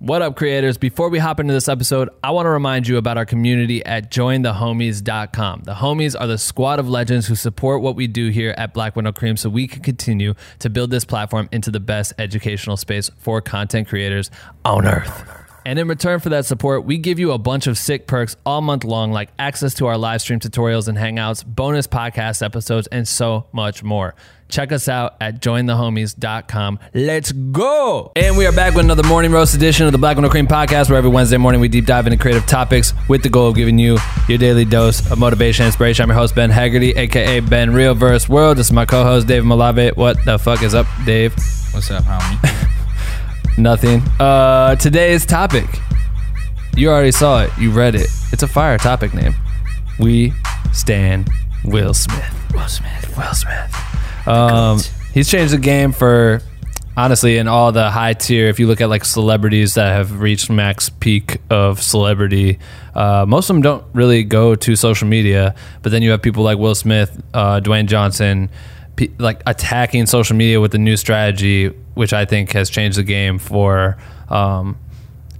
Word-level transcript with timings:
What 0.00 0.22
up, 0.22 0.36
creators? 0.36 0.78
Before 0.78 1.08
we 1.08 1.18
hop 1.18 1.40
into 1.40 1.52
this 1.52 1.68
episode, 1.68 2.08
I 2.22 2.30
want 2.30 2.46
to 2.46 2.50
remind 2.50 2.86
you 2.86 2.98
about 2.98 3.18
our 3.18 3.26
community 3.26 3.84
at 3.84 4.12
jointhehomies.com. 4.12 5.62
The 5.64 5.74
homies 5.74 6.14
are 6.18 6.28
the 6.28 6.38
squad 6.38 6.78
of 6.78 6.88
legends 6.88 7.26
who 7.26 7.34
support 7.34 7.82
what 7.82 7.96
we 7.96 8.06
do 8.06 8.28
here 8.28 8.54
at 8.56 8.72
Black 8.72 8.94
With 8.94 9.06
No 9.06 9.12
Cream 9.12 9.36
so 9.36 9.50
we 9.50 9.66
can 9.66 9.82
continue 9.82 10.34
to 10.60 10.70
build 10.70 10.92
this 10.92 11.04
platform 11.04 11.48
into 11.50 11.72
the 11.72 11.80
best 11.80 12.12
educational 12.16 12.76
space 12.76 13.10
for 13.18 13.40
content 13.40 13.88
creators 13.88 14.30
on 14.64 14.86
earth. 14.86 15.47
And 15.64 15.78
in 15.78 15.88
return 15.88 16.20
for 16.20 16.30
that 16.30 16.46
support, 16.46 16.84
we 16.84 16.98
give 16.98 17.18
you 17.18 17.32
a 17.32 17.38
bunch 17.38 17.66
of 17.66 17.76
sick 17.76 18.06
perks 18.06 18.36
all 18.46 18.60
month 18.60 18.84
long, 18.84 19.12
like 19.12 19.30
access 19.38 19.74
to 19.74 19.86
our 19.86 19.98
live 19.98 20.20
stream 20.20 20.40
tutorials 20.40 20.88
and 20.88 20.96
hangouts, 20.96 21.44
bonus 21.44 21.86
podcast 21.86 22.44
episodes, 22.44 22.86
and 22.88 23.06
so 23.06 23.46
much 23.52 23.82
more. 23.82 24.14
Check 24.48 24.72
us 24.72 24.88
out 24.88 25.16
at 25.20 25.40
jointhehomies.com. 25.40 26.78
Let's 26.94 27.32
go! 27.32 28.12
And 28.16 28.36
we 28.38 28.46
are 28.46 28.52
back 28.52 28.74
with 28.74 28.84
another 28.84 29.02
morning 29.02 29.30
roast 29.30 29.54
edition 29.54 29.84
of 29.84 29.92
the 29.92 29.98
Black 29.98 30.16
With 30.16 30.22
No 30.22 30.30
Cream 30.30 30.46
podcast, 30.46 30.88
where 30.88 30.96
every 30.96 31.10
Wednesday 31.10 31.36
morning 31.36 31.60
we 31.60 31.68
deep 31.68 31.84
dive 31.84 32.06
into 32.06 32.18
creative 32.18 32.46
topics 32.46 32.94
with 33.08 33.22
the 33.22 33.28
goal 33.28 33.48
of 33.48 33.56
giving 33.56 33.78
you 33.78 33.98
your 34.26 34.38
daily 34.38 34.64
dose 34.64 35.10
of 35.10 35.18
motivation 35.18 35.64
and 35.64 35.68
inspiration. 35.68 36.02
I'm 36.02 36.08
your 36.08 36.18
host, 36.18 36.34
Ben 36.34 36.48
Haggerty, 36.48 36.92
aka 36.92 37.40
Ben 37.40 37.74
Real 37.74 37.94
Verse 37.94 38.26
World. 38.28 38.56
This 38.56 38.68
is 38.68 38.72
my 38.72 38.86
co 38.86 39.02
host, 39.02 39.26
Dave 39.26 39.42
Malave. 39.42 39.94
What 39.96 40.24
the 40.24 40.38
fuck 40.38 40.62
is 40.62 40.74
up, 40.74 40.86
Dave? 41.04 41.34
What's 41.72 41.90
up, 41.90 42.04
homie? 42.04 42.74
Nothing. 43.58 44.02
Uh, 44.20 44.76
today's 44.76 45.26
topic. 45.26 45.66
You 46.76 46.90
already 46.90 47.10
saw 47.10 47.42
it. 47.42 47.50
You 47.58 47.72
read 47.72 47.96
it. 47.96 48.06
It's 48.32 48.44
a 48.44 48.46
fire 48.46 48.78
topic 48.78 49.12
name. 49.12 49.34
We 49.98 50.32
stand 50.72 51.28
Will 51.64 51.92
Smith. 51.92 52.52
Will 52.54 52.68
Smith. 52.68 53.16
Will 53.16 53.34
Smith. 53.34 54.28
Um, 54.28 54.78
he's 55.12 55.28
changed 55.28 55.52
the 55.52 55.58
game 55.58 55.90
for 55.90 56.40
honestly 56.96 57.36
in 57.36 57.48
all 57.48 57.72
the 57.72 57.90
high 57.90 58.12
tier. 58.12 58.46
If 58.46 58.60
you 58.60 58.68
look 58.68 58.80
at 58.80 58.88
like 58.88 59.04
celebrities 59.04 59.74
that 59.74 59.92
have 59.92 60.20
reached 60.20 60.50
max 60.50 60.88
peak 60.88 61.38
of 61.50 61.82
celebrity, 61.82 62.60
uh, 62.94 63.26
most 63.26 63.50
of 63.50 63.56
them 63.56 63.62
don't 63.62 63.84
really 63.92 64.22
go 64.22 64.54
to 64.54 64.76
social 64.76 65.08
media. 65.08 65.56
But 65.82 65.90
then 65.90 66.02
you 66.02 66.12
have 66.12 66.22
people 66.22 66.44
like 66.44 66.58
Will 66.58 66.76
Smith, 66.76 67.20
uh, 67.34 67.58
Dwayne 67.58 67.86
Johnson, 67.86 68.50
like 69.18 69.42
attacking 69.46 70.06
social 70.06 70.36
media 70.36 70.60
with 70.60 70.72
the 70.72 70.78
new 70.78 70.96
strategy, 70.96 71.68
which 71.94 72.12
I 72.12 72.24
think 72.24 72.52
has 72.52 72.70
changed 72.70 72.98
the 72.98 73.04
game 73.04 73.38
for. 73.38 73.96
Um, 74.28 74.76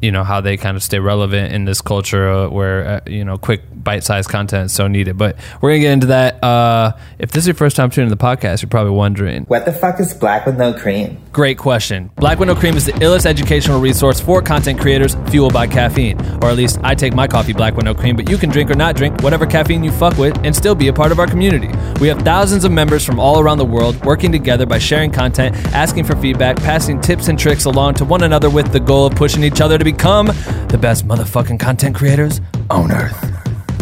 you 0.01 0.13
know 0.13 0.25
how 0.25 0.41
they 0.41 0.57
kind 0.57 0.77
of 0.77 0.83
stay 0.83 0.99
relevant 0.99 1.53
in 1.53 1.65
this 1.65 1.81
culture 1.81 2.29
uh, 2.29 2.49
where 2.49 2.87
uh, 2.87 3.01
you 3.07 3.25
know 3.25 3.37
quick 3.37 3.63
bite-sized 3.75 4.29
content 4.29 4.67
is 4.67 4.73
so 4.73 4.87
needed 4.87 5.17
but 5.17 5.37
we're 5.61 5.71
gonna 5.71 5.81
get 5.81 5.93
into 5.93 6.07
that 6.09 6.43
uh, 6.45 6.93
if 7.19 7.31
this 7.31 7.45
is 7.45 7.49
your 7.49 7.55
first 7.55 7.77
time 7.77 7.91
tuning 7.91 8.11
in 8.11 8.17
the 8.17 8.23
podcast 8.23 8.63
you're 8.63 8.69
probably 8.69 8.93
wondering 8.93 9.45
What 9.45 9.65
the 9.65 9.73
fuck 9.73 9.99
is 10.01 10.15
black 10.15 10.47
with 10.47 10.57
no 10.57 10.73
cream? 10.73 11.19
Great 11.33 11.59
question. 11.59 12.11
Black 12.17 12.39
with 12.39 12.49
no 12.49 12.55
Cream 12.55 12.77
is 12.77 12.87
the 12.87 12.93
illest 12.93 13.27
educational 13.27 13.81
resource 13.81 14.19
for 14.21 14.43
content 14.43 14.81
creators 14.81 15.15
fueled 15.31 15.53
by 15.53 15.67
caffeine. 15.69 16.21
Or 16.43 16.47
at 16.51 16.57
least 16.57 16.81
I 16.83 16.95
take 16.97 17.15
my 17.15 17.29
coffee 17.29 17.53
Black 17.53 17.77
with 17.77 17.85
no 17.85 17.95
Cream, 17.95 18.17
but 18.17 18.29
you 18.29 18.37
can 18.37 18.51
drink 18.51 18.71
or 18.71 18.75
not 18.75 18.97
drink 18.97 19.23
whatever 19.23 19.47
caffeine 19.47 19.85
you 19.85 19.93
fuck 19.93 20.17
with 20.19 20.37
and 20.45 20.55
still 20.57 20.75
be 20.75 20.89
a 20.89 20.93
part 20.93 21.13
of 21.13 21.21
our 21.21 21.27
community. 21.29 21.69
We 22.01 22.09
have 22.09 22.23
thousands 22.23 22.65
of 22.65 22.73
members 22.73 23.05
from 23.05 23.21
all 23.21 23.39
around 23.39 23.59
the 23.59 23.65
world 23.65 24.05
working 24.05 24.33
together 24.33 24.67
by 24.67 24.79
sharing 24.79 25.13
content, 25.13 25.55
asking 25.73 26.05
for 26.05 26.17
feedback, 26.17 26.57
passing 26.57 27.01
tips 27.01 27.29
and 27.29 27.39
tricks 27.39 27.67
along 27.67 27.95
to 27.95 28.05
one 28.05 28.25
another 28.25 28.51
with 28.51 28.73
the 28.73 28.81
goal 28.81 29.07
of 29.07 29.15
pushing 29.15 29.45
each 29.45 29.61
other 29.61 29.79
to 29.79 29.85
become 29.93 30.27
the 30.69 30.79
best 30.79 31.09
motherfucking 31.09 31.59
content 31.59 31.97
creators 31.97 32.43
on 32.69 32.93
earth. 32.93 33.17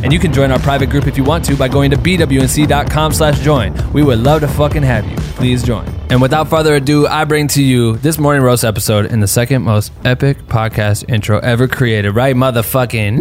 And 0.05 0.13
you 0.13 0.21
can 0.21 0.33
join 0.33 0.53
our 0.53 0.59
private 0.61 0.89
group 0.89 1.09
if 1.09 1.17
you 1.17 1.25
want 1.25 1.45
to 1.47 1.57
by 1.57 1.67
going 1.67 1.91
to 1.91 1.97
bwnc.com 1.97 3.13
slash 3.13 3.41
join. 3.41 3.75
We 3.93 4.05
would 4.05 4.21
love 4.21 4.43
to 4.43 4.49
fucking 4.49 4.85
have 4.85 5.05
you. 5.11 5.17
Please 5.35 5.65
join. 5.65 5.85
And 6.09 6.23
without 6.23 6.49
further 6.49 6.77
ado, 6.77 7.09
I 7.09 7.25
bring 7.25 7.49
to 7.49 7.63
you 7.63 7.97
this 7.97 8.19
morning 8.19 8.43
roast 8.43 8.63
episode 8.63 9.07
in 9.07 9.19
the 9.19 9.27
second 9.27 9.63
most 9.63 9.91
epic 10.05 10.39
podcast 10.47 11.11
intro 11.13 11.41
ever 11.41 11.67
created. 11.67 12.13
Right, 12.13 12.37
motherfucking. 12.37 13.19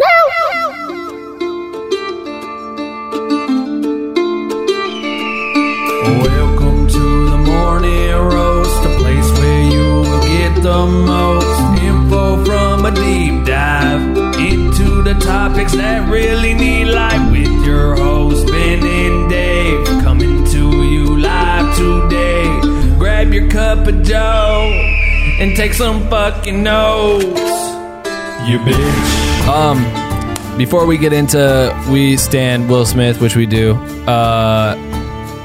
Welcome 6.22 6.88
to 6.90 7.30
the 7.32 7.38
morning 7.38 8.12
roast, 8.12 8.86
a 8.86 8.98
place 9.00 9.32
where 9.40 9.64
you 9.64 10.02
will 10.02 10.22
get 10.22 10.62
the 10.62 10.86
most 10.86 11.25
the 15.66 15.72
topics 15.72 15.76
that 15.76 16.10
really 16.10 16.54
need 16.54 16.86
light 16.86 17.32
with 17.32 17.66
your 17.66 17.96
host 17.96 18.48
Ben 18.48 18.84
and 18.84 19.30
Dave 19.30 19.86
coming 20.04 20.44
to 20.46 20.84
you 20.84 21.18
live 21.18 21.76
today. 21.76 22.60
Grab 22.98 23.34
your 23.34 23.50
cup 23.50 23.88
of 23.88 24.04
Joe 24.04 24.70
and 25.40 25.56
take 25.56 25.74
some 25.74 26.10
fucking 26.10 26.64
notes. 26.64 27.26
You 28.48 28.60
bitch. 28.60 29.48
Um, 29.48 30.58
before 30.58 30.86
we 30.86 30.98
get 30.98 31.14
into 31.14 31.74
we 31.92 32.18
stand 32.18 32.70
Will 32.70 32.86
Smith, 32.86 33.22
which 33.22 33.36
we 33.36 33.46
do, 33.46 33.74
uh, 34.08 34.76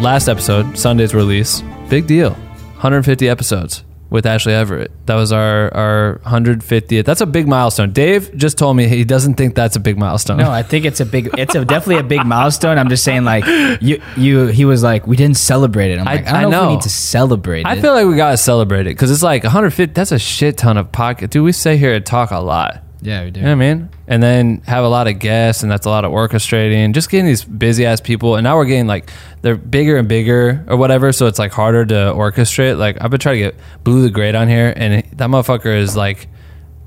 last 0.00 0.28
episode, 0.28 0.78
Sunday's 0.78 1.14
release, 1.14 1.62
big 1.88 2.06
deal, 2.06 2.32
150 2.32 3.28
episodes 3.28 3.84
with 4.10 4.26
Ashley 4.26 4.53
Everett. 4.53 4.91
That 5.06 5.15
was 5.15 5.32
our 5.32 5.72
our 5.75 6.21
150th. 6.25 7.04
That's 7.04 7.21
a 7.21 7.26
big 7.26 7.48
milestone. 7.48 7.93
Dave 7.93 8.37
just 8.37 8.59
told 8.59 8.76
me 8.76 8.88
he 8.88 9.04
doesn't 9.04 9.34
think 9.34 9.54
that's 9.54 9.76
a 9.76 9.81
big 9.81 9.97
milestone. 9.97 10.38
No, 10.38 10.50
I 10.50 10.62
think 10.62 10.84
it's 10.84 11.00
a 11.00 11.06
big. 11.06 11.31
It's 11.38 11.54
a 11.54 11.65
definitely 11.65 11.98
a 11.98 12.03
big 12.03 12.26
milestone. 12.26 12.78
I'm 12.78 12.88
just 12.88 13.04
saying, 13.04 13.25
like 13.25 13.47
you, 13.81 14.03
you. 14.16 14.47
He 14.49 14.65
was 14.65 14.82
like, 14.82 15.06
we 15.06 15.16
didn't 15.16 15.37
celebrate 15.37 15.93
it. 15.93 15.99
I'm 15.99 16.04
like, 16.04 16.26
I, 16.26 16.38
I 16.38 16.43
don't 16.43 16.50
know, 16.50 16.59
if 16.59 16.62
know. 16.62 16.69
we 16.69 16.75
need 16.75 16.82
to 16.82 16.91
celebrate 16.91 17.60
it. 17.60 17.66
I 17.66 17.81
feel 17.81 17.93
like 17.93 18.06
we 18.06 18.16
gotta 18.16 18.37
celebrate 18.37 18.82
it 18.82 18.91
because 18.91 19.10
it's 19.10 19.22
like 19.22 19.44
150. 19.44 19.94
That's 19.94 20.12
a 20.12 20.19
shit 20.19 20.59
ton 20.59 20.76
of 20.76 20.91
pocket. 20.93 21.31
Dude, 21.31 21.44
we 21.44 21.53
stay 21.53 21.76
here 21.76 21.94
and 21.94 22.04
talk 22.04 22.31
a 22.32 22.38
lot. 22.38 22.82
Yeah, 23.03 23.25
we 23.25 23.31
do. 23.31 23.44
I 23.44 23.55
mean? 23.55 23.88
And 24.06 24.22
then 24.22 24.62
have 24.66 24.84
a 24.84 24.88
lot 24.88 25.06
of 25.06 25.19
guests, 25.19 25.62
and 25.62 25.71
that's 25.71 25.87
a 25.87 25.91
lot 25.91 26.05
of 26.05 26.12
orchestrating. 26.12 26.93
Just 26.93 27.11
getting 27.11 27.27
these 27.27 27.44
busy 27.44 27.87
ass 27.87 28.00
people, 28.00 28.37
and 28.37 28.44
now 28.44 28.56
we're 28.56 28.66
getting 28.66 28.87
like 28.87 29.11
they're 29.43 29.56
bigger 29.56 29.97
and 29.97 30.09
bigger 30.09 30.65
or 30.69 30.77
whatever, 30.77 31.12
so 31.12 31.27
it's 31.27 31.38
like 31.38 31.53
harder 31.53 31.84
to 31.87 31.94
orchestrate. 31.94 32.78
Like 32.78 32.99
I've 33.00 33.11
been 33.11 33.21
trying 33.21 33.37
to 33.37 33.50
get 33.50 33.61
Blue 33.84 34.03
the 34.03 34.11
Great 34.11 34.34
on 34.34 34.49
here, 34.49 34.72
and 34.77 35.03
that 35.12 35.31
motherfucker 35.31 35.77
is 35.77 35.97
like 35.97 36.28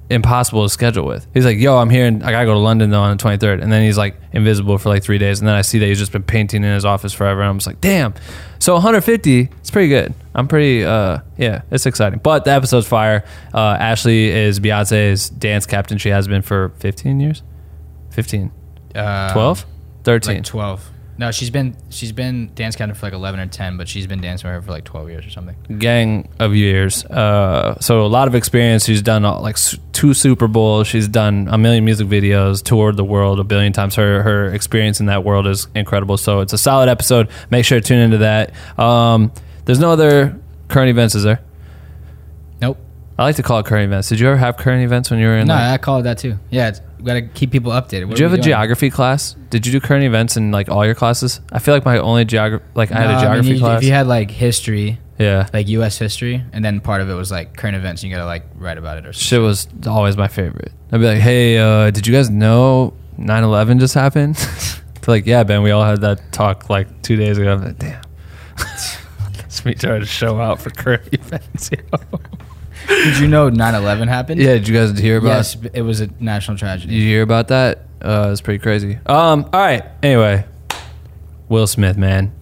impossible 0.10 0.64
to 0.64 0.70
schedule 0.70 1.06
with. 1.06 1.26
He's 1.34 1.46
like, 1.46 1.58
"Yo, 1.58 1.78
I'm 1.78 1.90
here, 1.90 2.06
and 2.06 2.24
I 2.24 2.32
gotta 2.32 2.46
go 2.46 2.54
to 2.54 2.60
London 2.60 2.90
though 2.90 3.02
on 3.02 3.16
the 3.18 3.24
23rd," 3.24 3.62
and 3.62 3.72
then 3.72 3.84
he's 3.84 3.98
like 3.98 4.16
invisible 4.32 4.78
for 4.78 4.90
like 4.90 5.04
three 5.04 5.18
days, 5.18 5.40
and 5.40 5.48
then 5.48 5.56
I 5.56 5.62
see 5.62 5.80
that 5.80 5.86
he's 5.86 6.00
just 6.00 6.12
been 6.12 6.24
painting 6.24 6.64
in 6.64 6.74
his 6.74 6.86
office 6.86 7.14
forever, 7.14 7.42
and 7.42 7.50
I'm 7.50 7.58
just 7.58 7.68
like, 7.68 7.82
"Damn!" 7.82 8.14
So 8.60 8.74
150, 8.76 9.50
it's 9.60 9.72
pretty 9.72 9.90
good. 9.90 10.14
I'm 10.36 10.48
pretty, 10.48 10.84
uh, 10.86 11.20
yeah, 11.38 11.62
it's 11.72 11.86
exciting. 11.86 12.20
But 12.24 12.46
the 12.46 12.52
episode's 12.52 12.88
fire. 12.88 13.24
Uh, 13.54 13.78
Ashley 13.80 14.30
is 14.30 14.60
Beyonce's 14.60 15.30
dance 15.30 15.66
captain. 15.66 15.98
She 15.98 16.10
has 16.10 16.28
been 16.28 16.42
for 16.42 16.70
15 16.80 17.20
years, 17.20 17.44
15, 18.12 18.52
Uh, 18.96 19.34
12, 19.34 19.66
13. 20.04 20.36
like 20.38 20.44
twelve. 20.46 20.90
No, 21.18 21.32
she's 21.32 21.50
been 21.50 21.76
she's 21.90 22.12
been 22.12 22.52
dance 22.56 22.76
captain 22.76 22.96
for 22.96 23.06
like 23.06 23.14
eleven 23.14 23.40
or 23.40 23.46
ten, 23.46 23.78
but 23.78 23.88
she's 23.88 24.08
been 24.08 24.20
dancing 24.20 24.50
with 24.50 24.56
her 24.56 24.62
for 24.62 24.72
like 24.72 24.84
twelve 24.84 25.10
years 25.10 25.26
or 25.26 25.30
something. 25.30 25.56
gang 25.78 26.28
of 26.40 26.56
years. 26.56 27.06
Uh, 27.06 27.80
so 27.80 28.06
a 28.06 28.08
lot 28.08 28.28
of 28.28 28.36
experience. 28.36 28.86
She's 28.86 29.02
done 29.02 29.24
uh, 29.24 29.40
like 29.40 29.58
two 29.92 30.14
Super 30.14 30.48
Bowls. 30.48 30.88
She's 30.88 31.08
done 31.08 31.48
a 31.52 31.58
million 31.58 31.86
music 31.86 32.08
videos, 32.08 32.64
toured 32.64 32.98
the 32.98 33.04
world 33.04 33.40
a 33.40 33.44
billion 33.44 33.74
times. 33.74 33.96
Her 33.96 34.24
her 34.24 34.48
experience 34.54 35.00
in 35.00 35.06
that 35.06 35.24
world 35.24 35.46
is 35.46 35.68
incredible. 35.76 36.18
So 36.18 36.40
it's 36.42 36.54
a 36.54 36.58
solid 36.58 36.90
episode. 36.90 37.30
Make 37.52 37.66
sure 37.66 37.80
to 37.80 37.86
tune 37.86 38.00
into 38.00 38.18
that. 38.20 38.54
Um, 38.80 39.32
there's 39.66 39.80
no 39.80 39.92
other 39.92 40.40
current 40.68 40.90
events, 40.90 41.14
is 41.16 41.24
there? 41.24 41.42
I 43.24 43.28
like 43.28 43.36
to 43.38 43.44
call 43.44 43.60
it 43.60 43.66
current 43.66 43.86
events. 43.86 44.10
Did 44.10 44.20
you 44.20 44.28
ever 44.28 44.38
have 44.38 44.58
current 44.58 44.84
events 44.84 45.10
when 45.10 45.20
you 45.20 45.28
were 45.28 45.38
in? 45.38 45.48
No, 45.48 45.56
like- 45.56 45.64
I 45.74 45.78
call 45.78 46.00
it 46.00 46.04
that 46.04 46.18
too. 46.18 46.38
Yeah, 46.50 46.70
it's, 46.70 46.82
we 47.00 47.06
gotta 47.06 47.22
keep 47.24 47.52
people 47.52 47.72
updated. 47.72 48.06
What 48.06 48.12
did 48.16 48.20
you 48.20 48.26
have 48.26 48.34
a 48.34 48.38
doing? 48.38 48.44
geography 48.44 48.90
class? 48.90 49.36
Did 49.50 49.66
you 49.66 49.72
do 49.72 49.80
current 49.80 50.04
events 50.04 50.38
in 50.38 50.52
like 50.52 50.70
all 50.70 50.86
your 50.86 50.96
classes? 50.96 51.42
I 51.52 51.60
feel 51.60 51.74
like 51.74 51.86
my 51.86 51.98
only 51.98 52.26
geography, 52.26 52.66
like 52.76 52.92
I 52.92 52.96
had 53.02 53.10
a 53.10 53.14
mean, 53.14 53.20
geography 53.22 53.50
you- 53.54 53.60
class. 53.60 53.82
If 53.82 53.88
you 53.88 53.94
had 53.94 54.08
like 54.08 54.30
history, 54.32 55.00
yeah, 55.20 55.48
like 55.54 55.68
U.S. 55.70 55.98
history, 55.98 56.44
and 56.54 56.64
then 56.66 56.80
part 56.82 57.02
of 57.02 57.10
it 57.10 57.14
was 57.14 57.32
like 57.32 57.56
current 57.58 57.76
events, 57.76 58.04
and 58.04 58.10
you 58.12 58.16
gotta 58.18 58.26
like 58.28 58.44
write 58.56 58.78
about 58.78 58.98
it 58.98 59.06
or 59.06 59.14
something. 59.14 59.28
shit 59.28 59.42
was 59.42 59.68
always 59.88 60.18
my 60.18 60.28
favorite. 60.28 60.72
I'd 60.92 61.00
be 61.00 61.06
like, 61.08 61.20
hey, 61.20 61.58
uh, 61.58 61.92
did 61.92 62.06
you 62.08 62.14
guys 62.14 62.30
know 62.30 62.94
9 63.18 63.44
11 63.44 63.80
just 63.80 63.94
happened? 63.94 64.38
Like, 65.06 65.26
yeah, 65.26 65.44
Ben, 65.44 65.64
we 65.64 65.72
all 65.72 65.84
had 65.84 66.00
that 66.00 66.32
talk 66.32 66.70
like 66.70 67.02
two 67.02 67.18
days 67.18 67.38
ago. 67.38 67.52
I'm 67.56 67.62
like, 67.62 67.78
damn. 67.78 68.02
That's 69.34 69.66
me 69.66 69.74
trying 69.74 70.00
to 70.00 70.06
show 70.06 70.40
out 70.40 70.62
for 70.62 70.70
current 70.70 71.04
events. 71.12 71.70
yo. 71.72 72.00
Did 72.88 73.20
you 73.20 73.28
know 73.28 73.50
9/11 73.50 74.08
happened? 74.08 74.42
yeah, 74.42 74.54
did 74.54 74.68
you 74.68 74.74
guys 74.76 74.98
hear 74.98 75.18
about 75.18 75.28
Yes, 75.30 75.58
it 75.74 75.82
was 75.82 76.02
a 76.02 76.10
national 76.20 76.58
tragedy. 76.58 76.94
Did 76.94 77.02
you 77.02 77.08
hear 77.10 77.22
about 77.22 77.48
that? 77.50 77.80
Uh, 78.02 78.30
it's 78.32 78.42
pretty 78.42 78.60
crazy. 78.60 78.98
Um, 79.06 79.46
all 79.54 79.60
right. 79.62 79.84
Anyway, 80.02 80.46
Will 81.50 81.68
Smith, 81.68 81.98
man. 81.98 82.34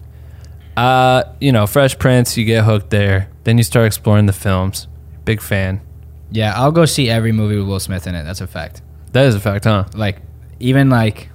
Uh, 0.76 1.24
you 1.40 1.52
know, 1.52 1.66
Fresh 1.66 1.98
Prince, 1.98 2.36
you 2.36 2.44
get 2.44 2.64
hooked 2.64 2.90
there. 2.90 3.28
Then 3.44 3.58
you 3.58 3.64
start 3.64 3.86
exploring 3.86 4.26
the 4.26 4.32
films. 4.32 4.88
Big 5.24 5.40
fan. 5.40 5.80
Yeah, 6.30 6.54
I'll 6.56 6.72
go 6.72 6.86
see 6.86 7.10
every 7.10 7.30
movie 7.32 7.56
with 7.58 7.68
Will 7.68 7.80
Smith 7.80 8.06
in 8.06 8.14
it. 8.14 8.24
That's 8.24 8.40
a 8.40 8.46
fact. 8.46 8.80
That 9.12 9.26
is 9.26 9.34
a 9.34 9.40
fact, 9.40 9.64
huh? 9.64 9.84
Like, 9.94 10.18
even 10.60 10.88
like 10.88 11.28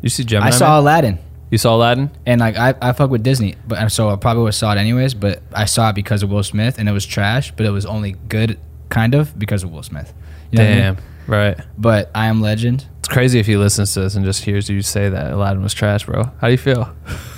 You 0.00 0.08
see 0.08 0.24
Gemini? 0.24 0.48
I 0.48 0.50
saw 0.50 0.68
Man? 0.68 0.78
Aladdin, 0.78 1.18
You 1.54 1.58
saw 1.58 1.76
Aladdin? 1.76 2.10
and 2.26 2.40
like 2.40 2.56
I, 2.56 2.74
I 2.82 2.92
fuck 2.94 3.10
with 3.10 3.22
Disney, 3.22 3.54
but 3.64 3.88
so 3.92 4.10
I 4.10 4.16
probably 4.16 4.42
would 4.42 4.48
have 4.48 4.54
saw 4.56 4.72
it 4.72 4.78
anyways. 4.78 5.14
But 5.14 5.40
I 5.52 5.66
saw 5.66 5.90
it 5.90 5.94
because 5.94 6.24
of 6.24 6.30
Will 6.30 6.42
Smith, 6.42 6.80
and 6.80 6.88
it 6.88 6.92
was 6.92 7.06
trash, 7.06 7.52
but 7.52 7.64
it 7.64 7.70
was 7.70 7.86
only 7.86 8.16
good, 8.28 8.58
kind 8.88 9.14
of, 9.14 9.38
because 9.38 9.62
of 9.62 9.70
Will 9.70 9.84
Smith. 9.84 10.12
You 10.50 10.58
know 10.58 10.64
what 10.64 10.68
I 10.68 10.74
mean? 10.74 10.82
Damn. 10.82 10.96
Right. 11.28 11.56
But 11.78 12.10
I 12.12 12.26
Am 12.26 12.40
Legend. 12.40 12.86
It's 13.04 13.12
crazy 13.12 13.38
if 13.38 13.44
he 13.46 13.58
listens 13.58 13.92
to 13.94 14.00
this 14.00 14.14
and 14.14 14.24
just 14.24 14.44
hears 14.44 14.70
you 14.70 14.80
say 14.80 15.10
that 15.10 15.30
Aladdin 15.32 15.62
was 15.62 15.74
trash, 15.74 16.06
bro. 16.06 16.24
How 16.40 16.46
do 16.46 16.52
you 16.52 16.56
feel? 16.58 16.88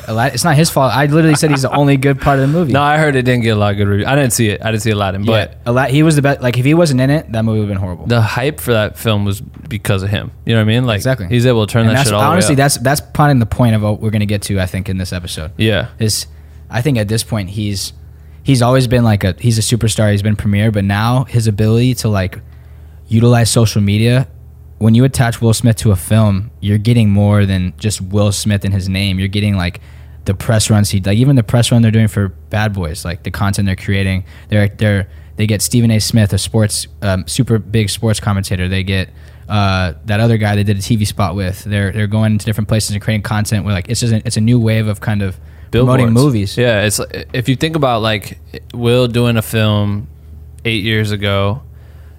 Ala- 0.09 0.29
It's 0.29 0.45
not 0.45 0.55
his 0.55 0.71
fault. 0.71 0.95
I 0.95 1.07
literally 1.07 1.35
said 1.35 1.51
he's 1.51 1.63
the 1.63 1.75
only 1.75 1.97
good 1.97 2.21
part 2.21 2.39
of 2.39 2.43
the 2.43 2.47
movie. 2.57 2.73
No, 2.77 2.81
I 2.83 2.99
heard 2.99 3.17
it 3.17 3.23
didn't 3.23 3.43
get 3.43 3.51
a 3.51 3.57
lot 3.57 3.73
of 3.73 3.77
good 3.77 3.89
reviews. 3.89 4.07
I 4.07 4.15
didn't 4.15 4.33
see 4.33 4.49
it. 4.51 4.63
I 4.65 4.71
didn't 4.71 4.85
see 4.85 4.91
Aladdin, 4.93 5.25
yeah, 5.25 5.47
but 5.65 5.69
Ala- 5.69 5.89
he 5.89 6.05
was 6.05 6.15
the 6.15 6.23
best. 6.23 6.41
Like 6.41 6.57
if 6.57 6.65
he 6.65 6.73
wasn't 6.75 7.01
in 7.01 7.11
it, 7.11 7.33
that 7.33 7.45
movie 7.45 7.59
would 7.59 7.69
have 7.69 7.75
been 7.75 7.83
horrible. 7.83 8.07
the 8.07 8.23
hype 8.23 8.61
for 8.61 8.75
that 8.75 8.97
film 8.97 9.25
was 9.25 9.41
because 9.41 10.05
of 10.05 10.11
him. 10.11 10.31
You 10.45 10.55
know 10.55 10.61
what 10.61 10.71
I 10.71 10.73
mean? 10.73 10.85
Like 10.87 10.97
Exactly. 10.99 11.27
he's 11.27 11.47
able 11.47 11.67
to 11.67 11.73
turn 11.73 11.83
And 11.83 11.91
that 11.91 11.95
that's 11.95 12.09
shit 12.11 12.15
all 12.15 12.23
honestly 12.23 12.55
the 12.55 12.61
way 12.61 12.65
up. 12.67 12.73
that's 12.73 12.79
that's 13.01 13.01
probably 13.13 13.41
the 13.41 13.47
point 13.47 13.75
of 13.75 13.83
what 13.83 14.01
we're 14.01 14.11
gonna 14.11 14.25
get 14.27 14.43
to. 14.43 14.61
I 14.61 14.67
think 14.67 14.89
in 14.89 14.99
this 14.99 15.13
episode 15.13 15.51
yeah. 15.57 15.89
is, 15.99 16.29
I 16.71 16.81
think 16.83 16.97
at 16.99 17.09
this 17.09 17.25
point 17.25 17.51
he's 17.51 17.93
he's 18.45 18.63
always 18.63 18.87
been 18.87 19.03
like 19.03 19.25
a 19.25 19.35
he's 19.41 19.59
a 19.59 19.77
superstar. 19.77 20.13
He's 20.13 20.23
been 20.23 20.37
premier, 20.37 20.71
but 20.71 20.85
now 20.85 21.25
his 21.25 21.49
ability 21.49 21.95
to 21.97 22.09
like 22.09 22.39
utilize 23.09 23.51
social 23.51 23.83
media. 23.83 24.29
When 24.79 24.95
you 24.95 25.05
attach 25.05 25.41
Will 25.41 25.55
Smith 25.55 25.77
to 25.77 25.91
a 25.91 25.97
film, 25.97 26.51
you're 26.61 26.79
getting 26.79 27.11
more 27.11 27.47
than 27.47 27.73
just 27.79 28.01
Will 28.01 28.33
Smith 28.33 28.65
and 28.65 28.75
his 28.75 28.89
name. 28.89 29.19
You're 29.19 29.29
getting 29.29 29.57
like 29.57 29.81
the 30.27 30.35
press 30.35 30.69
runs 30.71 30.91
he 30.91 31.01
like 31.01 31.17
even 31.17 31.37
the 31.37 31.43
press 31.43 31.73
run 31.73 31.83
they're 31.83 31.91
doing 31.91 32.09
for 32.09 32.29
Bad 32.29 32.75
Boys, 32.75 33.05
like 33.05 33.23
the 33.23 33.31
content 33.31 33.67
they're 33.67 33.77
creating. 33.77 34.25
They're 34.49 34.69
they're 34.69 35.09
they 35.37 35.47
get 35.47 35.63
Stephen 35.63 35.91
A. 35.91 36.01
Smith, 36.01 36.33
a 36.33 36.39
sports 36.39 36.87
um, 37.03 37.27
super 37.27 37.59
big 37.59 37.91
sports 37.91 38.21
commentator. 38.21 38.69
They 38.69 38.83
get 38.83 39.11
uh, 39.49 39.95
that 40.07 40.21
other 40.21 40.39
guy 40.39 40.57
they 40.57 40.65
did 40.65 40.77
a 40.77 40.81
TV 40.81 41.07
spot 41.07 41.35
with. 41.35 41.65
They're 41.65 41.93
they're 41.93 42.07
going 42.07 42.33
into 42.33 42.47
different 42.47 42.69
places 42.69 42.91
and 42.91 43.03
creating 43.03 43.23
content. 43.23 43.65
Where 43.65 43.75
like 43.75 43.89
it's 43.89 44.01
just 44.01 44.13
a, 44.13 44.23
it's 44.27 44.37
a 44.37 44.41
new 44.41 44.59
wave 44.59 44.89
of 44.89 45.01
kind 45.01 45.23
of 45.23 45.39
promoting 45.71 46.13
movies. 46.13 46.57
Yeah, 46.57 46.83
it's 46.83 47.01
if 47.33 47.49
you 47.49 47.57
think 47.57 47.77
about 47.77 48.03
like 48.03 48.39
Will 48.75 49.09
doing 49.09 49.37
a 49.37 49.43
film 49.43 50.09
eight 50.65 50.83
years 50.83 51.13
ago, 51.13 51.63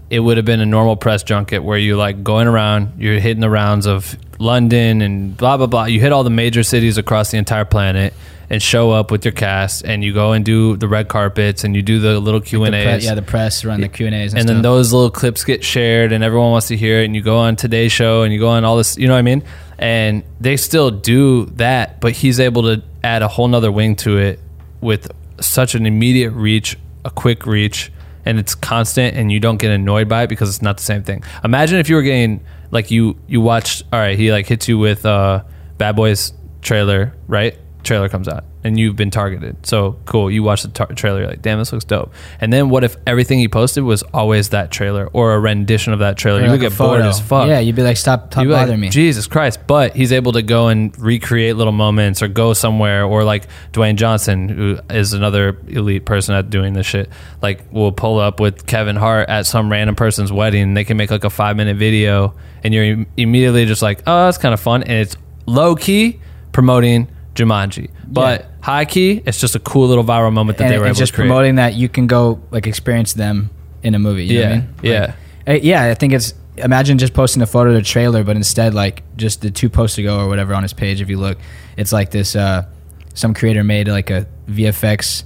it 0.10 0.20
would 0.20 0.38
have 0.38 0.46
been 0.46 0.62
a 0.62 0.66
normal 0.66 0.96
press 0.96 1.24
junket 1.24 1.64
where 1.64 1.78
you 1.78 1.98
like 1.98 2.24
going 2.24 2.48
around, 2.48 2.94
you're 2.98 3.20
hitting 3.20 3.42
the 3.42 3.50
rounds 3.50 3.86
of 3.86 4.18
London 4.40 5.02
and 5.02 5.36
blah 5.36 5.58
blah 5.58 5.68
blah. 5.68 5.86
You 5.86 6.00
hit 6.00 6.12
all 6.12 6.24
the 6.24 6.30
major 6.30 6.64
cities 6.64 6.98
across 6.98 7.32
the 7.32 7.38
entire 7.38 7.66
planet 7.66 8.14
and 8.50 8.64
show 8.64 8.92
up 8.92 9.12
with 9.12 9.26
your 9.26 9.34
cast, 9.34 9.84
and 9.84 10.06
you 10.06 10.14
go 10.14 10.32
and 10.32 10.46
do 10.46 10.78
the 10.78 10.88
red 10.88 11.10
carpets 11.10 11.66
and 11.66 11.76
you 11.76 11.82
do 11.82 12.00
the 12.00 12.18
little 12.18 12.40
Q 12.40 12.64
and 12.64 12.74
A's. 12.74 13.04
yeah, 13.04 13.14
the 13.14 13.22
press 13.22 13.66
run 13.66 13.82
the 13.82 13.90
Q 13.90 14.06
and 14.06 14.16
A's, 14.16 14.34
and 14.34 14.48
then 14.48 14.62
those 14.62 14.94
little 14.94 15.12
clips 15.12 15.44
get 15.44 15.66
shared 15.66 16.14
and 16.14 16.24
everyone 16.24 16.52
wants 16.52 16.68
to 16.70 16.78
hear 16.78 17.02
it 17.02 17.06
and 17.06 17.16
you 17.16 17.22
go 17.22 17.38
on 17.38 17.58
today's 17.58 17.92
show 17.92 18.24
and 18.24 18.34
you 18.34 18.40
go 18.40 18.48
on 18.48 18.64
all 18.64 18.78
this 18.78 18.98
you 18.98 19.08
know 19.08 19.14
what 19.14 19.20
i 19.20 19.24
mean 19.24 19.44
and 19.78 20.24
they 20.40 20.56
still 20.56 20.90
do 20.92 21.46
that 21.58 22.00
but 22.00 22.14
he's 22.14 22.40
able 22.40 22.64
to 22.64 22.82
add 23.04 23.22
a 23.22 23.28
whole 23.28 23.48
nother 23.48 23.72
wing 23.72 23.96
to 23.96 24.18
it 24.18 24.40
with 24.80 25.12
such 25.42 25.76
an 25.76 25.86
immediate 25.86 26.32
reach 26.32 26.78
a 27.04 27.10
quick 27.10 27.46
reach 27.46 27.92
and 28.28 28.38
it's 28.40 28.54
constant 28.56 29.16
and 29.16 29.32
you 29.32 29.40
don't 29.40 29.58
get 29.58 29.72
annoyed 29.72 30.10
by 30.10 30.24
it 30.24 30.28
because 30.28 30.50
it's 30.50 30.62
not 30.62 30.78
the 30.78 30.84
same 30.84 31.02
thing. 31.02 31.24
Imagine 31.44 31.80
if 31.80 31.90
you 31.90 31.96
were 31.96 32.02
getting 32.02 32.44
like 32.72 32.92
you 32.92 33.18
you 33.28 33.40
watched 33.40 33.84
all 33.94 34.00
right 34.00 34.20
he 34.20 34.30
like 34.32 34.46
hits 34.46 34.68
you 34.68 34.78
with 34.78 35.06
uh 35.06 35.42
bad 35.78 35.96
boys 35.96 36.34
trailer 36.62 37.14
right? 37.28 37.58
Trailer 37.84 38.10
comes 38.10 38.28
out 38.28 38.44
and 38.64 38.80
you've 38.80 38.96
been 38.96 39.12
targeted 39.12 39.56
so 39.66 39.98
cool 40.06 40.30
you 40.32 40.42
watch 40.44 40.64
the 40.64 40.68
tar- 40.70 40.88
trailer 40.88 41.20
you're 41.20 41.30
like 41.30 41.42
damn 41.42 41.60
this 41.60 41.72
looks 41.72 41.86
dope 41.86 42.12
and 42.42 42.52
then 42.52 42.70
what 42.70 42.84
if 42.84 42.96
everything 43.06 43.40
he 43.40 43.48
posted 43.48 43.84
was 43.84 44.02
always 44.14 44.50
that 44.50 44.72
trailer 44.72 45.08
or 45.14 45.34
a 45.34 45.40
rendition 45.40 45.94
of 45.94 46.00
that 46.00 46.18
trailer 46.18 46.44
you 46.44 46.50
would 46.52 46.60
get 46.60 46.78
bored 46.78 47.02
as 47.02 47.20
fuck 47.22 47.48
Yeah, 47.48 47.60
you'd 47.60 47.76
be 47.76 47.84
like, 47.84 47.98
stop, 47.98 48.32
stop 48.34 48.44
You'd 48.44 48.52
like, 48.52 48.64
bothering 48.64 48.80
me. 48.80 48.90
Jesus 48.90 49.28
Christ. 49.28 49.60
But 49.68 49.96
he's 49.96 50.12
able 50.12 50.32
to 50.34 50.42
go 50.42 50.68
and 50.68 50.98
recreate 51.00 51.56
little 51.56 51.72
moments 51.74 52.22
or 52.22 52.28
go 52.28 52.54
somewhere 52.54 53.06
or 53.06 53.24
like 53.24 53.48
Dwayne 53.74 53.96
Johnson, 53.96 54.50
who 54.50 54.80
is 54.90 55.14
another 55.14 55.58
elite 55.68 56.06
person 56.06 56.36
at 56.36 56.50
doing 56.50 56.74
this 56.74 56.86
shit, 56.86 57.10
like 57.42 57.72
will 57.72 57.92
pull 57.92 58.20
up 58.20 58.40
with 58.40 58.66
Kevin 58.66 58.96
Hart 58.96 59.30
at 59.30 59.46
some 59.46 59.72
random 59.72 59.96
person's 59.96 60.32
wedding 60.32 60.62
and 60.64 60.78
they 60.78 60.84
can 60.84 60.98
make 60.98 61.12
like 61.12 61.24
a 61.24 61.30
five 61.30 61.56
minute 61.58 61.78
video 61.78 62.34
and 62.64 62.74
you're 62.74 62.84
im- 62.84 63.08
immediately 63.18 63.66
just 63.66 63.82
like, 63.82 64.00
oh, 64.08 64.26
that's 64.26 64.38
kind 64.38 64.54
of 64.54 64.60
fun. 64.60 64.84
And 64.84 64.94
it's 64.94 65.16
low 65.46 65.76
key 65.76 66.20
promoting 66.52 67.08
Jumanji. 67.38 67.90
But 68.08 68.42
Yeah. 68.42 68.48
high 68.62 68.86
key, 68.86 69.22
it's 69.26 69.40
just 69.40 69.56
a 69.56 69.60
cool 69.60 69.88
little 69.88 70.04
viral 70.04 70.34
moment 70.34 70.58
that 70.58 70.66
and 70.66 70.74
they 70.74 70.80
were 70.80 70.86
able 70.88 70.96
just 70.96 71.14
to 71.14 71.16
create. 71.16 71.28
promoting 71.30 71.56
that 71.56 71.76
you 71.76 71.88
can 71.88 72.08
go 72.08 72.40
like 72.52 72.68
experience 72.68 73.14
them 73.14 73.50
in 73.84 73.96
a 73.96 74.00
movie. 74.00 74.26
You 74.26 74.34
know 74.34 74.42
what 74.42 74.48
I 74.50 74.54
Yeah, 74.54 74.60
mean? 74.60 74.70
yeah. 74.82 75.14
Like, 75.48 75.62
uh, 75.62 75.66
yeah, 75.66 75.84
I 75.84 75.94
think 75.94 76.14
it's 76.14 76.34
imagine 76.58 76.98
just 76.98 77.14
posting 77.14 77.42
a 77.44 77.46
photo 77.46 77.72
the 77.74 77.82
trailer, 77.84 78.24
but 78.24 78.36
instead 78.36 78.74
like 78.74 79.04
just 79.16 79.42
the 79.42 79.52
two 79.52 79.70
posts 79.70 79.98
ago 80.00 80.20
or 80.20 80.28
whatever 80.28 80.54
on 80.56 80.64
his 80.64 80.74
page. 80.74 81.00
If 81.02 81.10
you 81.10 81.18
look, 81.20 81.38
it's 81.78 81.94
like 81.94 82.12
this. 82.12 82.36
Uh, 82.36 82.66
some 83.14 83.34
creator 83.34 83.64
made 83.64 83.88
like 83.88 84.10
a 84.10 84.28
VFX 84.50 85.24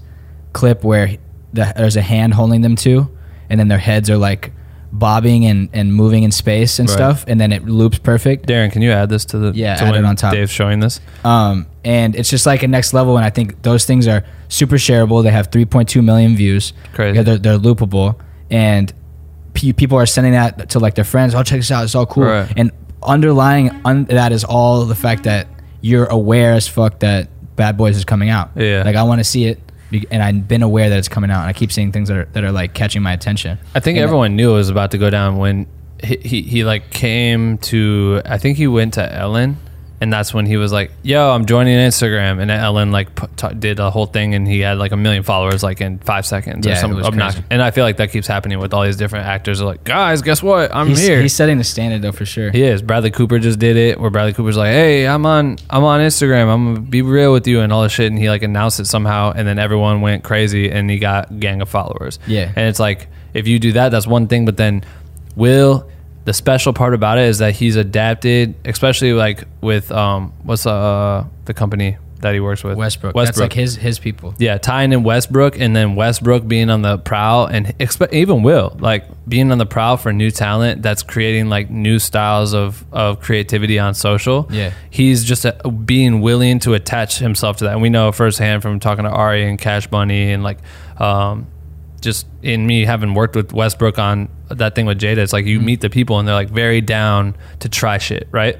clip 0.53 0.83
where 0.83 1.17
the, 1.53 1.73
there's 1.75 1.95
a 1.97 2.01
hand 2.01 2.33
holding 2.33 2.61
them 2.61 2.75
two, 2.75 3.09
and 3.49 3.59
then 3.59 3.67
their 3.69 3.77
heads 3.79 4.09
are 4.09 4.17
like 4.17 4.51
bobbing 4.93 5.45
and, 5.45 5.69
and 5.73 5.93
moving 5.93 6.23
in 6.23 6.31
space 6.31 6.79
and 6.79 6.89
Right. 6.89 6.93
stuff, 6.95 7.23
and 7.27 7.39
then 7.39 7.51
it 7.53 7.65
loops 7.65 7.97
perfect. 7.99 8.47
Darren, 8.47 8.71
can 8.71 8.81
you 8.81 8.91
add 8.91 9.09
this 9.09 9.25
to 9.25 9.37
the 9.37 9.51
Yeah, 9.55 9.75
to 9.75 9.83
add 9.85 9.95
it 9.95 10.03
on 10.05 10.15
top. 10.15 10.33
Dave's 10.33 10.51
showing 10.51 10.79
this? 10.81 10.99
Um, 11.23 11.65
and 11.85 12.15
it's 12.15 12.29
just 12.29 12.45
like 12.45 12.61
a 12.63 12.67
next 12.67 12.93
level. 12.93 13.15
And 13.17 13.25
I 13.25 13.29
think 13.29 13.61
those 13.61 13.85
things 13.85 14.07
are 14.07 14.23
super 14.49 14.75
shareable. 14.75 15.23
They 15.23 15.31
have 15.31 15.49
3.2 15.49 16.03
million 16.03 16.35
views. 16.35 16.73
Crazy. 16.93 17.15
Yeah, 17.15 17.23
they're, 17.23 17.37
they're 17.37 17.57
loopable. 17.57 18.15
And 18.49 18.91
pe- 19.53 19.71
people 19.73 19.97
are 19.97 20.05
sending 20.05 20.33
that 20.33 20.69
to 20.71 20.79
like 20.79 20.95
their 20.95 21.05
friends. 21.05 21.33
Oh, 21.33 21.41
check 21.43 21.59
this 21.59 21.71
out. 21.71 21.83
It's 21.85 21.95
all 21.95 22.05
cool. 22.05 22.25
Right. 22.25 22.51
And 22.57 22.71
underlying 23.01 23.71
un- 23.85 24.05
that 24.05 24.31
is 24.31 24.43
all 24.43 24.85
the 24.85 24.95
fact 24.95 25.23
that 25.23 25.47
you're 25.81 26.05
aware 26.05 26.53
as 26.53 26.67
fuck 26.67 26.99
that 26.99 27.29
Bad 27.55 27.77
Boys 27.77 27.95
is 27.97 28.05
coming 28.05 28.29
out. 28.29 28.51
Yeah. 28.55 28.83
Like 28.85 28.95
I 28.95 29.03
want 29.03 29.19
to 29.19 29.23
see 29.23 29.45
it. 29.45 29.59
And 30.09 30.23
I've 30.23 30.47
been 30.47 30.63
aware 30.63 30.89
that 30.89 30.97
it's 30.97 31.07
coming 31.09 31.29
out. 31.31 31.41
And 31.41 31.49
I 31.49 31.53
keep 31.53 31.71
seeing 31.71 31.91
things 31.91 32.07
that 32.09 32.17
are, 32.17 32.25
that 32.33 32.43
are 32.43 32.51
like 32.51 32.73
catching 32.73 33.01
my 33.01 33.13
attention. 33.13 33.57
I 33.75 33.79
think 33.79 33.97
And- 33.97 34.03
everyone 34.03 34.35
knew 34.35 34.51
it 34.51 34.55
was 34.55 34.69
about 34.69 34.91
to 34.91 34.97
go 34.97 35.09
down 35.09 35.37
when 35.37 35.67
he, 36.03 36.17
he 36.17 36.41
he 36.41 36.63
like 36.63 36.89
came 36.91 37.57
to. 37.59 38.21
I 38.25 38.37
think 38.37 38.57
he 38.57 38.67
went 38.67 38.95
to 38.95 39.13
Ellen, 39.13 39.57
and 40.01 40.11
that's 40.11 40.33
when 40.33 40.45
he 40.45 40.57
was 40.57 40.71
like, 40.73 40.91
"Yo, 41.03 41.29
I'm 41.29 41.45
joining 41.45 41.77
Instagram." 41.77 42.41
And 42.41 42.49
Ellen 42.51 42.91
like 42.91 43.15
put, 43.15 43.37
t- 43.37 43.53
did 43.57 43.79
a 43.79 43.89
whole 43.91 44.07
thing, 44.07 44.33
and 44.35 44.47
he 44.47 44.59
had 44.59 44.77
like 44.79 44.91
a 44.91 44.97
million 44.97 45.23
followers 45.23 45.61
like 45.63 45.79
in 45.79 45.99
five 45.99 46.25
seconds 46.25 46.65
Yeah, 46.65 46.73
or 46.73 46.75
it 46.75 46.79
some 46.79 46.95
was 46.95 47.05
obnoxious. 47.05 47.35
crazy. 47.41 47.47
And 47.51 47.61
I 47.61 47.71
feel 47.71 47.85
like 47.85 47.97
that 47.97 48.11
keeps 48.11 48.25
happening 48.27 48.59
with 48.59 48.73
all 48.73 48.83
these 48.83 48.97
different 48.97 49.27
actors. 49.27 49.59
They're 49.59 49.67
like, 49.67 49.83
guys, 49.83 50.21
guess 50.21 50.41
what? 50.43 50.73
I'm 50.75 50.87
He's, 50.87 50.99
here. 50.99 51.21
he's 51.21 51.33
setting 51.35 51.57
the 51.59 51.63
standard 51.63 52.01
though 52.01 52.11
for 52.11 52.25
sure. 52.25 52.49
He 52.51 52.63
is. 52.63 52.81
Bradley 52.81 53.11
Cooper 53.11 53.39
just 53.39 53.59
did 53.59 53.77
it, 53.77 53.99
where 53.99 54.09
Bradley 54.09 54.33
Cooper's 54.33 54.57
like, 54.57 54.71
"Hey, 54.73 55.07
I'm 55.07 55.25
on, 55.25 55.57
I'm 55.69 55.83
on 55.83 55.99
Instagram. 56.01 56.47
I'm 56.47 56.73
gonna 56.75 56.79
be 56.87 57.03
real 57.03 57.31
with 57.31 57.47
you," 57.47 57.61
and 57.61 57.71
all 57.71 57.83
this 57.83 57.91
shit. 57.93 58.11
And 58.11 58.19
he 58.19 58.27
like 58.29 58.41
announced 58.43 58.79
it 58.79 58.87
somehow, 58.87 59.31
and 59.35 59.47
then 59.47 59.59
everyone 59.59 60.01
went 60.01 60.23
crazy, 60.23 60.69
and 60.71 60.89
he 60.89 60.97
got 60.97 61.29
a 61.29 61.33
gang 61.35 61.61
of 61.61 61.69
followers. 61.69 62.17
Yeah. 62.25 62.51
And 62.55 62.67
it's 62.67 62.79
like, 62.79 63.07
if 63.35 63.47
you 63.47 63.59
do 63.59 63.73
that, 63.73 63.89
that's 63.89 64.07
one 64.07 64.27
thing. 64.27 64.45
But 64.45 64.57
then, 64.57 64.83
Will, 65.35 65.87
the 66.25 66.33
special 66.33 66.73
part 66.73 66.93
about 66.93 67.17
it 67.17 67.25
is 67.25 67.39
that 67.39 67.55
he's 67.55 67.75
adapted, 67.75 68.55
especially 68.65 69.13
like 69.13 69.43
with 69.61 69.91
um, 69.91 70.33
what's 70.43 70.65
uh 70.65 71.25
the 71.45 71.53
company 71.53 71.97
that 72.19 72.35
he 72.35 72.39
works 72.39 72.63
with, 72.63 72.77
Westbrook. 72.77 73.15
Westbrook. 73.15 73.25
That's 73.35 73.39
like 73.39 73.53
his 73.53 73.75
his 73.75 73.97
people. 73.97 74.35
Yeah, 74.37 74.59
tying 74.59 74.93
in 74.93 75.01
Westbrook 75.01 75.59
and 75.59 75.75
then 75.75 75.95
Westbrook 75.95 76.47
being 76.47 76.69
on 76.69 76.83
the 76.83 76.99
prowl 76.99 77.47
and 77.47 77.65
expe- 77.79 78.13
even 78.13 78.43
Will 78.43 78.77
like 78.79 79.05
being 79.27 79.51
on 79.51 79.57
the 79.57 79.65
prowl 79.65 79.97
for 79.97 80.13
new 80.13 80.29
talent 80.29 80.83
that's 80.83 81.01
creating 81.01 81.49
like 81.49 81.71
new 81.71 81.97
styles 81.97 82.53
of, 82.53 82.85
of 82.91 83.19
creativity 83.21 83.79
on 83.79 83.95
social. 83.95 84.47
Yeah. 84.51 84.71
he's 84.91 85.23
just 85.23 85.45
uh 85.45 85.53
being 85.69 86.21
willing 86.21 86.59
to 86.59 86.75
attach 86.75 87.17
himself 87.17 87.57
to 87.57 87.63
that, 87.63 87.73
and 87.73 87.81
we 87.81 87.89
know 87.89 88.11
firsthand 88.11 88.61
from 88.61 88.79
talking 88.79 89.05
to 89.05 89.11
Ari 89.11 89.49
and 89.49 89.57
Cash 89.57 89.87
Bunny 89.87 90.31
and 90.31 90.43
like 90.43 90.59
um, 90.99 91.47
just 92.01 92.25
in 92.41 92.65
me 92.65 92.85
having 92.85 93.13
worked 93.13 93.35
with 93.35 93.53
Westbrook 93.53 93.97
on 93.99 94.27
that 94.49 94.75
thing 94.75 94.85
with 94.85 94.99
Jada. 94.99 95.17
It's 95.17 95.33
like 95.33 95.45
you 95.45 95.57
Mm-hmm. 95.57 95.65
meet 95.65 95.81
the 95.81 95.89
people 95.89 96.19
and 96.19 96.27
they're 96.27 96.35
like 96.35 96.49
very 96.49 96.81
down 96.81 97.35
to 97.59 97.69
try 97.69 97.97
shit, 97.97 98.27
right? 98.31 98.57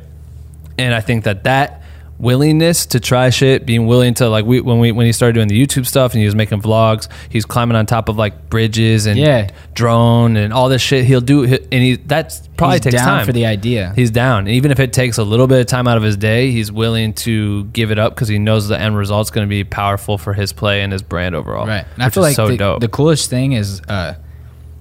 and 0.77 0.95
I 0.95 1.01
think 1.01 1.25
that 1.25 1.43
that 1.43 1.80
willingness 2.21 2.85
to 2.85 2.99
try 2.99 3.29
shit, 3.31 3.65
being 3.65 3.87
willing 3.87 4.13
to 4.13 4.29
like 4.29 4.45
we 4.45 4.61
when 4.61 4.79
we 4.79 4.91
when 4.91 5.05
he 5.07 5.11
started 5.11 5.33
doing 5.33 5.47
the 5.47 5.59
YouTube 5.59 5.85
stuff 5.87 6.13
and 6.13 6.19
he 6.19 6.25
was 6.25 6.35
making 6.35 6.61
vlogs, 6.61 7.07
he's 7.29 7.45
climbing 7.45 7.75
on 7.75 7.85
top 7.85 8.07
of 8.09 8.17
like 8.17 8.49
bridges 8.49 9.07
and 9.07 9.17
Yeah. 9.19 9.49
drone 9.73 10.37
and 10.37 10.53
all 10.53 10.69
this 10.69 10.81
shit. 10.81 11.05
He'll 11.05 11.19
do 11.21 11.43
and 11.43 11.73
he 11.73 11.95
that's 11.95 12.47
probably 12.57 12.75
He's 12.75 12.81
takes 12.81 12.95
down 12.95 13.05
time 13.07 13.25
for 13.25 13.33
the 13.33 13.45
idea. 13.47 13.91
He's 13.95 14.11
down, 14.11 14.39
and 14.39 14.49
even 14.49 14.69
if 14.71 14.79
it 14.79 14.93
takes 14.93 15.17
a 15.17 15.23
little 15.23 15.47
bit 15.47 15.59
of 15.59 15.65
time 15.65 15.87
out 15.87 15.97
of 15.97 16.03
his 16.03 16.15
day. 16.17 16.51
He's 16.51 16.71
willing 16.71 17.13
to 17.13 17.63
give 17.65 17.91
it 17.91 17.97
up 17.99 18.13
because 18.15 18.27
he 18.27 18.37
knows 18.37 18.67
the 18.67 18.79
end 18.79 18.95
result's 18.97 19.31
going 19.31 19.47
to 19.47 19.49
be 19.49 19.63
powerful 19.63 20.17
for 20.17 20.33
his 20.33 20.53
play 20.53 20.81
and 20.81 20.91
his 20.93 21.01
brand 21.01 21.33
overall. 21.35 21.65
Right. 21.65 21.85
And 21.95 22.03
I 22.03 22.07
which 22.07 22.13
feel 22.13 22.23
is 22.25 22.29
like 22.29 22.35
so 22.35 22.47
the, 22.49 22.57
dope. 22.57 22.81
the 22.81 22.87
coolest 22.87 23.29
thing 23.29 23.53
is, 23.53 23.81
uh, 23.89 24.13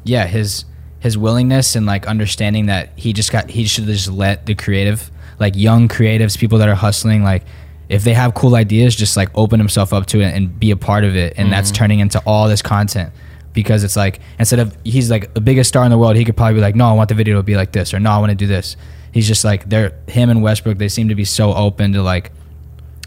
yeah, 0.05 0.27
his 0.27 0.65
his 0.99 1.17
willingness 1.17 1.75
and 1.77 1.87
like 1.87 2.07
understanding 2.07 2.67
that 2.67 2.91
he 2.97 3.13
just 3.15 3.33
got 3.33 3.49
he 3.51 3.65
should 3.65 3.87
just 3.87 4.11
let 4.11 4.45
the 4.47 4.55
creative, 4.55 5.11
like 5.41 5.57
young 5.57 5.89
creatives, 5.89 6.39
people 6.39 6.59
that 6.59 6.69
are 6.69 6.75
hustling, 6.77 7.25
like 7.25 7.45
if 7.89 8.05
they 8.05 8.15
have 8.15 8.35
cool 8.35 8.55
ideas, 8.55 8.95
just 8.95 9.17
like 9.17 9.31
open 9.35 9.59
himself 9.59 9.93
up 9.93 10.07
to 10.07 10.21
it 10.21 10.33
and 10.35 10.61
be 10.61 10.71
a 10.71 10.77
part 10.77 11.03
of 11.03 11.17
it, 11.17 11.35
and 11.37 11.47
Mm-hmm. 11.47 11.51
that's 11.53 11.71
turning 11.73 11.99
into 11.99 12.21
all 12.27 12.47
this 12.49 12.63
content. 12.63 13.13
Because 13.53 13.83
it's 13.83 13.97
like 13.97 14.21
instead 14.39 14.61
of 14.61 14.77
he's 14.85 15.11
like 15.11 15.35
the 15.35 15.41
biggest 15.41 15.69
star 15.69 15.85
in 15.85 15.91
the 15.91 15.99
world, 15.99 16.15
he 16.15 16.25
could 16.25 16.37
probably 16.37 16.55
be 16.55 16.61
like, 16.61 16.77
no, 16.77 16.87
I 16.87 16.93
want 16.93 17.09
the 17.09 17.17
video 17.17 17.37
to 17.37 17.43
be 17.43 17.57
like 17.57 17.73
this, 17.73 17.93
or 17.93 17.99
no, 17.99 18.11
I 18.13 18.19
want 18.19 18.31
to 18.31 18.37
do 18.37 18.47
this. 18.47 18.77
He's 19.13 19.27
just 19.27 19.45
like 19.45 19.69
they're 19.69 19.93
him 20.07 20.31
and 20.31 20.41
Westbrook. 20.41 20.79
They 20.79 20.89
seem 20.89 21.09
to 21.09 21.17
be 21.17 21.25
so 21.25 21.53
open 21.53 21.93
to 21.95 22.03
like 22.03 22.31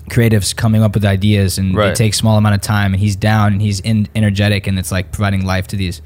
creatives 0.10 0.54
coming 0.54 0.84
up 0.84 0.96
with 0.96 1.06
ideas 1.06 1.58
and 1.58 1.74
Right. 1.76 1.90
they 1.90 1.94
take 1.96 2.14
small 2.14 2.38
amount 2.38 2.56
of 2.56 2.62
time 2.62 2.94
and 2.94 3.00
he's 3.00 3.16
down 3.16 3.54
and 3.54 3.62
he's 3.62 3.80
in, 3.80 4.10
energetic 4.16 4.68
and 4.68 4.78
it's 4.78 4.92
like 4.92 5.14
providing 5.14 5.46
life 5.46 5.68
to 5.68 5.78
these 5.78 6.02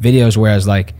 videos 0.00 0.38
whereas 0.38 0.66
like 0.66 0.94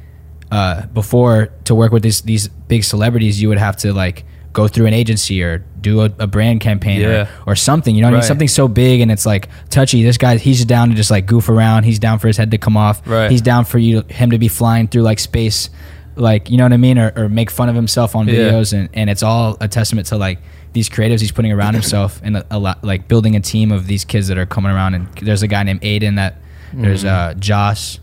uh, 0.53 0.85
before 0.89 1.49
to 1.65 1.75
work 1.75 1.93
with 1.93 2.03
these 2.03 2.21
these 2.23 2.47
big 2.49 2.85
celebrities, 2.85 3.41
you 3.41 3.49
would 3.49 3.59
have 3.59 3.77
to 3.79 3.93
like 3.95 4.25
go 4.57 4.67
through 4.67 4.87
an 4.87 4.95
agency 4.95 5.43
or 5.43 5.59
do 5.81 6.01
a, 6.01 6.11
a 6.19 6.27
brand 6.27 6.61
campaign 6.61 7.01
Yeah. 7.03 7.29
or, 7.47 7.53
or 7.53 7.57
something. 7.57 7.95
You 7.95 8.01
know, 8.01 8.09
what 8.09 8.15
I 8.15 8.21
mean? 8.21 8.27
Something 8.27 8.49
so 8.49 8.69
big 8.69 9.01
and 9.03 9.11
it's 9.13 9.27
like 9.27 9.49
touchy. 9.69 10.03
This 10.03 10.17
guy, 10.17 10.39
he's 10.39 10.65
down 10.65 10.89
to 10.89 10.95
just 10.95 11.11
like 11.11 11.27
goof 11.27 11.49
around. 11.51 11.83
He's 11.85 11.99
down 11.99 12.19
for 12.19 12.27
his 12.27 12.39
head 12.39 12.51
to 12.53 12.59
come 12.59 12.77
off. 12.77 13.07
Right. 13.07 13.31
He's 13.31 13.43
down 13.43 13.67
for 13.67 13.79
you 13.79 14.03
him 14.09 14.31
to 14.31 14.39
be 14.39 14.49
flying 14.49 14.89
through 14.89 15.03
like 15.03 15.19
space, 15.19 15.69
like 16.17 16.49
you 16.51 16.57
know 16.57 16.65
what 16.65 16.73
I 16.73 16.79
mean, 16.79 16.99
or, 16.99 17.13
or 17.17 17.29
make 17.29 17.51
fun 17.51 17.69
of 17.69 17.75
himself 17.75 18.17
on 18.17 18.27
Yeah. 18.27 18.35
videos. 18.35 18.73
And 18.73 18.89
and 18.95 19.11
it's 19.11 19.23
all 19.23 19.59
a 19.61 19.69
testament 19.69 20.07
to 20.09 20.17
like 20.17 20.39
these 20.73 20.89
creatives 20.89 21.21
he's 21.21 21.33
putting 21.33 21.53
around 21.53 21.75
himself 21.75 22.21
and 22.25 22.39
a, 22.39 22.47
a 22.51 22.59
lot 22.59 22.83
like 22.83 23.09
building 23.09 23.37
a 23.37 23.41
team 23.41 23.71
of 23.73 23.87
these 23.87 24.05
kids 24.07 24.29
that 24.29 24.39
are 24.39 24.47
coming 24.47 24.73
around. 24.73 24.95
And 24.95 25.07
there's 25.23 25.43
a 25.43 25.49
guy 25.49 25.63
named 25.65 25.83
Aiden 25.83 26.17
that 26.17 26.33
there's 26.73 27.05
uh 27.05 27.35
Josh, 27.39 27.99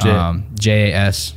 um, 0.00 0.44
J 0.60 0.92
A 0.92 0.94
S. 0.94 1.34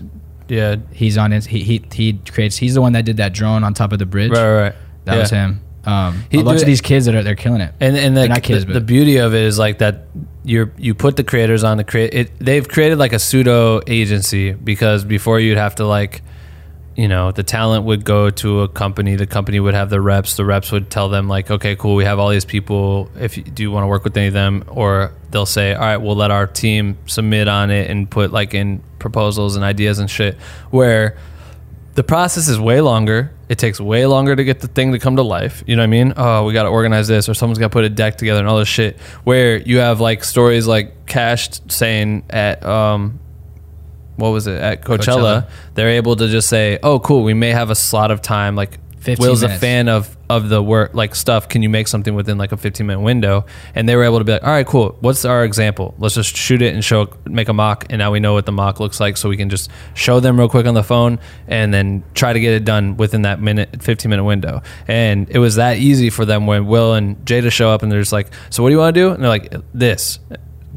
Yeah. 0.50 0.76
He's 0.92 1.18
on 1.18 1.32
it. 1.34 1.46
He 1.46 1.60
he 1.64 1.84
he 1.94 2.14
creates. 2.30 2.58
He's 2.58 2.74
the 2.74 2.82
one 2.82 2.94
that 2.94 3.06
did 3.06 3.18
that 3.18 3.34
drone 3.34 3.64
on 3.64 3.74
top 3.74 3.94
of 3.94 4.00
the 4.00 4.06
bridge. 4.06 4.32
Right. 4.32 4.44
Right. 4.44 4.62
right. 4.64 4.76
That 5.06 5.14
Yeah. 5.16 5.20
was 5.22 5.30
him. 5.30 5.62
Um, 5.86 6.24
He- 6.30 6.40
a 6.40 6.44
bunch 6.44 6.58
dude- 6.58 6.64
of 6.64 6.68
these 6.68 6.82
kids 6.82 7.06
that 7.06 7.16
are 7.16 7.24
they're 7.24 7.36
killing 7.36 7.62
it. 7.62 7.74
And 7.80 7.96
and 7.96 8.16
the, 8.18 8.28
not 8.28 8.44
kids, 8.44 8.62
the, 8.66 8.68
but- 8.68 8.74
the 8.74 8.82
beauty 8.82 9.18
of 9.18 9.34
it 9.34 9.44
is 9.44 9.58
like 9.58 9.78
that 9.78 10.08
you're 10.44 10.72
you 10.78 10.94
put 10.94 11.16
the 11.16 11.24
creators 11.24 11.64
on 11.64 11.78
the 11.78 11.84
create 11.84 12.14
it 12.14 12.32
they've 12.40 12.68
created 12.68 12.98
like 12.98 13.14
a 13.14 13.20
pseudo 13.20 13.82
agency 13.88 14.52
because 14.54 15.04
before 15.04 15.40
you'd 15.40 15.58
have 15.58 15.76
to 15.76 15.86
like 15.86 16.22
you 17.00 17.08
know 17.08 17.32
the 17.32 17.44
talent 17.44 17.86
would 17.86 18.04
go 18.04 18.30
to 18.30 18.60
a 18.60 18.68
company 18.68 19.16
the 19.16 19.26
company 19.26 19.58
would 19.58 19.74
have 19.74 19.90
the 19.90 20.02
reps 20.02 20.36
the 20.36 20.44
reps 20.44 20.70
would 20.70 20.90
tell 20.90 21.08
them 21.08 21.30
like 21.30 21.50
okay 21.50 21.74
cool 21.78 21.96
we 21.96 22.04
have 22.04 22.20
all 22.20 22.28
these 22.28 22.44
people 22.44 23.10
if 23.18 23.38
you, 23.38 23.44
do 23.44 23.64
you 23.64 23.72
want 23.72 23.86
to 23.86 23.88
work 23.88 24.04
with 24.04 24.18
any 24.18 24.28
of 24.28 24.34
them 24.34 24.66
or 24.68 25.14
they'll 25.32 25.46
say 25.46 25.74
all 25.74 25.80
right 25.80 25.98
we'll 25.98 26.18
let 26.18 26.30
our 26.30 26.46
team 26.46 26.98
submit 27.06 27.48
on 27.48 27.72
it 27.72 27.90
and 27.90 28.12
put 28.12 28.34
like 28.34 28.54
in 28.54 28.84
proposals 29.00 29.56
and 29.56 29.64
ideas 29.64 29.98
and 29.98 30.10
shit 30.10 30.36
where 30.72 31.18
the 31.96 32.04
process 32.04 32.48
is 32.48 32.58
way 32.58 32.80
longer. 32.80 33.34
It 33.50 33.58
takes 33.58 33.78
way 33.78 34.06
longer 34.06 34.34
to 34.34 34.44
get 34.46 34.62
the 34.62 34.70
thing 34.70 34.94
to 34.94 35.00
come 35.00 35.18
to 35.18 35.22
life. 35.22 35.66
You 35.68 35.76
know 35.76 35.82
what 35.82 35.86
I 35.86 35.88
mean? 35.88 36.14
Oh, 36.16 36.46
we 36.46 36.54
got 36.54 36.64
to 36.64 36.70
organize 36.70 37.10
this, 37.10 37.28
or 37.28 37.34
someone's 37.34 37.60
got 37.60 37.66
to 37.66 37.74
put 37.74 37.84
a 37.84 37.90
deck 37.90 38.18
together 38.18 38.40
and 38.40 38.48
all 38.48 38.58
this 38.58 38.70
shit. 38.70 38.98
Where 39.26 39.58
you 39.58 39.80
have 39.80 40.00
like 40.00 40.24
stories 40.24 40.66
like 40.66 41.08
Cash 41.08 41.50
saying 41.68 42.24
at 42.30 42.64
um, 42.64 43.20
what 44.20 44.30
was 44.30 44.48
it 44.48 44.62
at 44.62 44.84
Coachella, 44.84 45.00
Coachella. 45.00 45.50
They're 45.74 45.90
able 45.90 46.16
to 46.16 46.28
just 46.28 46.50
say, 46.50 46.80
"Oh, 46.84 47.00
cool, 47.00 47.24
we 47.24 47.34
may 47.34 47.50
have 47.50 47.70
a 47.70 47.76
slot 47.76 48.12
of 48.12 48.22
time." 48.22 48.56
Like 48.56 48.80
15 49.00 49.26
Will's 49.26 49.44
a 49.44 49.50
fan 49.50 49.88
of 49.88 50.16
of 50.30 50.50
the 50.50 50.62
work 50.62 50.94
like 50.94 51.16
stuff. 51.16 51.50
Can 51.50 51.64
you 51.64 51.70
make 51.70 51.88
something 51.88 52.14
within 52.14 52.38
like 52.38 52.52
a 52.52 52.58
15 52.58 52.86
minute 52.86 53.00
window? 53.00 53.46
And 53.74 53.90
they 53.90 53.96
were 53.96 54.04
able 54.04 54.20
to 54.20 54.24
be 54.24 54.34
like, 54.34 54.44
"All 54.44 54.50
right, 54.50 54.68
cool. 54.68 54.96
What's 55.00 55.26
our 55.26 55.44
example? 55.44 55.96
Let's 55.98 56.16
just 56.16 56.36
shoot 56.36 56.62
it 56.62 56.74
and 56.74 56.84
show 56.84 57.08
make 57.26 57.48
a 57.48 57.54
mock, 57.54 57.86
and 57.90 58.00
now 58.00 58.12
we 58.12 58.20
know 58.20 58.34
what 58.34 58.46
the 58.46 58.52
mock 58.52 58.80
looks 58.80 59.00
like, 59.00 59.18
so 59.18 59.30
we 59.30 59.38
can 59.38 59.50
just 59.50 59.72
show 59.94 60.20
them 60.20 60.38
real 60.38 60.50
quick 60.50 60.66
on 60.66 60.74
the 60.74 60.84
phone, 60.84 61.20
and 61.48 61.74
then 61.74 62.04
try 62.14 62.34
to 62.34 62.40
get 62.40 62.54
it 62.54 62.66
done 62.66 62.98
within 62.98 63.24
that 63.24 63.42
minute 63.42 63.82
15 63.82 64.10
minute 64.10 64.26
window." 64.26 64.62
And 64.88 65.28
it 65.30 65.40
was 65.40 65.56
that 65.56 65.78
easy 65.78 66.10
for 66.10 66.26
them 66.26 66.46
when 66.46 66.68
Will 66.68 66.94
and 66.94 67.18
Jada 67.26 67.52
show 67.52 67.70
up, 67.70 67.82
and 67.82 67.92
they're 67.92 68.02
just 68.02 68.14
like, 68.14 68.28
"So 68.50 68.62
what 68.62 68.70
do 68.70 68.74
you 68.74 68.80
want 68.80 68.94
to 68.94 69.02
do?" 69.02 69.10
And 69.12 69.24
they're 69.24 69.30
like, 69.30 69.54
"This." 69.74 70.20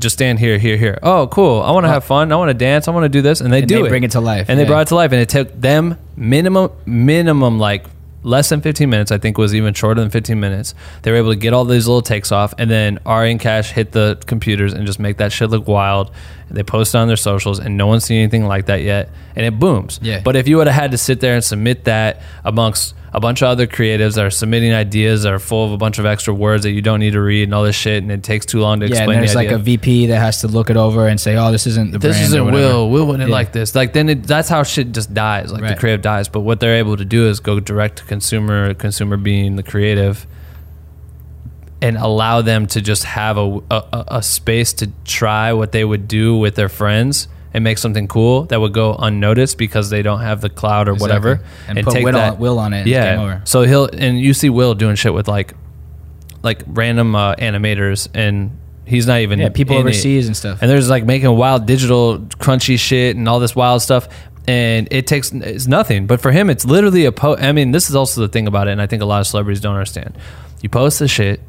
Just 0.02 0.14
stand 0.14 0.38
here, 0.40 0.58
here, 0.58 0.76
here. 0.76 0.98
Oh, 1.02 1.28
cool! 1.28 1.62
I 1.62 1.70
want 1.70 1.84
to 1.84 1.88
have 1.88 2.04
fun. 2.04 2.32
I 2.32 2.36
want 2.36 2.48
to 2.50 2.54
dance. 2.54 2.88
I 2.88 2.90
want 2.90 3.04
to 3.04 3.08
do 3.08 3.22
this, 3.22 3.40
and 3.40 3.52
they 3.52 3.60
And 3.60 3.68
do 3.68 3.78
they 3.80 3.86
it. 3.86 3.88
bring 3.88 4.02
it 4.02 4.10
to 4.10 4.20
life, 4.20 4.48
And 4.48 4.58
they 4.58 4.64
yeah. 4.64 4.68
brought 4.68 4.82
it 4.82 4.88
to 4.88 4.96
life, 4.96 5.12
and 5.12 5.20
it 5.20 5.28
took 5.28 5.58
them 5.58 5.96
minimum, 6.16 6.70
minimum 6.86 7.58
like 7.60 7.84
less 8.24 8.48
than 8.48 8.60
15 8.60 8.90
minutes. 8.90 9.12
I 9.12 9.18
think 9.18 9.38
was 9.38 9.54
even 9.54 9.74
shorter 9.74 10.00
than 10.00 10.10
15 10.10 10.38
minutes. 10.40 10.74
They 11.02 11.10
were 11.12 11.16
able 11.18 11.30
to 11.30 11.36
get 11.36 11.52
all 11.52 11.64
these 11.64 11.86
little 11.86 12.02
takes 12.02 12.32
off, 12.32 12.52
and 12.58 12.68
then 12.70 12.98
Ari 13.06 13.30
and 13.30 13.40
Cash 13.40 13.70
hit 13.72 13.92
the 13.92 14.18
computers 14.26 14.72
and 14.72 14.86
just 14.86 14.98
make 14.98 15.18
that 15.18 15.32
shit 15.32 15.50
look 15.50 15.66
wild. 15.68 16.10
They 16.52 16.62
post 16.62 16.94
it 16.94 16.98
on 16.98 17.08
their 17.08 17.16
socials, 17.16 17.58
and 17.58 17.76
no 17.76 17.86
one's 17.86 18.04
seen 18.04 18.18
anything 18.18 18.46
like 18.46 18.66
that 18.66 18.82
yet, 18.82 19.10
and 19.36 19.44
it 19.46 19.58
booms. 19.58 19.98
Yeah. 20.02 20.20
But 20.22 20.36
if 20.36 20.46
you 20.48 20.56
would 20.58 20.66
have 20.66 20.80
had 20.80 20.90
to 20.92 20.98
sit 20.98 21.20
there 21.20 21.34
and 21.34 21.42
submit 21.44 21.84
that 21.84 22.22
amongst 22.44 22.94
a 23.14 23.20
bunch 23.20 23.42
of 23.42 23.48
other 23.48 23.66
creatives 23.66 24.14
that 24.14 24.24
are 24.24 24.30
submitting 24.30 24.72
ideas 24.72 25.24
that 25.24 25.32
are 25.34 25.38
full 25.38 25.66
of 25.66 25.72
a 25.72 25.76
bunch 25.76 25.98
of 25.98 26.06
extra 26.06 26.32
words 26.32 26.62
that 26.62 26.70
you 26.70 26.80
don't 26.80 26.98
need 27.00 27.10
to 27.12 27.20
read 27.20 27.42
and 27.42 27.54
all 27.54 27.62
this 27.62 27.76
shit, 27.76 28.02
and 28.02 28.10
it 28.10 28.22
takes 28.22 28.46
too 28.46 28.58
long 28.60 28.80
to 28.80 28.86
Yeah, 28.86 28.92
explain 28.92 29.18
and 29.18 29.22
there's 29.22 29.32
the 29.32 29.36
like 29.38 29.48
idea 29.48 29.56
a 29.56 29.60
VP 29.60 30.06
that 30.06 30.18
has 30.18 30.40
to 30.40 30.48
look 30.48 30.70
it 30.70 30.76
over 30.78 31.06
and 31.08 31.20
say, 31.20 31.36
"Oh, 31.36 31.52
this 31.52 31.66
isn't 31.66 31.90
the 31.92 31.98
this 31.98 32.16
brand." 32.16 32.26
isn't. 32.26 32.52
Will. 32.52 32.88
Will 32.90 33.06
wouldn't 33.06 33.28
Yeah. 33.28 33.34
like 33.34 33.52
this. 33.52 33.74
Like 33.74 33.92
then 33.92 34.08
it, 34.08 34.22
that's 34.24 34.48
how 34.48 34.62
shit 34.62 34.92
just 34.92 35.12
dies. 35.12 35.52
Like 35.52 35.60
the 35.66 35.74
creative 35.74 36.00
dies. 36.00 36.28
But 36.28 36.40
what 36.40 36.60
they're 36.60 36.76
able 36.76 36.96
to 36.96 37.04
do 37.04 37.28
is 37.28 37.38
go 37.40 37.60
direct 37.60 37.96
to 37.98 38.04
consumer. 38.04 38.72
Consumer 38.74 39.16
being 39.18 39.56
the 39.56 39.62
creative, 39.62 40.26
and 41.82 41.98
allow 41.98 42.40
them 42.40 42.66
to 42.68 42.80
just 42.80 43.04
have 43.04 43.36
a, 43.36 43.60
a 43.70 44.04
a 44.18 44.22
space 44.22 44.72
to 44.74 44.90
try 45.04 45.52
what 45.52 45.72
they 45.72 45.84
would 45.84 46.08
do 46.08 46.36
with 46.38 46.54
their 46.54 46.68
friends 46.70 47.28
and 47.52 47.62
make 47.64 47.76
something 47.76 48.08
cool 48.08 48.44
that 48.44 48.58
would 48.60 48.72
go 48.72 48.94
unnoticed 48.94 49.58
because 49.58 49.90
they 49.90 50.00
don't 50.00 50.20
have 50.20 50.40
the 50.40 50.48
cloud 50.48 50.88
or 50.88 50.92
Exactly. 50.92 51.02
whatever. 51.18 51.44
And 51.68 51.84
put 51.84 52.02
Will 52.02 52.16
on- 52.16 52.38
Will 52.38 52.58
on 52.58 52.72
it 52.72 52.86
and 52.88 53.20
over. 53.20 53.42
So 53.44 53.62
he'll 53.62 53.86
and 53.92 54.18
you 54.18 54.32
see 54.32 54.48
Will 54.48 54.74
doing 54.74 54.96
shit 54.96 55.12
with 55.12 55.28
like 55.28 55.54
like 56.42 56.62
random 56.66 57.14
uh, 57.14 57.34
animators 57.36 58.08
and. 58.14 58.58
He's 58.84 59.06
not 59.06 59.20
even 59.20 59.38
Yeah, 59.38 59.48
people 59.50 59.76
in 59.76 59.82
it. 59.86 59.90
overseas 59.90 60.26
and 60.26 60.36
stuff. 60.36 60.60
And 60.60 60.68
there's 60.68 60.90
like 60.90 61.04
making 61.04 61.30
wild 61.36 61.66
digital 61.66 62.18
crunchy 62.18 62.76
shit 62.76 63.14
and 63.16 63.28
all 63.28 63.38
this 63.38 63.54
wild 63.54 63.80
stuff. 63.80 64.08
And 64.48 64.88
it 64.90 65.06
takes 65.06 65.30
it's 65.30 65.68
nothing. 65.68 66.08
But 66.08 66.20
for 66.20 66.32
him, 66.32 66.50
it's 66.50 66.64
literally 66.64 67.04
a 67.04 67.12
post. 67.12 67.40
I 67.40 67.52
mean, 67.52 67.70
this 67.70 67.88
is 67.88 67.94
also 67.94 68.20
the 68.22 68.28
thing 68.28 68.48
about 68.48 68.66
it, 68.66 68.72
and 68.72 68.82
I 68.82 68.88
think 68.88 69.00
a 69.00 69.04
lot 69.06 69.20
of 69.20 69.28
celebrities 69.28 69.60
don't 69.60 69.76
understand. 69.76 70.18
You 70.62 70.68
post 70.68 70.98
the 70.98 71.06
shit, 71.06 71.40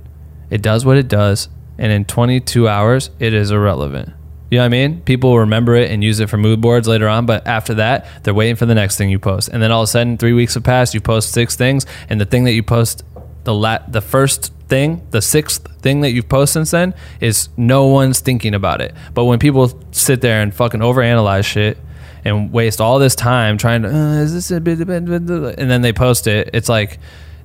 it 0.54 0.62
does 0.62 0.86
what 0.86 0.98
it 0.98 1.08
does, 1.08 1.50
and 1.80 1.92
in 1.92 2.06
22 2.06 2.68
hours, 2.68 3.10
it 3.18 3.34
is 3.34 3.50
irrelevant. 3.50 4.10
You 4.52 4.60
know 4.60 4.62
what 4.62 4.66
I 4.66 4.70
mean? 4.70 5.02
People 5.02 5.40
remember 5.40 5.74
it 5.74 5.90
and 5.90 6.04
use 6.04 6.20
it 6.20 6.30
for 6.30 6.38
mood 6.38 6.62
boards 6.62 6.88
later 6.88 7.08
on, 7.10 7.26
but 7.26 7.48
after 7.48 7.74
that, 7.74 8.06
they're 8.22 8.36
waiting 8.36 8.56
for 8.56 8.68
the 8.68 8.76
next 8.76 8.96
thing 8.96 9.10
you 9.10 9.18
post. 9.18 9.50
And 9.50 9.64
then 9.64 9.72
all 9.72 9.82
of 9.82 9.86
a 9.86 9.88
sudden, 9.88 10.16
three 10.16 10.34
weeks 10.34 10.54
have 10.54 10.64
passed, 10.64 10.94
you 10.94 11.02
post 11.02 11.32
six 11.32 11.56
things, 11.56 11.88
and 12.08 12.22
the 12.22 12.26
thing 12.26 12.44
that 12.44 12.52
you 12.52 12.62
post, 12.62 13.04
the 13.46 13.54
la- 13.56 13.82
the 13.88 14.00
first 14.00 14.54
thing, 14.68 15.02
the 15.10 15.24
sixth 15.24 15.68
thing 15.82 16.02
that 16.02 16.12
you've 16.12 16.30
posted 16.30 16.54
since 16.54 16.70
then, 16.70 16.94
is 17.20 17.50
no 17.58 17.88
one's 17.88 18.20
thinking 18.20 18.54
about 18.54 18.80
it. 18.80 18.94
But 19.16 19.26
when 19.26 19.40
people 19.40 19.82
sit 19.90 20.22
there 20.22 20.44
and 20.44 20.54
fucking 20.54 20.82
overanalyze 20.82 21.46
shit 21.46 21.80
and 22.24 22.52
waste 22.54 22.80
all 22.80 23.00
this 23.00 23.16
time 23.16 23.58
trying 23.58 23.82
to, 23.82 23.90
uh, 23.90 24.22
is 24.22 24.36
this 24.36 24.52
a 24.52 24.62
bit, 24.62 24.78
and 24.82 25.72
then 25.72 25.82
they 25.82 25.94
post 25.94 26.28
it, 26.28 26.52
it's 26.54 26.70
like, 26.70 27.00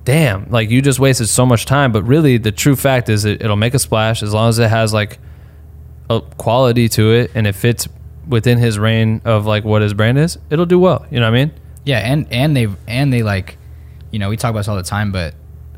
damn, 0.09 0.49
like 0.49 0.71
you 0.71 0.81
just 0.81 0.99
wasted 0.99 1.29
so 1.29 1.45
much 1.45 1.65
time. 1.65 1.91
But 1.91 2.01
really, 2.01 2.37
the 2.37 2.51
true 2.51 2.75
fact 2.75 3.09
is 3.09 3.25
it, 3.25 3.43
it'll 3.43 3.55
make 3.55 3.75
a 3.75 3.79
splash 3.79 4.23
as 4.23 4.33
long 4.33 4.49
as 4.49 4.57
it 4.57 4.67
has 4.67 4.91
like 4.91 5.19
a 6.09 6.19
quality 6.39 6.89
to 6.89 7.11
it 7.11 7.29
and 7.35 7.45
it 7.45 7.53
fits 7.53 7.87
within 8.27 8.57
his 8.57 8.79
reign 8.79 9.21
of 9.23 9.45
like 9.45 9.63
what 9.63 9.83
his 9.83 9.93
brand 9.93 10.17
is, 10.17 10.39
it'll 10.49 10.65
do 10.65 10.79
well. 10.79 11.05
You 11.11 11.19
know 11.19 11.27
what 11.29 11.37
I 11.37 11.45
mean? 11.45 11.51
Yeah, 11.85 11.99
and 11.99 12.27
and 12.31 12.57
they 12.57 12.67
and 12.87 13.13
they 13.13 13.21
like, 13.21 13.57
you 14.09 14.17
know, 14.17 14.29
we 14.29 14.37
talk 14.37 14.49
about 14.49 14.61
this 14.61 14.67
all 14.67 14.75
the 14.77 14.81
time, 14.83 15.11
but 15.11 15.35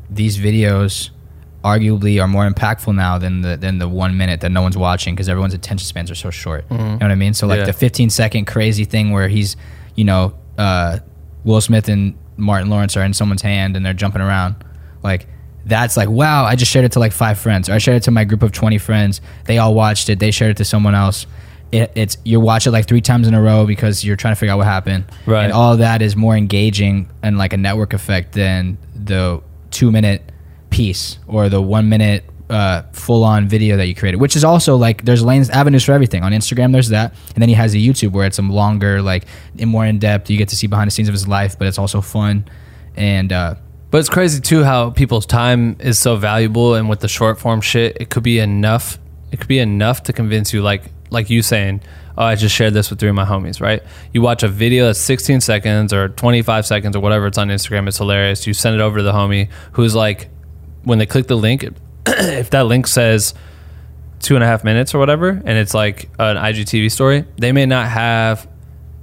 these 0.08 0.38
videos 0.38 1.10
arguably 1.62 2.20
are 2.20 2.26
more 2.26 2.48
impactful 2.50 2.94
now 2.94 3.18
than 3.18 3.42
the 3.42 3.58
than 3.58 3.78
the 3.78 3.88
one 3.88 4.16
minute 4.16 4.40
that 4.40 4.50
no 4.50 4.62
one's 4.62 4.78
watching 4.78 5.14
because 5.14 5.28
everyone's 5.28 5.52
attention 5.54 5.84
spans 5.86 6.10
are 6.10 6.14
so 6.14 6.30
short. 6.30 6.64
You 6.70 6.78
know 6.78 6.96
what 6.96 7.10
I 7.10 7.16
mean? 7.16 7.34
So 7.34 7.46
like 7.46 7.58
Yeah. 7.58 7.66
the 7.66 7.72
15 7.74 8.08
second 8.08 8.46
crazy 8.46 8.84
thing 8.86 9.10
where 9.10 9.28
he's, 9.28 9.56
you 9.94 10.04
know, 10.04 10.32
uh, 10.56 11.00
Will 11.44 11.60
Smith 11.60 11.88
and 11.90 12.14
Martin 12.42 12.68
Lawrence 12.68 12.96
are 12.96 13.04
in 13.04 13.14
someone's 13.14 13.42
hand 13.42 13.76
and 13.76 13.84
they're 13.86 13.94
jumping 13.94 14.22
around, 14.22 14.56
like. 15.02 15.26
That's 15.64 15.96
like 15.96 16.08
wow! 16.08 16.44
I 16.44 16.56
just 16.56 16.72
shared 16.72 16.84
it 16.86 16.90
to 16.92 16.98
like 16.98 17.12
five 17.12 17.38
friends, 17.38 17.68
or 17.68 17.74
I 17.74 17.78
shared 17.78 17.98
it 17.98 18.02
to 18.02 18.10
my 18.10 18.24
group 18.24 18.42
of 18.42 18.50
twenty 18.50 18.78
friends. 18.78 19.20
They 19.44 19.58
all 19.58 19.74
watched 19.74 20.08
it. 20.08 20.18
They 20.18 20.32
shared 20.32 20.50
it 20.50 20.56
to 20.56 20.64
someone 20.64 20.96
else. 20.96 21.24
It, 21.70 21.92
it's 21.94 22.16
you 22.24 22.40
watch 22.40 22.66
it 22.66 22.72
like 22.72 22.88
three 22.88 23.00
times 23.00 23.28
in 23.28 23.34
a 23.34 23.40
row 23.40 23.64
because 23.64 24.04
you're 24.04 24.16
trying 24.16 24.34
to 24.34 24.40
figure 24.40 24.54
out 24.54 24.58
what 24.58 24.66
happened. 24.66 25.04
Right. 25.24 25.44
And 25.44 25.52
all 25.52 25.76
that 25.76 26.02
is 26.02 26.16
more 26.16 26.36
engaging 26.36 27.08
and 27.22 27.38
like 27.38 27.52
a 27.52 27.56
network 27.56 27.92
effect 27.94 28.32
than 28.32 28.76
the 28.96 29.40
two 29.70 29.92
minute 29.92 30.32
piece 30.70 31.18
or 31.28 31.48
the 31.48 31.62
one 31.62 31.88
minute 31.88 32.24
uh, 32.52 32.82
full 32.92 33.24
on 33.24 33.48
video 33.48 33.76
that 33.76 33.86
you 33.86 33.94
created, 33.94 34.20
which 34.20 34.36
is 34.36 34.44
also 34.44 34.76
like 34.76 35.04
there's 35.04 35.24
lanes 35.24 35.48
avenues 35.50 35.84
for 35.84 35.92
everything. 35.92 36.22
On 36.22 36.32
Instagram, 36.32 36.72
there's 36.72 36.90
that, 36.90 37.14
and 37.34 37.42
then 37.42 37.48
he 37.48 37.54
has 37.54 37.74
a 37.74 37.78
YouTube 37.78 38.12
where 38.12 38.26
it's 38.26 38.36
some 38.36 38.50
longer, 38.50 39.00
like 39.00 39.24
in 39.56 39.68
more 39.68 39.86
in 39.86 39.98
depth. 39.98 40.30
You 40.30 40.36
get 40.36 40.48
to 40.50 40.56
see 40.56 40.66
behind 40.66 40.88
the 40.88 40.92
scenes 40.92 41.08
of 41.08 41.14
his 41.14 41.26
life, 41.26 41.58
but 41.58 41.66
it's 41.66 41.78
also 41.78 42.00
fun. 42.00 42.44
And 42.94 43.32
uh, 43.32 43.54
But 43.90 43.98
it's 43.98 44.10
crazy 44.10 44.40
too 44.40 44.64
how 44.64 44.90
people's 44.90 45.26
time 45.26 45.76
is 45.80 45.98
so 45.98 46.16
valuable, 46.16 46.74
and 46.74 46.88
with 46.88 47.00
the 47.00 47.08
short 47.08 47.40
form 47.40 47.60
shit, 47.62 47.96
it 48.00 48.10
could 48.10 48.22
be 48.22 48.38
enough. 48.38 48.98
It 49.30 49.38
could 49.38 49.48
be 49.48 49.58
enough 49.58 50.02
to 50.04 50.12
convince 50.12 50.52
you, 50.52 50.62
like 50.62 50.82
like 51.08 51.30
you 51.30 51.40
saying, 51.40 51.80
"Oh, 52.18 52.24
I 52.24 52.34
just 52.34 52.54
shared 52.54 52.74
this 52.74 52.90
with 52.90 52.98
three 53.00 53.08
of 53.08 53.14
my 53.14 53.24
homies." 53.24 53.62
Right? 53.62 53.82
You 54.12 54.20
watch 54.20 54.42
a 54.42 54.48
video 54.48 54.86
that's 54.86 54.98
16 54.98 55.40
seconds 55.40 55.94
or 55.94 56.10
25 56.10 56.66
seconds 56.66 56.94
or 56.96 57.00
whatever 57.00 57.26
it's 57.28 57.38
on 57.38 57.48
Instagram. 57.48 57.88
It's 57.88 57.96
hilarious. 57.98 58.46
You 58.46 58.52
send 58.52 58.74
it 58.74 58.82
over 58.82 58.98
to 58.98 59.02
the 59.02 59.12
homie 59.12 59.48
who's 59.72 59.94
like, 59.94 60.28
when 60.84 60.98
they 60.98 61.06
click 61.06 61.28
the 61.28 61.36
link, 61.36 61.64
if 62.06 62.50
that 62.50 62.66
link 62.66 62.86
says 62.86 63.34
two 64.20 64.34
and 64.36 64.44
a 64.44 64.46
half 64.46 64.64
minutes 64.64 64.94
or 64.94 64.98
whatever, 64.98 65.28
and 65.28 65.58
it's 65.58 65.74
like 65.74 66.04
an 66.18 66.36
IGTV 66.36 66.90
story, 66.90 67.24
they 67.36 67.52
may 67.52 67.66
not 67.66 67.88
have 67.88 68.48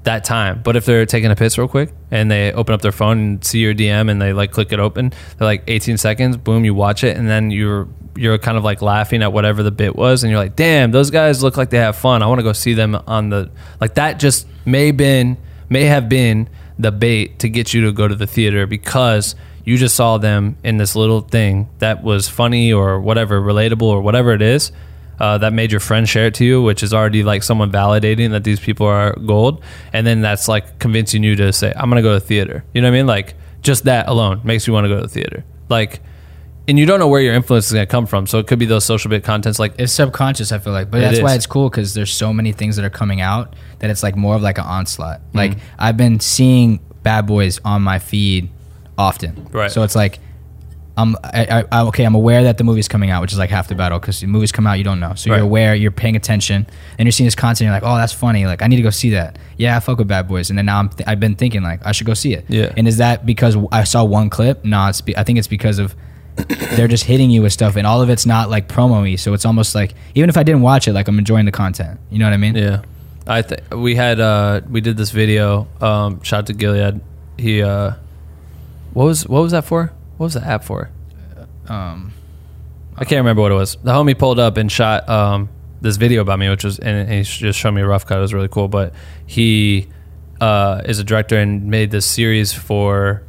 that 0.03 0.23
time. 0.23 0.61
But 0.63 0.75
if 0.75 0.85
they're 0.85 1.05
taking 1.05 1.29
a 1.29 1.35
piss 1.35 1.57
real 1.57 1.67
quick 1.67 1.91
and 2.09 2.31
they 2.31 2.51
open 2.53 2.73
up 2.73 2.81
their 2.81 2.91
phone 2.91 3.19
and 3.19 3.45
see 3.45 3.59
your 3.59 3.73
DM 3.73 4.09
and 4.09 4.21
they 4.21 4.33
like 4.33 4.51
click 4.51 4.71
it 4.71 4.79
open, 4.79 5.11
they're 5.37 5.47
like 5.47 5.63
18 5.67 5.97
seconds, 5.97 6.37
boom, 6.37 6.65
you 6.65 6.73
watch 6.73 7.03
it, 7.03 7.17
and 7.17 7.29
then 7.29 7.51
you're 7.51 7.87
you're 8.15 8.37
kind 8.37 8.57
of 8.57 8.63
like 8.63 8.81
laughing 8.81 9.21
at 9.21 9.31
whatever 9.31 9.63
the 9.63 9.71
bit 9.71 9.95
was, 9.95 10.23
and 10.23 10.31
you're 10.31 10.39
like, 10.39 10.55
damn, 10.55 10.91
those 10.91 11.11
guys 11.11 11.43
look 11.43 11.57
like 11.57 11.69
they 11.69 11.77
have 11.77 11.95
fun. 11.95 12.21
I 12.23 12.27
want 12.27 12.39
to 12.39 12.43
go 12.43 12.53
see 12.53 12.73
them 12.73 12.95
on 13.07 13.29
the 13.29 13.51
like 13.79 13.95
that. 13.95 14.19
Just 14.19 14.47
may 14.65 14.91
been 14.91 15.37
may 15.69 15.83
have 15.83 16.09
been 16.09 16.49
the 16.79 16.91
bait 16.91 17.39
to 17.39 17.49
get 17.49 17.73
you 17.73 17.85
to 17.85 17.91
go 17.91 18.07
to 18.07 18.15
the 18.15 18.25
theater 18.25 18.65
because 18.65 19.35
you 19.65 19.77
just 19.77 19.95
saw 19.95 20.17
them 20.17 20.57
in 20.63 20.77
this 20.77 20.95
little 20.95 21.21
thing 21.21 21.69
that 21.77 22.01
was 22.01 22.27
funny 22.27 22.73
or 22.73 22.99
whatever, 22.99 23.39
relatable 23.39 23.83
or 23.83 24.01
whatever 24.01 24.31
it 24.31 24.41
is. 24.41 24.71
Uh, 25.19 25.37
that 25.37 25.51
made 25.51 25.69
your 25.69 25.81
friend 25.81 26.07
share 26.07 26.27
it 26.27 26.33
to 26.33 26.45
you, 26.45 26.61
which 26.61 26.81
is 26.81 26.93
already 26.93 27.23
like 27.23 27.43
someone 27.43 27.69
validating 27.69 28.31
that 28.31 28.45
these 28.45 28.57
people 28.57 28.87
are 28.87 29.13
gold, 29.25 29.61
and 29.91 30.07
then 30.07 30.21
that's 30.21 30.47
like 30.47 30.79
convincing 30.79 31.23
you 31.23 31.35
to 31.35 31.51
say, 31.51 31.73
"I'm 31.75 31.89
gonna 31.89 32.01
go 32.01 32.13
to 32.13 32.21
the 32.21 32.25
theater." 32.25 32.63
You 32.73 32.81
know 32.81 32.87
what 32.87 32.95
I 32.95 32.97
mean? 32.99 33.05
Like 33.05 33.35
just 33.61 33.83
that 33.83 34.07
alone 34.07 34.41
makes 34.43 34.67
you 34.67 34.73
want 34.73 34.85
to 34.85 34.87
go 34.89 34.95
to 34.95 35.01
the 35.01 35.09
theater. 35.09 35.43
Like, 35.67 36.01
and 36.69 36.79
you 36.79 36.85
don't 36.85 36.99
know 36.99 37.07
where 37.07 37.19
your 37.21 37.33
influence 37.33 37.67
is 37.67 37.73
gonna 37.73 37.85
come 37.85 38.05
from, 38.05 38.27
so 38.27 38.39
it 38.39 38.47
could 38.47 38.59
be 38.59 38.65
those 38.65 38.85
social 38.85 39.09
bit 39.09 39.23
contents. 39.23 39.59
Like, 39.59 39.73
It's 39.77 39.91
subconscious, 39.91 40.51
I 40.51 40.59
feel 40.59 40.71
like, 40.73 40.89
but 40.89 40.99
It 40.99 41.01
that's 41.01 41.21
why 41.21 41.31
is. 41.31 41.37
it's 41.37 41.45
cool 41.47 41.69
because 41.69 41.93
there's 41.93 42.13
so 42.13 42.31
many 42.31 42.51
things 42.53 42.75
that 42.77 42.85
are 42.85 42.89
coming 42.89 43.19
out 43.21 43.55
that 43.79 43.89
it's 43.89 44.03
like 44.03 44.15
more 44.15 44.35
of 44.35 44.41
like 44.41 44.57
an 44.57 44.65
onslaught. 44.65 45.19
Mm-hmm. 45.19 45.37
Like 45.37 45.57
I've 45.77 45.97
been 45.97 46.19
seeing 46.19 46.79
Bad 47.03 47.25
Boys 47.27 47.59
on 47.65 47.81
my 47.81 47.99
feed 47.99 48.49
often, 48.97 49.47
Right. 49.51 49.71
So 49.71 49.83
it's 49.83 49.95
like 49.95 50.19
I'm 50.97 51.15
I, 51.23 51.45
I, 51.45 51.63
I 51.71 51.81
okay. 51.85 52.03
I'm 52.03 52.13
aware 52.15 52.43
that 52.43 52.57
the 52.57 52.65
movie's 52.65 52.89
coming 52.89 53.09
out, 53.09 53.21
which 53.21 53.31
is 53.31 53.37
like 53.39 53.49
half 53.49 53.69
the 53.69 53.75
battle 53.75 53.99
because 53.99 54.21
movies 54.25 54.51
come 54.51 54.67
out 54.67 54.73
you 54.73 54.83
don't 54.83 54.99
know, 54.99 55.13
so 55.15 55.29
Right. 55.31 55.37
you're 55.37 55.45
aware, 55.45 55.73
you're 55.73 55.91
paying 55.91 56.17
attention, 56.17 56.67
and 56.97 57.05
you're 57.05 57.13
seeing 57.13 57.25
this 57.27 57.35
content. 57.35 57.61
You're 57.67 57.71
like, 57.73 57.83
oh, 57.85 57.95
that's 57.95 58.11
funny. 58.11 58.45
Like 58.45 58.61
I 58.61 58.67
need 58.67 58.75
to 58.75 58.81
go 58.81 58.89
see 58.89 59.11
that. 59.11 59.39
Yeah, 59.55 59.77
I 59.77 59.79
fuck 59.79 59.97
with 59.97 60.09
Bad 60.09 60.27
Boys, 60.27 60.49
and 60.49 60.59
then 60.59 60.65
now 60.65 60.77
I'm 60.79 60.89
th- 60.89 61.07
I've 61.07 61.19
been 61.21 61.35
thinking 61.35 61.63
like 61.63 61.79
I 61.85 61.93
should 61.93 62.05
go 62.05 62.13
see 62.13 62.33
it. 62.33 62.43
Yeah. 62.49 62.73
And 62.75 62.85
is 62.85 62.97
that 62.97 63.25
because 63.25 63.55
I 63.71 63.85
saw 63.85 64.03
one 64.03 64.29
clip? 64.29 64.65
No, 64.65 64.87
it's 64.87 64.99
be- 64.99 65.15
I 65.15 65.23
think 65.23 65.39
it's 65.39 65.47
because 65.47 65.79
of 65.79 65.95
they're 66.75 66.87
just 66.87 67.03
hitting 67.03 67.29
you 67.29 67.41
with 67.41 67.51
stuff 67.53 67.75
and 67.75 67.85
all 67.87 68.01
of 68.01 68.09
it's 68.09 68.25
not 68.25 68.49
like 68.49 68.67
promo-y 68.67 69.15
so 69.15 69.33
it's 69.33 69.45
almost 69.45 69.75
like 69.75 69.93
even 70.15 70.29
if 70.29 70.37
i 70.37 70.43
didn't 70.43 70.61
watch 70.61 70.87
it 70.87 70.93
like 70.93 71.07
i'm 71.07 71.17
enjoying 71.19 71.45
the 71.45 71.51
content 71.51 71.99
you 72.09 72.19
know 72.19 72.25
what 72.25 72.33
i 72.33 72.37
mean 72.37 72.55
Yeah, 72.55 72.81
I 73.27 73.41
th- 73.43 73.61
we 73.71 73.95
had 73.95 74.19
uh 74.19 74.61
we 74.69 74.81
did 74.81 74.97
this 74.97 75.11
video. 75.11 75.67
Um, 75.81 76.21
shout 76.23 76.39
out 76.39 76.47
to 76.47 76.53
Gilead. 76.53 76.99
He 77.37 77.61
uh, 77.61 77.91
what 78.93 79.05
was 79.05 79.27
what 79.27 79.41
was 79.41 79.51
that 79.51 79.65
for? 79.65 79.93
What 80.17 80.25
was 80.25 80.33
the 80.33 80.43
app 80.45 80.63
for? 80.63 80.89
um 81.67 82.11
I 82.97 83.05
can't 83.05 83.19
remember 83.19 83.41
what 83.43 83.51
it 83.51 83.55
was. 83.55 83.75
The 83.83 83.91
homie 83.91 84.17
pulled 84.17 84.39
up 84.39 84.57
and 84.57 84.71
shot 84.71 85.07
um 85.07 85.49
this 85.81 85.97
video 85.97 86.21
about 86.21 86.39
me, 86.39 86.49
which 86.49 86.63
was 86.63 86.79
and 86.79 87.07
he 87.09 87.21
just 87.23 87.59
showed 87.59 87.71
me 87.71 87.81
a 87.81 87.87
rough 87.87 88.05
cut. 88.05 88.17
It 88.17 88.21
was 88.21 88.33
really 88.33 88.47
cool. 88.49 88.67
But 88.67 88.93
he 89.27 89.87
uh, 90.41 90.81
is 90.85 90.99
a 90.99 91.03
director 91.03 91.37
and 91.37 91.65
made 91.69 91.91
this 91.91 92.05
series 92.05 92.51
for 92.53 93.21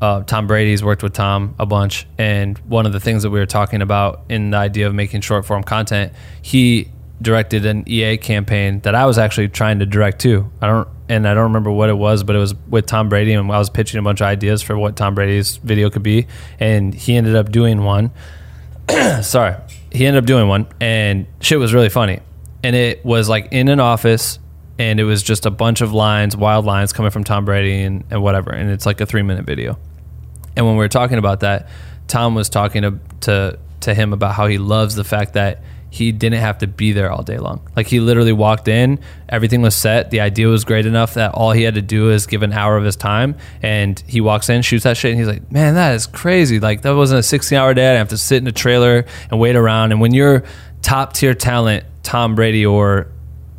uh, 0.00 0.22
Tom 0.22 0.46
Brady's 0.46 0.82
worked 0.82 1.02
with 1.02 1.12
Tom 1.12 1.54
a 1.58 1.66
bunch, 1.66 2.06
and 2.18 2.56
one 2.58 2.86
of 2.86 2.92
the 2.92 3.00
things 3.00 3.22
that 3.24 3.30
we 3.30 3.38
were 3.38 3.46
talking 3.46 3.82
about 3.82 4.22
in 4.28 4.50
the 4.50 4.56
idea 4.56 4.86
of 4.86 4.94
making 4.94 5.22
short 5.22 5.44
form 5.44 5.62
content, 5.62 6.12
he 6.40 6.88
directed 7.20 7.66
an 7.66 7.82
EA 7.88 8.16
campaign 8.16 8.80
that 8.80 8.94
I 8.94 9.06
was 9.06 9.18
actually 9.18 9.48
trying 9.48 9.80
to 9.80 9.86
direct 9.86 10.20
too. 10.20 10.50
I 10.62 10.68
don't, 10.68 10.88
and 11.08 11.26
I 11.26 11.34
don't 11.34 11.44
remember 11.44 11.70
what 11.70 11.88
it 11.88 11.96
was, 11.96 12.22
but 12.22 12.36
it 12.36 12.38
was 12.38 12.54
with 12.68 12.86
Tom 12.86 13.08
Brady, 13.08 13.32
and 13.32 13.50
I 13.50 13.58
was 13.58 13.70
pitching 13.70 13.98
a 13.98 14.02
bunch 14.02 14.20
of 14.20 14.26
ideas 14.26 14.62
for 14.62 14.78
what 14.78 14.94
Tom 14.94 15.14
Brady's 15.14 15.56
video 15.56 15.90
could 15.90 16.04
be, 16.04 16.26
and 16.60 16.94
he 16.94 17.16
ended 17.16 17.34
up 17.34 17.50
doing 17.50 17.82
one. 17.82 18.12
Sorry, 19.22 19.56
he 19.90 20.06
ended 20.06 20.22
up 20.22 20.26
doing 20.26 20.46
one, 20.46 20.68
and 20.80 21.26
shit 21.40 21.58
was 21.58 21.74
really 21.74 21.88
funny, 21.88 22.20
and 22.62 22.76
it 22.76 23.04
was 23.04 23.28
like 23.28 23.48
in 23.50 23.68
an 23.68 23.80
office 23.80 24.38
and 24.78 25.00
it 25.00 25.04
was 25.04 25.22
just 25.24 25.44
a 25.44 25.50
bunch 25.50 25.80
of 25.80 25.92
lines, 25.92 26.36
wild 26.36 26.64
lines 26.64 26.92
coming 26.92 27.10
from 27.10 27.24
Tom 27.24 27.44
Brady 27.44 27.82
and, 27.82 28.04
and 28.10 28.22
whatever. 28.22 28.52
And 28.52 28.70
it's 28.70 28.86
like 28.86 29.00
a 29.00 29.06
three 29.06 29.22
minute 29.22 29.44
video. 29.44 29.76
And 30.58 30.66
when 30.66 30.74
we 30.74 30.80
were 30.80 30.88
talking 30.88 31.18
about 31.18 31.40
that, 31.40 31.68
Tom 32.08 32.34
was 32.34 32.50
talking 32.50 32.82
to, 32.82 32.98
to 33.20 33.58
to 33.80 33.94
him 33.94 34.12
about 34.12 34.34
how 34.34 34.48
he 34.48 34.58
loves 34.58 34.96
the 34.96 35.04
fact 35.04 35.34
that 35.34 35.62
he 35.88 36.10
didn't 36.10 36.40
have 36.40 36.58
to 36.58 36.66
be 36.66 36.92
there 36.92 37.12
all 37.12 37.22
day 37.22 37.38
long. 37.38 37.66
Like 37.76 37.86
he 37.86 38.00
literally 38.00 38.32
walked 38.32 38.66
in, 38.66 38.98
everything 39.28 39.62
was 39.62 39.76
set, 39.76 40.10
the 40.10 40.20
idea 40.20 40.48
was 40.48 40.64
great 40.64 40.84
enough 40.84 41.14
that 41.14 41.32
all 41.32 41.52
he 41.52 41.62
had 41.62 41.76
to 41.76 41.82
do 41.82 42.10
is 42.10 42.26
give 42.26 42.42
an 42.42 42.52
hour 42.52 42.76
of 42.76 42.84
his 42.84 42.96
time 42.96 43.36
and 43.62 44.02
he 44.06 44.20
walks 44.20 44.48
in, 44.48 44.62
shoots 44.62 44.82
that 44.82 44.96
shit 44.96 45.12
and 45.12 45.20
he's 45.20 45.28
like, 45.28 45.50
"Man, 45.52 45.74
that 45.74 45.94
is 45.94 46.06
crazy. 46.08 46.58
Like 46.58 46.82
that 46.82 46.96
wasn't 46.96 47.20
a 47.20 47.38
16-hour 47.38 47.72
day. 47.74 47.94
I 47.94 47.98
have 47.98 48.08
to 48.08 48.18
sit 48.18 48.42
in 48.42 48.48
a 48.48 48.52
trailer 48.52 49.04
and 49.30 49.38
wait 49.38 49.54
around." 49.54 49.92
And 49.92 50.00
when 50.00 50.12
you're 50.12 50.42
top 50.82 51.12
tier 51.12 51.34
talent, 51.34 51.84
Tom 52.02 52.34
Brady 52.34 52.66
or 52.66 53.06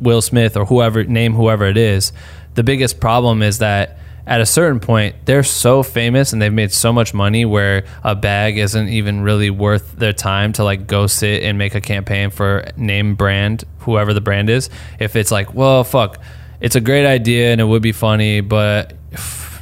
Will 0.00 0.20
Smith 0.20 0.54
or 0.56 0.66
whoever 0.66 1.02
name 1.04 1.32
whoever 1.32 1.64
it 1.64 1.78
is, 1.78 2.12
the 2.54 2.62
biggest 2.62 3.00
problem 3.00 3.42
is 3.42 3.58
that 3.58 3.99
at 4.26 4.40
a 4.40 4.46
certain 4.46 4.80
point 4.80 5.14
they're 5.24 5.42
so 5.42 5.82
famous 5.82 6.32
and 6.32 6.40
they've 6.40 6.52
made 6.52 6.72
so 6.72 6.92
much 6.92 7.14
money 7.14 7.44
where 7.44 7.84
a 8.04 8.14
bag 8.14 8.58
isn't 8.58 8.88
even 8.88 9.22
really 9.22 9.50
worth 9.50 9.96
their 9.96 10.12
time 10.12 10.52
to 10.52 10.64
like 10.64 10.86
go 10.86 11.06
sit 11.06 11.42
and 11.42 11.58
make 11.58 11.74
a 11.74 11.80
campaign 11.80 12.30
for 12.30 12.64
name 12.76 13.14
brand 13.14 13.64
whoever 13.80 14.12
the 14.12 14.20
brand 14.20 14.50
is. 14.50 14.70
If 14.98 15.16
it's 15.16 15.30
like 15.30 15.54
well 15.54 15.84
fuck 15.84 16.18
it's 16.60 16.76
a 16.76 16.80
great 16.80 17.06
idea 17.06 17.52
and 17.52 17.60
it 17.60 17.64
would 17.64 17.82
be 17.82 17.92
funny 17.92 18.40
but 18.40 18.92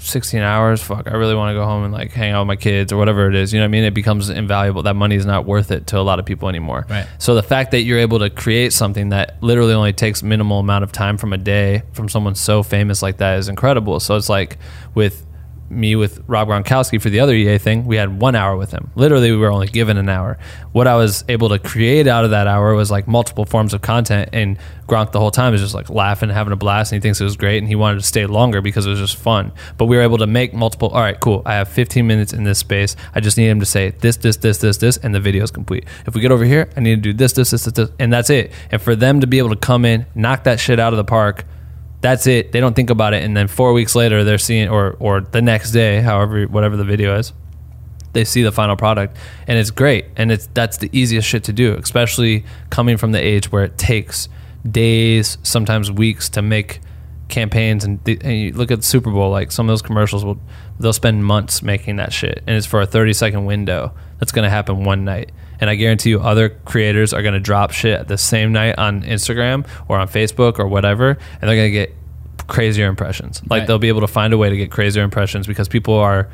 16 0.08 0.40
hours 0.40 0.82
fuck 0.82 1.06
i 1.06 1.14
really 1.14 1.34
want 1.34 1.50
to 1.50 1.54
go 1.54 1.64
home 1.64 1.84
and 1.84 1.92
like 1.92 2.10
hang 2.12 2.32
out 2.32 2.40
with 2.42 2.48
my 2.48 2.56
kids 2.56 2.92
or 2.92 2.96
whatever 2.96 3.28
it 3.28 3.34
is 3.34 3.52
you 3.52 3.58
know 3.60 3.64
what 3.64 3.68
i 3.68 3.70
mean 3.70 3.84
it 3.84 3.94
becomes 3.94 4.30
invaluable 4.30 4.82
that 4.82 4.94
money 4.94 5.14
is 5.16 5.26
not 5.26 5.44
worth 5.44 5.70
it 5.70 5.86
to 5.88 5.98
a 5.98 6.00
lot 6.02 6.18
of 6.18 6.24
people 6.24 6.48
anymore 6.48 6.86
Right. 6.88 7.06
so 7.18 7.34
the 7.34 7.42
fact 7.42 7.70
that 7.72 7.82
you're 7.82 7.98
able 7.98 8.18
to 8.20 8.30
create 8.30 8.72
something 8.72 9.10
that 9.10 9.42
literally 9.42 9.74
only 9.74 9.92
takes 9.92 10.22
minimal 10.22 10.60
amount 10.60 10.84
of 10.84 10.92
time 10.92 11.16
from 11.18 11.32
a 11.32 11.38
day 11.38 11.82
from 11.92 12.08
someone 12.08 12.34
so 12.34 12.62
famous 12.62 13.02
like 13.02 13.18
that 13.18 13.38
is 13.38 13.48
incredible. 13.48 14.00
So 14.00 14.16
it's 14.16 14.28
like 14.28 14.58
with 14.94 15.24
me 15.70 15.96
with 15.96 16.22
Rob 16.26 16.48
Gronkowski 16.48 17.00
for 17.00 17.10
the 17.10 17.20
other 17.20 17.34
EA 17.34 17.58
thing, 17.58 17.86
we 17.86 17.96
had 17.96 18.20
one 18.20 18.34
hour 18.34 18.56
with 18.56 18.70
him. 18.70 18.90
Literally, 18.94 19.30
we 19.30 19.36
were 19.36 19.50
only 19.50 19.66
given 19.66 19.96
an 19.96 20.08
hour. 20.08 20.38
What 20.72 20.86
I 20.86 20.94
was 20.96 21.24
able 21.28 21.48
to 21.50 21.58
create 21.58 22.06
out 22.06 22.24
of 22.24 22.30
that 22.30 22.46
hour 22.46 22.74
was 22.74 22.90
like 22.90 23.06
multiple 23.06 23.44
forms 23.44 23.74
of 23.74 23.82
content, 23.82 24.30
and 24.32 24.58
Gronk 24.86 25.12
the 25.12 25.20
whole 25.20 25.30
time 25.30 25.54
is 25.54 25.60
just 25.60 25.74
like 25.74 25.90
laughing, 25.90 26.28
and 26.28 26.36
having 26.36 26.52
a 26.52 26.56
blast, 26.56 26.92
and 26.92 27.02
he 27.02 27.06
thinks 27.06 27.20
it 27.20 27.24
was 27.24 27.36
great, 27.36 27.58
and 27.58 27.68
he 27.68 27.74
wanted 27.74 28.00
to 28.00 28.06
stay 28.06 28.26
longer 28.26 28.60
because 28.60 28.86
it 28.86 28.90
was 28.90 28.98
just 28.98 29.16
fun. 29.16 29.52
But 29.76 29.86
we 29.86 29.96
were 29.96 30.02
able 30.02 30.18
to 30.18 30.26
make 30.26 30.54
multiple. 30.54 30.88
All 30.88 31.00
right, 31.00 31.18
cool. 31.18 31.42
I 31.44 31.54
have 31.54 31.68
15 31.68 32.06
minutes 32.06 32.32
in 32.32 32.44
this 32.44 32.58
space. 32.58 32.96
I 33.14 33.20
just 33.20 33.36
need 33.36 33.48
him 33.48 33.60
to 33.60 33.66
say 33.66 33.90
this, 33.90 34.16
this, 34.16 34.36
this, 34.38 34.58
this, 34.58 34.78
this, 34.78 34.96
and 34.98 35.14
the 35.14 35.20
video 35.20 35.44
is 35.44 35.50
complete. 35.50 35.84
If 36.06 36.14
we 36.14 36.20
get 36.20 36.32
over 36.32 36.44
here, 36.44 36.70
I 36.76 36.80
need 36.80 36.96
to 36.96 37.00
do 37.00 37.12
this, 37.12 37.32
this, 37.32 37.50
this, 37.50 37.64
this, 37.64 37.74
this, 37.74 37.90
and 37.98 38.12
that's 38.12 38.30
it. 38.30 38.52
And 38.70 38.80
for 38.80 38.96
them 38.96 39.20
to 39.20 39.26
be 39.26 39.38
able 39.38 39.50
to 39.50 39.56
come 39.56 39.84
in, 39.84 40.06
knock 40.14 40.44
that 40.44 40.60
shit 40.60 40.80
out 40.80 40.92
of 40.92 40.96
the 40.96 41.04
park 41.04 41.44
that's 42.00 42.26
it. 42.26 42.52
They 42.52 42.60
don't 42.60 42.74
think 42.74 42.90
about 42.90 43.14
it, 43.14 43.24
and 43.24 43.36
then 43.36 43.48
four 43.48 43.72
weeks 43.72 43.94
later, 43.94 44.24
they're 44.24 44.38
seeing, 44.38 44.68
or 44.68 44.96
or 45.00 45.20
the 45.20 45.42
next 45.42 45.72
day, 45.72 46.00
however, 46.00 46.44
whatever 46.44 46.76
the 46.76 46.84
video 46.84 47.18
is, 47.18 47.32
they 48.12 48.24
see 48.24 48.42
the 48.42 48.52
final 48.52 48.76
product, 48.76 49.16
and 49.46 49.58
it's 49.58 49.70
great. 49.70 50.06
And 50.16 50.30
it's 50.30 50.48
that's 50.54 50.76
the 50.78 50.90
easiest 50.92 51.28
shit 51.28 51.44
to 51.44 51.52
do, 51.52 51.74
especially 51.74 52.44
coming 52.70 52.96
from 52.96 53.12
the 53.12 53.20
age 53.20 53.50
where 53.50 53.64
it 53.64 53.78
takes 53.78 54.28
days, 54.68 55.38
sometimes 55.42 55.90
weeks, 55.90 56.28
to 56.30 56.42
make 56.42 56.80
campaigns. 57.28 57.84
And, 57.84 58.02
the, 58.04 58.18
and 58.22 58.38
you 58.38 58.52
look 58.52 58.70
at 58.70 58.78
the 58.78 58.86
Super 58.86 59.10
Bowl, 59.10 59.30
like 59.30 59.52
some 59.52 59.68
of 59.68 59.72
those 59.72 59.82
commercials 59.82 60.24
will 60.24 60.40
they'll 60.78 60.92
spend 60.92 61.24
months 61.24 61.62
making 61.62 61.96
that 61.96 62.12
shit, 62.12 62.42
and 62.46 62.56
it's 62.56 62.66
for 62.66 62.80
a 62.80 62.86
thirty 62.86 63.12
second 63.12 63.44
window. 63.44 63.92
That's 64.18 64.32
going 64.32 64.44
to 64.44 64.50
happen 64.50 64.84
one 64.84 65.04
night. 65.04 65.32
And 65.60 65.68
I 65.68 65.74
guarantee 65.74 66.10
you, 66.10 66.20
other 66.20 66.50
creators 66.50 67.12
are 67.12 67.22
going 67.22 67.34
to 67.34 67.40
drop 67.40 67.72
shit 67.72 68.06
the 68.08 68.18
same 68.18 68.52
night 68.52 68.78
on 68.78 69.02
Instagram 69.02 69.66
or 69.88 69.98
on 69.98 70.08
Facebook 70.08 70.58
or 70.58 70.68
whatever, 70.68 71.10
and 71.10 71.48
they're 71.48 71.56
going 71.56 71.68
to 71.72 71.72
get 71.72 71.94
crazier 72.46 72.86
impressions. 72.86 73.42
Like 73.48 73.60
Right. 73.60 73.66
they'll 73.66 73.78
be 73.78 73.88
able 73.88 74.00
to 74.02 74.06
find 74.06 74.32
a 74.32 74.38
way 74.38 74.50
to 74.50 74.56
get 74.56 74.70
crazier 74.70 75.02
impressions 75.02 75.46
because 75.46 75.68
people 75.68 75.94
are 75.94 76.28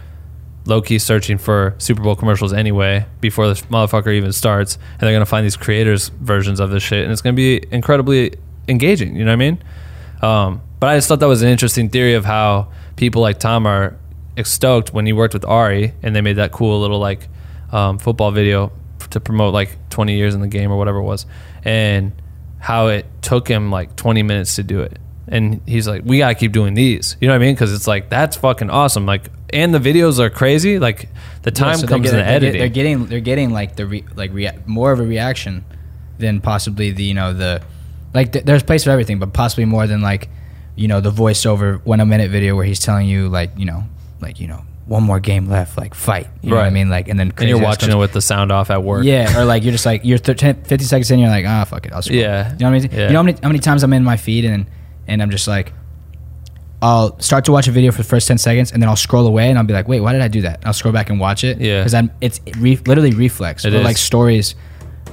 low 0.66 0.80
key 0.80 0.98
searching 0.98 1.36
for 1.38 1.74
Super 1.78 2.02
Bowl 2.02 2.16
commercials 2.16 2.52
anyway 2.52 3.04
before 3.20 3.48
this 3.48 3.62
motherfucker 3.62 4.12
even 4.14 4.32
starts, 4.32 4.76
and 4.92 5.00
they're 5.00 5.10
going 5.12 5.20
to 5.20 5.26
find 5.26 5.44
these 5.44 5.56
creators' 5.56 6.08
versions 6.08 6.60
of 6.60 6.70
this 6.70 6.82
shit, 6.82 7.02
and 7.02 7.12
it's 7.12 7.20
going 7.22 7.34
to 7.34 7.36
be 7.36 7.64
incredibly 7.70 8.34
engaging. 8.68 9.16
You 9.16 9.24
know 9.24 9.30
what 9.30 9.34
I 9.34 9.50
mean? 9.50 9.58
Um, 10.22 10.60
but 10.80 10.88
I 10.90 10.96
just 10.96 11.08
thought 11.08 11.20
that 11.20 11.28
was 11.28 11.42
an 11.42 11.48
interesting 11.48 11.88
theory 11.90 12.14
of 12.14 12.24
how 12.24 12.68
people 12.96 13.20
like 13.22 13.38
Tom 13.38 13.66
are 13.66 13.96
stoked 14.42 14.92
when 14.92 15.06
he 15.06 15.12
worked 15.12 15.34
with 15.34 15.44
Ari 15.44 15.94
and 16.02 16.14
they 16.16 16.20
made 16.20 16.36
that 16.36 16.50
cool 16.52 16.80
little 16.80 16.98
like 16.98 17.28
um, 17.72 17.98
football 17.98 18.30
video 18.30 18.72
to 19.14 19.20
promote 19.20 19.52
like 19.54 19.76
20 19.90 20.14
years 20.16 20.34
in 20.34 20.40
the 20.42 20.46
game 20.48 20.70
or 20.70 20.76
whatever 20.78 20.98
it 20.98 21.02
was, 21.04 21.26
and 21.64 22.12
how 22.58 22.86
it 22.88 23.06
took 23.22 23.48
him 23.48 23.70
like 23.70 23.96
20 23.96 24.22
minutes 24.22 24.56
to 24.56 24.62
do 24.62 24.80
it. 24.80 24.98
And 25.26 25.60
he's 25.66 25.88
like, 25.88 26.02
we 26.04 26.18
gotta 26.18 26.34
keep 26.34 26.52
doing 26.52 26.74
these. 26.74 27.16
You 27.20 27.28
know 27.28 27.34
what 27.34 27.42
I 27.42 27.46
mean? 27.46 27.54
Because 27.54 27.72
it's 27.72 27.86
like 27.86 28.10
that's 28.10 28.36
fucking 28.36 28.68
awesome. 28.70 29.06
Like, 29.06 29.30
and 29.50 29.74
the 29.74 29.78
videos 29.78 30.18
are 30.18 30.28
crazy. 30.30 30.78
Like, 30.78 31.08
the 31.42 31.50
time 31.50 31.70
Yeah, 31.70 31.74
so 31.76 31.86
comes 31.86 32.02
getting- 32.04 32.20
in 32.20 32.24
they're 32.26 32.34
editing. 32.34 32.58
They're 32.60 32.68
getting 32.68 33.06
they're 33.06 33.20
getting 33.20 33.50
like 33.50 33.76
the 33.76 33.86
re, 33.86 34.04
like 34.14 34.32
rea- 34.34 34.58
more 34.66 34.92
of 34.92 35.00
a 35.00 35.04
reaction 35.04 35.64
than 36.18 36.40
possibly 36.40 36.90
the 36.90 37.02
you 37.04 37.14
know 37.14 37.32
the 37.32 37.62
like 38.12 38.32
th- 38.32 38.44
there's 38.44 38.62
place 38.62 38.84
for 38.84 38.90
everything, 38.90 39.18
but 39.18 39.32
possibly 39.32 39.64
more 39.64 39.86
than 39.86 40.00
like 40.02 40.28
you 40.76 40.88
know 40.88 41.00
the 41.00 41.10
voiceover 41.10 41.80
one 41.86 42.00
a 42.00 42.06
minute 42.06 42.30
video 42.30 42.54
where 42.54 42.64
he's 42.66 42.80
telling 42.80 43.08
you 43.08 43.28
like 43.28 43.50
you 43.56 43.64
know 43.64 43.84
like 44.20 44.40
you 44.40 44.46
know 44.48 44.64
one 44.86 45.02
more 45.02 45.18
game 45.18 45.48
left 45.48 45.78
like 45.78 45.94
fight 45.94 46.26
you 46.42 46.50
know 46.50 46.56
what 46.56 46.64
I 46.66 46.70
mean 46.70 46.90
like 46.90 47.08
and 47.08 47.18
then 47.18 47.32
and 47.38 47.48
you're 47.48 47.58
watching 47.58 47.88
comes- 47.88 47.94
it 47.94 47.98
with 47.98 48.12
the 48.12 48.20
sound 48.20 48.52
off 48.52 48.70
at 48.70 48.82
work. 48.82 49.04
yeah 49.04 49.38
or 49.40 49.44
like 49.46 49.62
you're 49.62 49.72
just 49.72 49.86
like 49.86 50.04
you're 50.04 50.18
th- 50.18 50.36
10 50.38 50.64
50 50.64 50.84
seconds 50.84 51.10
in 51.10 51.18
you're 51.20 51.30
like 51.30 51.46
ah 51.46 51.64
fuck 51.64 51.86
it 51.86 51.92
I'll 51.94 52.02
scroll. 52.02 52.18
Yeah. 52.20 52.52
you 52.52 52.58
know 52.58 52.70
what 52.70 52.76
I 52.76 52.80
mean 52.80 52.90
Yeah. 52.92 53.06
you 53.06 53.12
know 53.14 53.18
how 53.20 53.22
many, 53.22 53.38
how 53.42 53.48
many 53.48 53.60
times 53.60 53.82
I'm 53.82 53.92
in 53.94 54.04
my 54.04 54.16
feed 54.18 54.44
and 54.44 54.66
and 55.08 55.22
I'm 55.22 55.30
just 55.30 55.48
like 55.48 55.72
I'll 56.82 57.18
start 57.18 57.46
to 57.46 57.52
watch 57.52 57.66
a 57.66 57.70
video 57.70 57.92
for 57.92 57.98
the 57.98 58.08
first 58.08 58.28
10 58.28 58.36
seconds 58.36 58.72
and 58.72 58.82
then 58.82 58.88
I'll 58.90 58.96
scroll 58.96 59.26
away 59.26 59.48
and 59.48 59.56
I'll 59.58 59.64
be 59.64 59.72
like, 59.72 59.88
wait, 59.88 60.00
why 60.00 60.12
did 60.12 60.20
I 60.20 60.28
do 60.28 60.42
that? 60.42 60.60
I'll 60.66 60.74
scroll 60.74 60.92
back 60.92 61.08
and 61.08 61.18
watch 61.18 61.42
it. 61.42 61.58
Yeah. 61.58 61.80
Because 61.80 61.94
I'm, 61.94 62.10
it's 62.20 62.42
re- 62.58 62.76
literally 62.86 63.12
reflex. 63.12 63.64
It 63.64 63.72
or 63.72 63.78
is. 63.78 63.84
like 63.84 63.96
stories. 63.96 64.54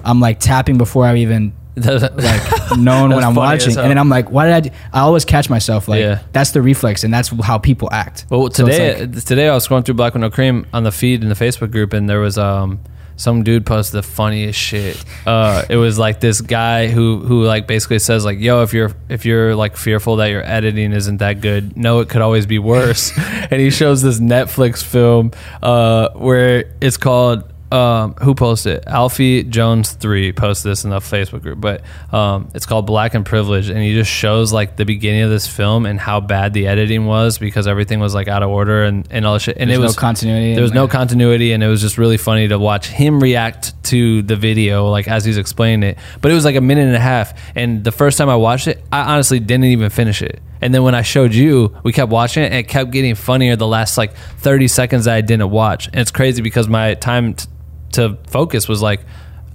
I'm 0.03 0.19
like 0.19 0.41
tapping 0.41 0.77
before 0.77 1.05
I 1.05 1.15
even 1.17 1.53
like 1.75 2.77
knowing 2.77 3.11
what 3.11 3.21
That's 3.21 3.25
I'm 3.25 3.35
watching, 3.35 3.77
and 3.77 3.89
then 3.89 3.97
I'm 3.97 4.09
like, 4.09 4.29
why 4.29 4.45
did 4.45 4.53
I? 4.53 4.59
Do? 4.59 4.69
I 4.93 4.99
always 5.01 5.23
catch 5.25 5.49
myself 5.49 5.87
like 5.87 5.99
Yeah. 6.01 6.19
that's 6.33 6.51
the 6.51 6.61
reflex, 6.61 7.03
and 7.03 7.13
that's 7.13 7.29
how 7.43 7.57
people 7.57 7.89
act. 7.91 8.25
Well, 8.29 8.51
So 8.51 8.65
today 8.65 9.05
like- 9.05 9.23
today 9.25 9.47
I 9.47 9.53
was 9.53 9.67
scrolling 9.67 9.85
through 9.85 9.95
Black 9.95 10.13
No 10.15 10.29
Cream 10.29 10.65
on 10.73 10.83
the 10.83 10.91
feed 10.91 11.23
in 11.23 11.29
the 11.29 11.35
Facebook 11.35 11.71
group, 11.71 11.93
and 11.93 12.09
there 12.09 12.19
was 12.19 12.37
um 12.37 12.79
some 13.17 13.43
dude 13.43 13.65
posted 13.67 13.99
the 13.99 14.03
funniest 14.03 14.57
shit. 14.59 15.03
Uh, 15.27 15.63
it 15.69 15.75
was 15.75 15.99
like 15.99 16.19
this 16.19 16.41
guy 16.41 16.87
who 16.87 17.19
who 17.19 17.43
like 17.43 17.67
basically 17.67 17.99
says 17.99 18.25
like, 18.25 18.39
"Yo, 18.39 18.63
if 18.63 18.73
you're 18.73 18.91
if 19.09 19.25
you're 19.25 19.55
like 19.55 19.77
fearful 19.77 20.15
that 20.17 20.27
your 20.27 20.43
editing 20.43 20.91
isn't 20.91 21.17
that 21.17 21.39
good, 21.39 21.77
no, 21.77 21.99
it 21.99 22.09
could 22.09 22.21
always 22.21 22.45
be 22.47 22.57
worse." 22.59 23.11
and 23.17 23.61
he 23.61 23.69
shows 23.69 24.01
this 24.01 24.19
Netflix 24.19 24.83
film 24.83 25.31
uh, 25.61 26.09
where 26.15 26.65
it's 26.81 26.97
called. 26.97 27.43
Um, 27.71 28.15
who 28.15 28.35
posted 28.35 28.79
it? 28.79 28.83
Alfie 28.87 29.43
Jones 29.43 29.93
three 29.93 30.33
posted 30.33 30.71
this 30.71 30.83
in 30.83 30.89
the 30.89 30.99
Facebook 30.99 31.41
group, 31.41 31.61
but 31.61 31.81
um, 32.13 32.49
it's 32.53 32.65
called 32.65 32.85
Black 32.85 33.13
and 33.13 33.25
Privilege, 33.25 33.69
and 33.69 33.79
he 33.79 33.93
just 33.93 34.11
shows 34.11 34.51
like 34.51 34.75
the 34.75 34.83
beginning 34.83 35.21
of 35.21 35.29
this 35.29 35.47
film 35.47 35.85
and 35.85 35.97
how 35.97 36.19
bad 36.19 36.53
the 36.53 36.67
editing 36.67 37.05
was 37.05 37.37
because 37.37 37.67
everything 37.67 38.01
was 38.01 38.13
like 38.13 38.27
out 38.27 38.43
of 38.43 38.49
order 38.49 38.83
and, 38.83 39.07
and 39.09 39.25
all 39.25 39.35
this 39.35 39.43
shit. 39.43 39.55
And 39.57 39.69
There's 39.69 39.77
it 39.77 39.81
no 39.81 39.87
was 39.87 39.95
continuity 39.95 40.53
There 40.53 40.63
was 40.63 40.73
no 40.73 40.89
continuity, 40.89 41.53
and 41.53 41.63
it 41.63 41.67
was 41.67 41.79
just 41.79 41.97
really 41.97 42.17
funny 42.17 42.49
to 42.49 42.59
watch 42.59 42.87
him 42.87 43.21
react 43.21 43.81
to 43.85 44.21
the 44.21 44.35
video 44.35 44.89
like 44.89 45.07
as 45.07 45.23
he's 45.23 45.37
explaining 45.37 45.91
it. 45.91 45.97
But 46.19 46.31
it 46.31 46.33
was 46.33 46.43
like 46.43 46.57
a 46.57 46.61
minute 46.61 46.87
and 46.87 46.95
a 46.95 46.99
half, 46.99 47.39
and 47.55 47.85
the 47.85 47.93
first 47.93 48.17
time 48.17 48.27
I 48.27 48.35
watched 48.35 48.67
it, 48.67 48.83
I 48.91 49.13
honestly 49.13 49.39
didn't 49.39 49.65
even 49.65 49.89
finish 49.89 50.21
it. 50.21 50.41
And 50.59 50.73
then 50.73 50.83
when 50.83 50.93
I 50.93 51.01
showed 51.03 51.33
you, 51.33 51.75
we 51.83 51.93
kept 51.93 52.11
watching 52.11 52.43
it, 52.43 52.47
and 52.47 52.55
it 52.55 52.67
kept 52.67 52.91
getting 52.91 53.15
funnier 53.15 53.55
the 53.55 53.65
last 53.65 53.97
like 53.97 54.13
thirty 54.39 54.67
seconds 54.67 55.05
that 55.05 55.15
I 55.15 55.21
didn't 55.21 55.49
watch. 55.49 55.87
And 55.87 55.97
it's 55.97 56.11
crazy 56.11 56.41
because 56.41 56.67
my 56.67 56.95
time 56.95 57.33
t- 57.33 57.47
to 57.93 58.17
focus 58.27 58.67
was 58.67 58.81
like 58.81 59.01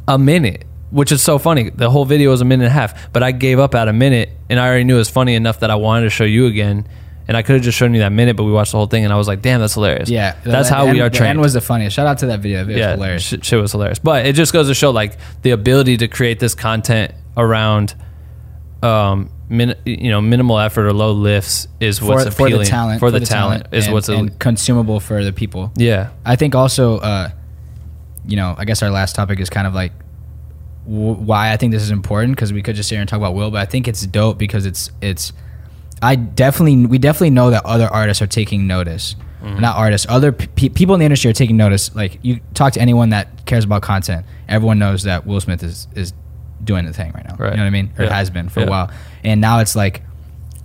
a 0.09 0.19
minute, 0.19 0.65
which 0.91 1.13
is 1.13 1.23
so 1.23 1.39
funny. 1.39 1.71
The 1.71 1.91
whole 1.91 2.05
video 2.05 2.31
was 2.31 2.41
a 2.41 2.45
minute 2.45 2.65
and 2.65 2.71
a 2.71 2.75
half, 2.75 3.13
but 3.13 3.23
I 3.23 3.33
gave 3.33 3.59
up 3.59 3.75
at 3.75 3.89
a 3.89 3.93
minute, 3.93 4.31
and 4.49 4.59
I 4.61 4.67
already 4.69 4.85
knew 4.85 4.95
it 4.97 4.99
was 4.99 5.11
funny 5.11 5.35
enough 5.35 5.61
that 5.61 5.71
I 5.71 5.75
wanted 5.77 6.05
to 6.05 6.11
show 6.11 6.25
you 6.25 6.47
again. 6.47 6.87
And 7.29 7.37
I 7.37 7.43
could 7.43 7.55
have 7.55 7.63
just 7.65 7.77
shown 7.77 7.93
you 7.93 7.99
that 8.01 8.13
minute, 8.13 8.37
but 8.37 8.45
we 8.45 8.53
watched 8.53 8.71
the 8.71 8.79
whole 8.79 8.87
thing, 8.87 9.03
and 9.03 9.13
I 9.13 9.17
was 9.17 9.27
like, 9.27 9.43
"Damn, 9.43 9.59
that's 9.59 9.75
hilarious." 9.75 10.09
yeah, 10.09 10.37
that's 10.45 10.69
the 10.69 10.75
how 10.77 10.85
we 10.89 11.01
are 11.01 11.09
the 11.09 11.17
trained. 11.17 11.31
end 11.31 11.41
was 11.41 11.55
the 11.55 11.61
funniest. 11.61 11.97
Shout 11.97 12.07
out 12.07 12.19
to 12.19 12.27
that 12.27 12.39
video. 12.39 12.61
It 12.61 12.69
was 12.69 12.77
yeah, 12.77 12.93
hilarious. 12.93 13.23
Shit, 13.25 13.45
shit 13.45 13.61
was 13.61 13.73
hilarious. 13.73 13.99
But 13.99 14.27
it 14.27 14.35
just 14.35 14.53
goes 14.53 14.69
to 14.69 14.75
show 14.75 14.91
like 14.91 15.19
the 15.43 15.51
ability 15.51 15.97
to 15.97 16.07
create 16.07 16.39
this 16.39 16.55
content 16.55 17.15
around, 17.37 17.97
um, 18.81 19.29
min, 19.49 19.75
you 19.85 20.11
know, 20.11 20.21
minimal 20.21 20.59
effort 20.61 20.87
or 20.87 20.93
low 20.93 21.11
lifts 21.11 21.67
is 21.81 22.01
what's 22.01 22.27
for, 22.27 22.31
for 22.31 22.51
the 22.51 22.65
talent 22.65 23.01
For 23.01 23.11
the, 23.11 23.19
talent, 23.19 23.67
is 23.73 23.87
and, 23.87 23.95
what's 23.95 24.09
a, 24.09 24.15
and 24.15 24.39
consumable 24.39 25.01
for 25.01 25.25
the 25.25 25.33
people. 25.33 25.73
yeah. 25.77 26.11
I 26.25 26.37
think 26.37 26.55
also, 26.55 26.99
uh, 26.99 27.31
you 28.27 28.37
know, 28.37 28.55
I 28.59 28.65
guess 28.65 28.83
our 28.83 28.91
last 28.91 29.15
topic 29.15 29.41
is 29.41 29.49
kind 29.51 29.67
of 29.67 29.75
like 29.75 29.93
w- 30.87 31.15
why 31.15 31.53
I 31.53 31.57
think 31.57 31.73
this 31.73 31.83
is 31.83 31.91
important 31.91 32.35
because 32.37 32.53
we 32.53 32.63
could 32.63 32.77
just 32.77 32.89
sit 32.89 32.97
here 32.97 33.01
and 33.01 33.09
talk 33.09 33.19
about 33.19 33.35
Will, 33.35 33.51
but 33.51 33.61
I 33.61 33.67
think 33.67 33.89
it's 33.89 34.05
dope 34.07 34.39
because 34.39 34.67
it's 34.67 34.91
it's. 35.01 35.33
I 36.03 36.15
definitely 36.17 36.87
we 36.87 36.99
definitely 36.99 37.31
know 37.31 37.51
that 37.51 37.65
other 37.65 37.87
artists 37.87 38.21
are 38.23 38.27
taking 38.27 38.67
notice. 38.67 39.17
Not 39.43 39.77
artists, 39.77 40.09
other 40.11 40.33
pe- 40.33 40.71
people 40.71 40.95
in 40.97 40.99
the 40.99 41.05
industry 41.05 41.31
are 41.31 41.35
taking 41.35 41.57
notice. 41.57 41.95
Like 41.95 42.19
you 42.23 42.41
talk 42.55 42.73
to 42.73 42.81
anyone 42.81 43.11
that 43.11 43.47
cares 43.47 43.65
about 43.65 43.81
content, 43.81 44.27
everyone 44.49 44.81
knows 44.81 45.05
that 45.05 45.25
Will 45.25 45.41
Smith 45.41 45.63
is 45.63 45.87
is 45.95 46.13
doing 46.65 46.85
the 46.85 46.93
thing 46.93 47.13
right 47.13 47.25
now. 47.25 47.37
Right. 47.37 47.53
You 47.53 47.59
know 47.59 47.63
what 47.63 47.67
I 47.69 47.71
mean? 47.71 47.93
Or 47.97 48.05
Yeah. 48.07 48.13
has 48.13 48.29
been 48.29 48.49
for 48.49 48.61
Yeah. 48.61 48.67
a 48.67 48.71
while, 48.71 48.91
and 49.23 49.41
now 49.41 49.61
it's 49.61 49.77
like 49.77 50.03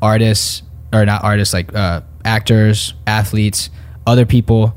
artists 0.02 0.64
or 0.92 1.06
not 1.06 1.24
artists 1.24 1.54
like 1.54 1.76
uh, 1.76 2.02
actors 2.26 2.96
athletes 3.06 3.70
other 4.08 4.26
people 4.26 4.76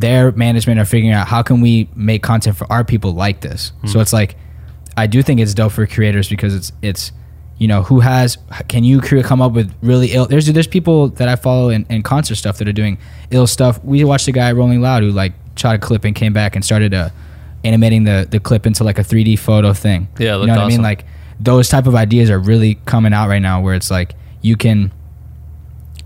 their 0.00 0.32
management 0.32 0.80
are 0.80 0.84
figuring 0.84 1.14
out 1.14 1.28
how 1.28 1.42
can 1.42 1.60
we 1.60 1.88
make 1.94 2.22
content 2.22 2.56
for 2.56 2.70
our 2.70 2.84
people 2.84 3.12
like 3.14 3.40
this. 3.40 3.72
So 3.86 4.00
it's 4.00 4.12
like 4.12 4.36
i 4.96 5.08
do 5.08 5.22
think 5.24 5.40
it's 5.40 5.54
dope 5.54 5.72
for 5.72 5.84
creators 5.88 6.28
because 6.28 6.54
it's 6.54 6.70
it's 6.80 7.10
you 7.58 7.66
know 7.66 7.82
who 7.82 7.98
has 7.98 8.38
can 8.68 8.84
you 8.84 9.00
come 9.00 9.42
up 9.42 9.50
with 9.50 9.74
really 9.82 10.12
ill 10.12 10.24
there's 10.26 10.46
there's 10.46 10.68
people 10.68 11.08
that 11.08 11.28
i 11.28 11.34
follow 11.34 11.68
in, 11.68 11.84
in 11.90 12.00
concert 12.00 12.36
stuff 12.36 12.58
that 12.58 12.68
are 12.68 12.72
doing 12.72 12.96
ill 13.30 13.46
stuff. 13.46 13.82
We 13.84 14.04
watched 14.04 14.28
a 14.28 14.32
guy 14.32 14.52
rolling 14.52 14.80
loud 14.80 15.02
who 15.02 15.10
like 15.10 15.32
shot 15.56 15.74
a 15.74 15.78
clip 15.78 16.04
and 16.04 16.14
came 16.14 16.32
back 16.32 16.54
and 16.54 16.64
started 16.64 16.94
uh, 16.94 17.10
animating 17.64 18.04
the 18.04 18.26
the 18.30 18.40
clip 18.40 18.66
into 18.66 18.84
like 18.84 18.98
a 18.98 19.02
3d 19.02 19.38
photo 19.38 19.72
thing. 19.72 20.08
Yeah, 20.18 20.38
you 20.38 20.46
know 20.46 20.54
what 20.54 20.64
i 20.64 20.68
mean? 20.68 20.82
like 20.82 21.04
those 21.40 21.68
type 21.68 21.86
of 21.86 21.94
ideas 21.94 22.30
are 22.30 22.38
really 22.38 22.76
coming 22.86 23.12
out 23.12 23.28
right 23.28 23.42
now 23.42 23.60
where 23.60 23.74
it's 23.74 23.90
like 23.90 24.14
you 24.40 24.56
can 24.56 24.92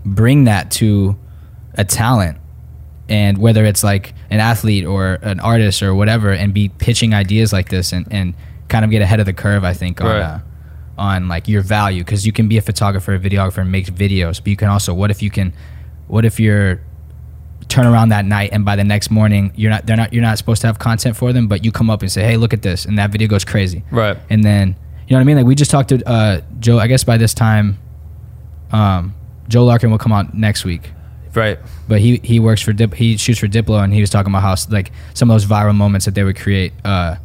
bring 0.05 0.45
that 0.45 0.71
to 0.71 1.17
a 1.75 1.85
talent 1.85 2.38
and 3.09 3.37
whether 3.37 3.65
it's 3.65 3.83
like 3.83 4.13
an 4.29 4.39
athlete 4.39 4.85
or 4.85 5.15
an 5.21 5.39
artist 5.39 5.81
or 5.83 5.93
whatever 5.95 6.31
and 6.31 6.53
be 6.53 6.69
pitching 6.69 7.13
ideas 7.13 7.51
like 7.51 7.69
this 7.69 7.91
and, 7.91 8.07
and 8.11 8.33
kind 8.67 8.85
of 8.85 8.91
get 8.91 9.01
ahead 9.01 9.19
of 9.19 9.25
the 9.25 9.33
curve 9.33 9.63
i 9.63 9.73
think 9.73 9.99
on 10.01 10.07
Right. 10.07 10.21
uh, 10.21 10.39
on 10.97 11.27
like 11.27 11.47
your 11.47 11.61
value 11.61 12.03
because 12.03 12.25
you 12.25 12.31
can 12.31 12.47
be 12.47 12.57
a 12.57 12.61
photographer 12.61 13.13
a 13.15 13.19
videographer 13.19 13.59
and 13.59 13.71
make 13.71 13.87
videos 13.87 14.37
but 14.39 14.47
you 14.47 14.55
can 14.55 14.67
also 14.69 14.93
what 14.93 15.09
if 15.11 15.21
you 15.21 15.29
can 15.31 15.53
what 16.07 16.23
if 16.25 16.39
you're 16.39 16.81
turn 17.67 17.85
around 17.85 18.09
that 18.09 18.25
night 18.25 18.49
and 18.51 18.65
by 18.65 18.75
the 18.75 18.83
next 18.83 19.09
morning 19.11 19.51
you're 19.55 19.69
not 19.71 19.85
they're 19.85 19.95
not 19.97 20.11
you're 20.13 20.21
not 20.23 20.37
supposed 20.37 20.59
to 20.61 20.67
have 20.67 20.77
content 20.79 21.15
for 21.15 21.31
them 21.33 21.47
but 21.47 21.63
you 21.63 21.71
come 21.71 21.89
up 21.89 22.01
and 22.01 22.11
say 22.11 22.23
hey 22.23 22.35
look 22.37 22.53
at 22.53 22.61
this 22.63 22.85
and 22.85 22.97
that 22.97 23.11
video 23.11 23.27
goes 23.27 23.45
crazy 23.45 23.83
Right. 23.91 24.17
and 24.29 24.43
then 24.43 24.75
you 25.07 25.13
know 25.15 25.17
what 25.17 25.21
I 25.21 25.23
mean? 25.23 25.37
Like 25.37 25.45
we 25.47 25.55
just 25.55 25.71
talked 25.71 25.89
to 25.89 26.07
uh, 26.07 26.41
Joe. 26.59 26.77
I 26.77 26.85
guess 26.85 27.03
by 27.03 27.17
this 27.17 27.33
time, 27.33 27.79
um, 28.71 29.15
Joe 29.47 29.65
Larkin 29.65 29.89
will 29.89 29.97
come 29.97 30.11
out 30.13 30.35
next 30.35 30.63
week. 30.65 30.91
Right. 31.33 31.59
But 31.87 31.99
he 32.01 32.17
he 32.23 32.39
works 32.39 32.61
for 32.61 32.73
Dip, 32.73 32.93
he 32.93 33.17
shoots 33.17 33.39
for 33.39 33.47
Diplo, 33.47 33.83
and 33.83 33.93
he 33.93 34.01
was 34.01 34.09
talking 34.09 34.31
about 34.31 34.41
how 34.41 34.55
like 34.69 34.91
some 35.13 35.29
of 35.29 35.35
those 35.35 35.45
viral 35.45 35.75
moments 35.75 36.05
that 36.05 36.15
they 36.15 36.23
would 36.23 36.37
create. 36.37 36.73
Uh, 36.83 37.15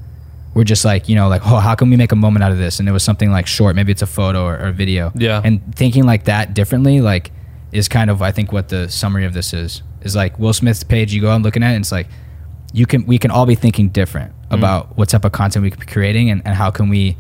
were 0.55 0.63
just 0.63 0.85
like 0.85 1.09
you 1.09 1.17
know 1.17 1.27
like 1.27 1.43
oh 1.45 1.57
how 1.59 1.75
can 1.75 1.91
we 1.91 1.97
make 1.97 2.13
a 2.13 2.17
moment 2.17 2.45
out 2.45 2.53
of 2.53 2.59
this? 2.59 2.79
And 2.79 2.89
it 2.89 2.93
was 2.93 3.03
something 3.03 3.33
like 3.33 3.47
short, 3.49 3.75
maybe 3.75 3.91
it's 3.91 4.03
a 4.03 4.07
photo 4.07 4.45
or, 4.45 4.55
or 4.55 4.67
a 4.69 4.73
video. 4.73 5.11
Yeah. 5.17 5.41
And 5.45 5.75
thinking 5.75 6.05
like 6.05 6.25
that 6.27 6.55
differently, 6.55 7.01
like 7.01 7.33
is 7.73 7.89
kind 7.89 8.09
of 8.09 8.23
I 8.23 8.31
think 8.31 8.53
what 8.53 8.69
the 8.69 8.89
summary 8.89 9.25
of 9.25 9.33
this 9.35 9.53
is 9.53 9.83
is 10.03 10.15
like 10.15 10.39
Will 10.39 10.53
Smith's 10.53 10.85
page. 10.85 11.13
You 11.13 11.21
go 11.21 11.35
and 11.35 11.43
looking 11.45 11.65
at 11.65 11.73
it, 11.73 11.75
and 11.75 11.83
it's 11.83 11.91
like 11.91 12.07
you 12.73 12.87
can 12.87 13.05
we 13.05 13.19
can 13.19 13.33
all 13.33 13.47
be 13.47 13.57
thinking 13.57 13.89
different 13.89 14.33
Mm. 14.51 14.59
about 14.59 14.97
what 14.97 15.09
type 15.09 15.25
of 15.25 15.33
content 15.33 15.63
we 15.65 15.71
could 15.71 15.81
be 15.81 15.87
creating 15.87 16.31
and, 16.31 16.43
and 16.45 16.55
how 16.55 16.71
can 16.71 16.89
we 16.91 17.17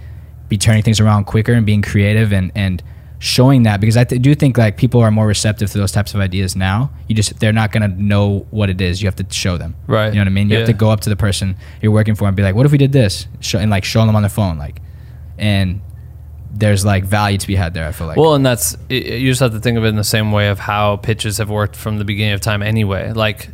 be 0.49 0.59
turning 0.59 0.83
things 0.83 1.01
around 1.01 1.25
quicker 1.25 1.55
and 1.55 1.64
being 1.66 1.83
creative 1.83 2.33
and 2.33 2.53
and 2.55 2.83
showing 3.18 3.62
that 3.62 3.81
because 3.81 3.96
I 3.96 4.05
th- 4.05 4.20
do 4.20 4.35
think 4.35 4.59
like 4.59 4.77
people 4.77 5.00
are 5.00 5.11
more 5.11 5.27
receptive 5.27 5.70
to 5.72 5.79
those 5.79 5.92
types 5.92 6.14
of 6.14 6.20
ideas 6.20 6.57
now. 6.57 6.90
You 7.09 7.14
just 7.14 7.38
they're 7.40 7.53
not 7.53 7.72
gonna 7.72 7.88
know 7.88 8.46
what 8.50 8.70
it 8.70 8.81
is. 8.81 9.00
You 9.03 9.07
have 9.07 9.16
to 9.16 9.27
show 9.31 9.57
them. 9.57 9.74
Right. 9.87 10.09
You 10.09 10.14
know 10.14 10.20
what 10.22 10.29
I 10.29 10.31
mean? 10.31 10.50
You 10.50 10.59
have 10.59 10.66
to 10.66 10.72
go 10.72 10.90
up 10.90 11.00
to 11.00 11.09
the 11.11 11.16
person 11.16 11.57
you're 11.81 11.92
working 11.92 12.14
for 12.14 12.27
and 12.27 12.37
be 12.37 12.42
like, 12.42 12.55
"What 12.55 12.66
if 12.66 12.72
we 12.72 12.79
did 12.79 12.92
this?" 12.92 13.27
Show, 13.40 13.59
and 13.59 13.70
like 13.70 13.85
show 13.85 14.05
them 14.05 14.16
on 14.16 14.22
the 14.22 14.29
phone, 14.29 14.59
like, 14.59 14.81
and 15.38 15.81
there's 16.50 16.85
like 16.85 17.05
value 17.05 17.38
to 17.38 17.46
be 17.46 17.55
had 17.57 17.74
there. 17.74 17.87
I 17.88 17.92
feel 17.92 18.07
like. 18.07 18.16
Well, 18.16 18.35
and 18.35 18.44
that's 18.44 18.77
you 18.88 19.31
just 19.31 19.40
have 19.40 19.53
to 19.53 19.61
think 19.61 19.79
of 19.79 19.85
it 19.85 19.88
in 19.88 19.96
the 19.96 20.05
same 20.05 20.31
way 20.33 20.48
of 20.48 20.59
how 20.59 20.96
pitches 20.96 21.38
have 21.38 21.50
worked 21.50 21.77
from 21.77 21.98
the 21.98 22.05
beginning 22.05 22.35
of 22.35 22.40
time 22.40 22.62
anyway. 22.62 23.12
Like 23.12 23.50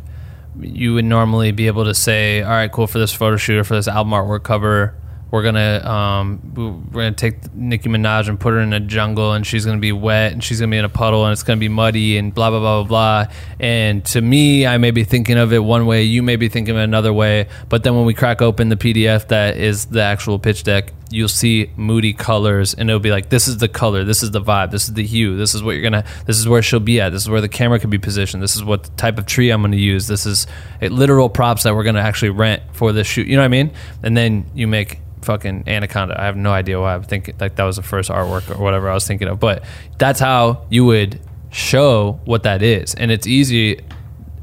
you 0.59 0.93
would 0.93 1.05
normally 1.05 1.51
be 1.51 1.67
able 1.67 1.85
to 1.85 1.93
say, 1.93 2.41
"All 2.41 2.49
right, 2.49 2.71
cool 2.71 2.87
for 2.87 2.99
this 2.99 3.13
photo 3.13 3.37
shoot 3.37 3.57
or 3.57 3.63
for 3.63 3.75
this 3.75 3.87
album 3.87 4.13
artwork 4.13 4.43
cover, 4.43 4.95
we're 5.31 5.43
gonna 5.43 5.81
um, 5.89 6.53
we're 6.91 7.03
gonna 7.03 7.13
take 7.13 7.53
Nicki 7.55 7.87
Minaj 7.89 8.27
and 8.27 8.37
put 8.37 8.53
her 8.53 8.59
in 8.59 8.73
a 8.73 8.81
jungle, 8.81 9.31
and 9.31 9.47
she's 9.47 9.65
gonna 9.65 9.79
be 9.79 9.93
wet, 9.93 10.33
and 10.33 10.43
she's 10.43 10.59
gonna 10.59 10.69
be 10.69 10.77
in 10.77 10.85
a 10.85 10.89
puddle, 10.89 11.25
and 11.25 11.31
it's 11.31 11.43
gonna 11.43 11.59
be 11.59 11.69
muddy, 11.69 12.17
and 12.17 12.33
blah 12.33 12.49
blah 12.49 12.59
blah 12.59 12.83
blah 12.83 13.23
blah." 13.23 13.33
And 13.59 14.03
to 14.05 14.21
me, 14.21 14.67
I 14.67 14.77
may 14.77 14.91
be 14.91 15.05
thinking 15.05 15.37
of 15.37 15.53
it 15.53 15.59
one 15.59 15.85
way, 15.85 16.03
you 16.03 16.21
may 16.21 16.35
be 16.35 16.49
thinking 16.49 16.75
of 16.75 16.81
another 16.81 17.13
way, 17.13 17.47
but 17.69 17.83
then 17.83 17.95
when 17.95 18.05
we 18.05 18.13
crack 18.13 18.41
open 18.41 18.67
the 18.67 18.75
PDF 18.75 19.29
that 19.29 19.55
is 19.55 19.85
the 19.85 20.01
actual 20.01 20.37
pitch 20.37 20.63
deck, 20.63 20.91
you'll 21.11 21.27
see 21.27 21.69
moody 21.75 22.13
colors 22.13 22.73
and 22.73 22.89
it'll 22.89 22.99
be 22.99 23.11
like 23.11 23.29
this 23.29 23.47
is 23.47 23.57
the 23.57 23.67
color 23.67 24.05
this 24.05 24.23
is 24.23 24.31
the 24.31 24.41
vibe 24.41 24.71
this 24.71 24.87
is 24.87 24.93
the 24.93 25.05
hue 25.05 25.35
this 25.35 25.53
is 25.53 25.61
what 25.61 25.71
you're 25.71 25.83
gonna 25.83 26.05
this 26.25 26.37
is 26.37 26.47
where 26.47 26.61
she'll 26.61 26.79
be 26.79 27.01
at 27.01 27.09
this 27.09 27.23
is 27.23 27.29
where 27.29 27.41
the 27.41 27.49
camera 27.49 27.77
could 27.77 27.89
be 27.89 27.97
positioned 27.97 28.41
this 28.41 28.55
is 28.55 28.63
what 28.63 28.95
type 28.97 29.17
of 29.17 29.25
tree 29.25 29.49
i'm 29.49 29.61
gonna 29.61 29.75
use 29.75 30.07
this 30.07 30.25
is 30.25 30.47
it, 30.79 30.91
literal 30.91 31.29
props 31.29 31.63
that 31.63 31.75
we're 31.75 31.83
gonna 31.83 31.99
actually 31.99 32.29
rent 32.29 32.63
for 32.71 32.93
this 32.93 33.05
shoot 33.05 33.27
you 33.27 33.35
know 33.35 33.41
what 33.41 33.45
i 33.45 33.49
mean 33.49 33.71
and 34.03 34.15
then 34.15 34.45
you 34.55 34.67
make 34.67 34.99
fucking 35.21 35.63
anaconda. 35.67 36.19
I 36.19 36.25
have 36.25 36.37
no 36.37 36.51
idea 36.51 36.79
why 36.79 36.95
i'm 36.95 37.03
thinking 37.03 37.35
like 37.39 37.55
that 37.55 37.63
was 37.63 37.75
the 37.75 37.83
first 37.83 38.09
artwork 38.09 38.49
or 38.49 38.61
whatever 38.61 38.89
i 38.89 38.93
was 38.93 39.05
thinking 39.05 39.27
of 39.27 39.39
but 39.39 39.63
that's 39.97 40.19
how 40.19 40.65
you 40.69 40.85
would 40.85 41.19
show 41.51 42.19
what 42.25 42.43
that 42.43 42.61
is. 42.61 42.95
And 42.95 43.11
it's 43.11 43.27
easy 43.27 43.81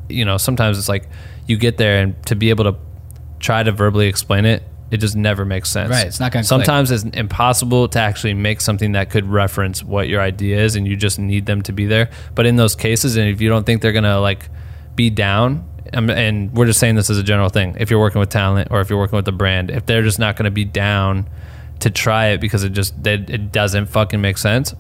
you 0.09 0.25
know 0.25 0.37
sometimes 0.37 0.79
it's 0.79 0.89
like 0.89 1.09
you 1.47 1.57
get 1.57 1.77
there 1.77 2.03
and 2.03 2.27
to 2.27 2.35
be 2.35 2.51
able 2.51 2.65
to 2.65 2.77
try 3.41 3.63
to 3.63 3.73
verbally 3.73 4.07
explain 4.07 4.45
it 4.45 4.63
it 4.91 4.99
just 4.99 5.17
never 5.17 5.45
makes 5.45 5.69
sense. 5.69 5.91
Right, 5.91 6.07
it's 6.07 6.19
not 6.19 6.33
gonna 6.33 6.43
click. 6.43 6.49
sometimes 6.49 6.91
it's 6.91 7.05
impossible 7.05 7.89
to 7.89 7.99
actually 7.99 8.33
make 8.33 8.63
something 8.63 8.93
that 8.93 9.11
could 9.11 9.27
reference 9.27 9.85
what 9.85 10.09
your 10.09 10.23
idea 10.23 10.63
is 10.63 10.77
and 10.77 10.89
you 10.89 10.97
just 10.97 11.19
need 11.19 11.45
them 11.45 11.61
to 11.63 11.73
be 11.73 11.85
there. 11.85 12.09
But 12.35 12.47
in 12.47 12.57
those 12.57 12.75
cases 12.75 13.17
and 13.17 13.29
if 13.29 13.41
you 13.41 13.51
don't 13.51 13.67
think 13.67 13.83
they're 13.83 13.93
gonna 13.93 14.21
like 14.21 14.49
be 14.95 15.11
down 15.11 15.69
and 15.93 16.53
we're 16.55 16.67
just 16.67 16.81
saying 16.81 16.95
this 16.95 17.11
as 17.11 17.19
a 17.19 17.23
general 17.23 17.49
thing 17.49 17.77
if 17.79 17.91
you're 17.91 18.01
working 18.01 18.21
with 18.21 18.29
talent 18.29 18.69
or 18.71 18.81
if 18.81 18.91
you're 18.91 18.99
working 18.99 19.17
with 19.17 19.29
a 19.29 19.33
brand 19.33 19.71
if 19.71 19.87
they're 19.87 20.03
just 20.03 20.19
not 20.19 20.37
gonna 20.37 20.51
be 20.51 20.65
down 20.65 21.29
to 21.81 21.91
try 21.91 22.29
it 22.29 22.41
because 22.41 22.65
it 22.65 22.71
just 22.71 23.07
it, 23.07 23.31
it 23.31 23.53
doesn't 23.53 23.87
fucking 23.87 24.21
make 24.21 24.39
sense 24.39 24.75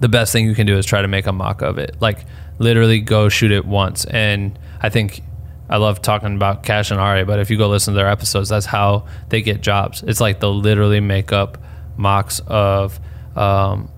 the 0.00 0.08
best 0.08 0.32
thing 0.32 0.46
you 0.46 0.54
can 0.54 0.66
do 0.66 0.76
is 0.76 0.86
try 0.86 1.02
to 1.02 1.08
make 1.08 1.26
a 1.26 1.32
mock 1.32 1.62
of 1.62 1.78
it. 1.78 1.96
Like 2.00 2.24
literally 2.58 3.00
go 3.00 3.28
shoot 3.28 3.50
it 3.50 3.64
once. 3.64 4.04
And 4.04 4.58
I 4.80 4.88
think 4.88 5.22
I 5.68 5.76
love 5.76 6.00
talking 6.02 6.34
about 6.34 6.62
Cash 6.62 6.90
and 6.90 7.00
Ari, 7.00 7.24
but 7.24 7.40
if 7.40 7.50
you 7.50 7.58
go 7.58 7.68
listen 7.68 7.94
to 7.94 7.98
their 7.98 8.08
episodes, 8.08 8.48
that's 8.48 8.66
how 8.66 9.06
they 9.28 9.42
get 9.42 9.60
jobs. 9.60 10.02
It's 10.06 10.20
like 10.20 10.40
they'll 10.40 10.56
literally 10.56 11.00
make 11.00 11.32
up 11.32 11.58
mocks 11.96 12.40
of 12.46 12.98
um, 13.36 13.90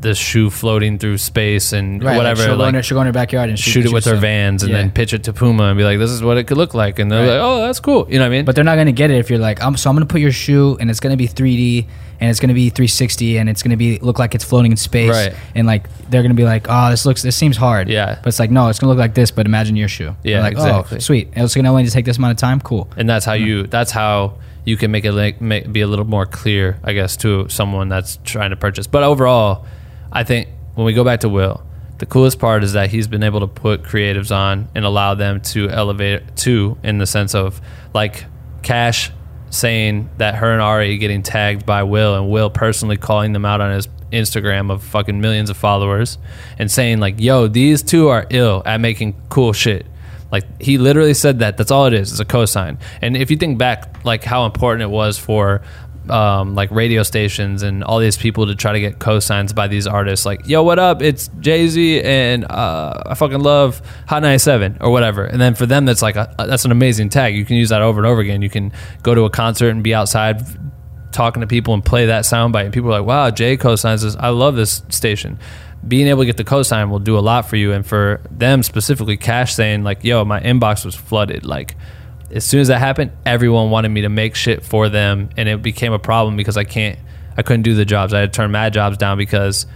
the 0.00 0.14
shoe 0.14 0.50
floating 0.50 0.98
through 0.98 1.18
space 1.18 1.72
and 1.72 2.02
Right, 2.02 2.16
whatever. 2.16 2.40
Like 2.40 2.48
she'll, 2.48 2.56
go 2.56 2.64
in 2.64 2.74
her, 2.74 2.78
like, 2.78 2.84
she'll 2.84 2.96
go 2.96 3.00
in 3.00 3.06
her 3.06 3.12
backyard 3.12 3.48
and 3.48 3.58
shoot, 3.58 3.70
shoot 3.70 3.86
it 3.86 3.92
with 3.92 4.04
her 4.04 4.16
vans 4.16 4.62
and 4.62 4.70
Yeah. 4.72 4.78
then 4.78 4.90
pitch 4.90 5.12
it 5.12 5.24
to 5.24 5.32
Puma 5.32 5.64
and 5.64 5.78
be 5.78 5.84
like, 5.84 5.98
"This 5.98 6.10
is 6.10 6.22
what 6.22 6.36
it 6.36 6.44
could 6.44 6.56
look 6.56 6.74
like," 6.74 6.98
and 6.98 7.10
they're 7.10 7.20
Right. 7.20 7.32
like, 7.32 7.40
"Oh, 7.40 7.60
that's 7.66 7.80
cool." 7.80 8.06
You 8.10 8.18
know 8.18 8.24
what 8.24 8.28
I 8.28 8.36
mean? 8.36 8.44
But 8.44 8.54
they're 8.54 8.64
not 8.64 8.76
gonna 8.76 8.92
get 8.92 9.10
it 9.10 9.18
if 9.18 9.30
you're 9.30 9.38
like, 9.38 9.62
I'm 9.62 9.76
so 9.76 9.90
I'm 9.90 9.96
gonna 9.96 10.06
put 10.06 10.20
your 10.20 10.32
shoe 10.32 10.76
and 10.80 10.90
it's 10.90 11.00
gonna 11.00 11.16
be 11.16 11.26
3D 11.26 11.86
and 12.20 12.30
it's 12.30 12.40
gonna 12.40 12.54
be 12.54 12.70
360 12.70 13.38
and 13.38 13.48
it's 13.48 13.62
gonna 13.62 13.76
be 13.76 13.98
look 14.00 14.18
like 14.18 14.34
it's 14.34 14.44
floating 14.44 14.70
in 14.70 14.76
space. 14.76 15.10
Right. 15.10 15.34
And 15.54 15.66
like 15.66 15.88
they're 16.10 16.22
gonna 16.22 16.34
be 16.34 16.44
like, 16.44 16.66
oh, 16.68 16.90
this 16.90 17.06
looks 17.06 17.22
this 17.22 17.36
seems 17.36 17.56
hard. 17.56 17.88
Yeah. 17.88 18.18
But 18.22 18.28
it's 18.28 18.38
like 18.38 18.50
no, 18.50 18.68
it's 18.68 18.78
gonna 18.78 18.92
look 18.92 18.98
like 19.00 19.14
this. 19.14 19.30
But 19.30 19.46
imagine 19.46 19.76
your 19.76 19.88
shoe. 19.88 20.14
Yeah, 20.22 20.34
They're 20.34 20.42
like, 20.42 20.58
oh, 20.58 20.80
exactly. 20.80 20.96
Oh, 20.96 21.00
sweet. 21.00 21.28
And 21.34 21.44
it's 21.44 21.54
gonna 21.54 21.70
only 21.70 21.86
take 21.86 22.04
this 22.04 22.18
amount 22.18 22.32
of 22.32 22.36
time. 22.38 22.60
Cool. 22.60 22.88
and 22.96 23.08
that's 23.08 23.24
how 23.24 23.34
mm-hmm. 23.34 23.46
you 23.46 23.62
that's 23.66 23.90
how 23.90 24.34
you 24.64 24.76
can 24.76 24.90
make 24.90 25.04
it 25.04 25.12
like 25.12 25.40
make, 25.40 25.70
be 25.70 25.80
a 25.80 25.86
little 25.86 26.04
more 26.04 26.26
clear 26.26 26.78
i 26.84 26.92
guess 26.92 27.16
to 27.16 27.48
someone 27.48 27.88
that's 27.88 28.18
trying 28.24 28.50
to 28.50 28.56
purchase. 28.56 28.86
But 28.86 29.02
overall 29.02 29.66
i 30.12 30.24
think 30.24 30.48
when 30.74 30.84
we 30.84 30.92
go 30.92 31.04
back 31.04 31.20
to 31.20 31.28
will 31.28 31.64
the 31.98 32.06
coolest 32.06 32.38
part 32.38 32.64
is 32.64 32.72
that 32.72 32.90
he's 32.90 33.06
been 33.06 33.22
able 33.22 33.40
to 33.40 33.46
put 33.46 33.82
creatives 33.82 34.34
on 34.34 34.68
and 34.74 34.84
allow 34.84 35.14
them 35.14 35.40
to 35.40 35.70
elevate 35.70 36.36
too 36.36 36.76
in 36.82 36.98
the 36.98 37.06
sense 37.06 37.34
of 37.34 37.60
like 37.94 38.24
cash 38.62 39.10
saying 39.50 40.10
that 40.18 40.34
her 40.34 40.52
and 40.52 40.60
ari 40.60 40.98
getting 40.98 41.22
tagged 41.22 41.64
by 41.64 41.82
will 41.82 42.16
and 42.16 42.28
will 42.30 42.50
personally 42.50 42.96
calling 42.96 43.32
them 43.32 43.44
out 43.44 43.60
on 43.60 43.72
his 43.72 43.86
instagram 44.10 44.70
of 44.70 44.82
fucking 44.82 45.20
millions 45.20 45.50
of 45.50 45.56
followers 45.56 46.18
and 46.58 46.70
saying 46.70 46.98
like 46.98 47.20
yo 47.20 47.46
these 47.46 47.82
two 47.82 48.08
are 48.08 48.26
ill 48.30 48.62
at 48.66 48.80
making 48.80 49.14
cool 49.28 49.52
shit 49.52 49.86
like 50.34 50.60
he 50.60 50.78
literally 50.78 51.14
said 51.14 51.38
that. 51.38 51.56
That's 51.56 51.70
all 51.70 51.86
it 51.86 51.92
is. 51.92 52.10
It's 52.10 52.20
a 52.20 52.24
cosign. 52.24 52.80
And 53.00 53.16
if 53.16 53.30
you 53.30 53.36
think 53.36 53.56
back, 53.56 54.04
like 54.04 54.24
how 54.24 54.46
important 54.46 54.82
it 54.82 54.90
was 54.90 55.16
for 55.16 55.62
um, 56.10 56.56
like 56.56 56.72
radio 56.72 57.04
stations 57.04 57.62
and 57.62 57.84
all 57.84 58.00
these 58.00 58.16
people 58.16 58.48
to 58.48 58.56
try 58.56 58.72
to 58.72 58.80
get 58.80 58.98
cosigns 58.98 59.54
by 59.54 59.68
these 59.68 59.86
artists, 59.86 60.26
like 60.26 60.44
yo, 60.48 60.64
what 60.64 60.80
up? 60.80 61.02
It's 61.02 61.28
Jay 61.38 61.68
Z 61.68 62.02
and 62.02 62.44
uh, 62.50 63.00
I 63.06 63.14
fucking 63.14 63.38
love 63.38 63.80
Hot 64.08 64.22
97 64.22 64.78
or 64.80 64.90
whatever. 64.90 65.24
And 65.24 65.40
then 65.40 65.54
for 65.54 65.66
them, 65.66 65.84
that's 65.84 66.02
like 66.02 66.16
a, 66.16 66.34
that's 66.36 66.64
an 66.64 66.72
amazing 66.72 67.10
tag. 67.10 67.36
You 67.36 67.44
can 67.44 67.54
use 67.54 67.68
that 67.68 67.80
over 67.80 68.00
and 68.00 68.06
over 68.06 68.20
again. 68.20 68.42
You 68.42 68.50
can 68.50 68.72
go 69.04 69.14
to 69.14 69.22
a 69.26 69.30
concert 69.30 69.68
and 69.68 69.84
be 69.84 69.94
outside 69.94 70.42
talking 71.12 71.42
to 71.42 71.46
people 71.46 71.74
and 71.74 71.84
play 71.84 72.06
that 72.06 72.24
soundbite, 72.24 72.64
and 72.64 72.74
people 72.74 72.92
are 72.92 72.98
like, 72.98 73.06
"Wow, 73.06 73.30
Jay 73.30 73.56
cosigns 73.56 74.02
this. 74.02 74.16
I 74.16 74.30
love 74.30 74.56
this 74.56 74.82
station." 74.88 75.38
Being 75.86 76.06
able 76.08 76.22
to 76.22 76.26
get 76.26 76.36
the 76.36 76.44
cosign 76.44 76.90
will 76.90 76.98
do 76.98 77.18
a 77.18 77.20
lot 77.20 77.48
for 77.48 77.56
you, 77.56 77.72
and 77.72 77.86
for 77.86 78.20
them 78.30 78.62
specifically, 78.62 79.16
Cash 79.16 79.54
saying 79.54 79.84
like, 79.84 80.02
"Yo, 80.04 80.24
my 80.24 80.40
inbox 80.40 80.84
was 80.84 80.94
flooded." 80.94 81.44
Like, 81.44 81.76
as 82.30 82.44
soon 82.44 82.60
as 82.60 82.68
that 82.68 82.78
happened, 82.78 83.12
everyone 83.26 83.70
wanted 83.70 83.90
me 83.90 84.02
to 84.02 84.08
make 84.08 84.34
shit 84.34 84.64
for 84.64 84.88
them, 84.88 85.28
and 85.36 85.48
it 85.48 85.62
became 85.62 85.92
a 85.92 85.98
problem 85.98 86.36
because 86.36 86.56
I 86.56 86.64
can't, 86.64 86.98
I 87.36 87.42
couldn't 87.42 87.62
do 87.62 87.74
the 87.74 87.84
jobs. 87.84 88.14
I 88.14 88.20
had 88.20 88.32
to 88.32 88.36
turn 88.36 88.50
mad 88.50 88.72
jobs 88.72 88.96
down 88.96 89.18
because 89.18 89.66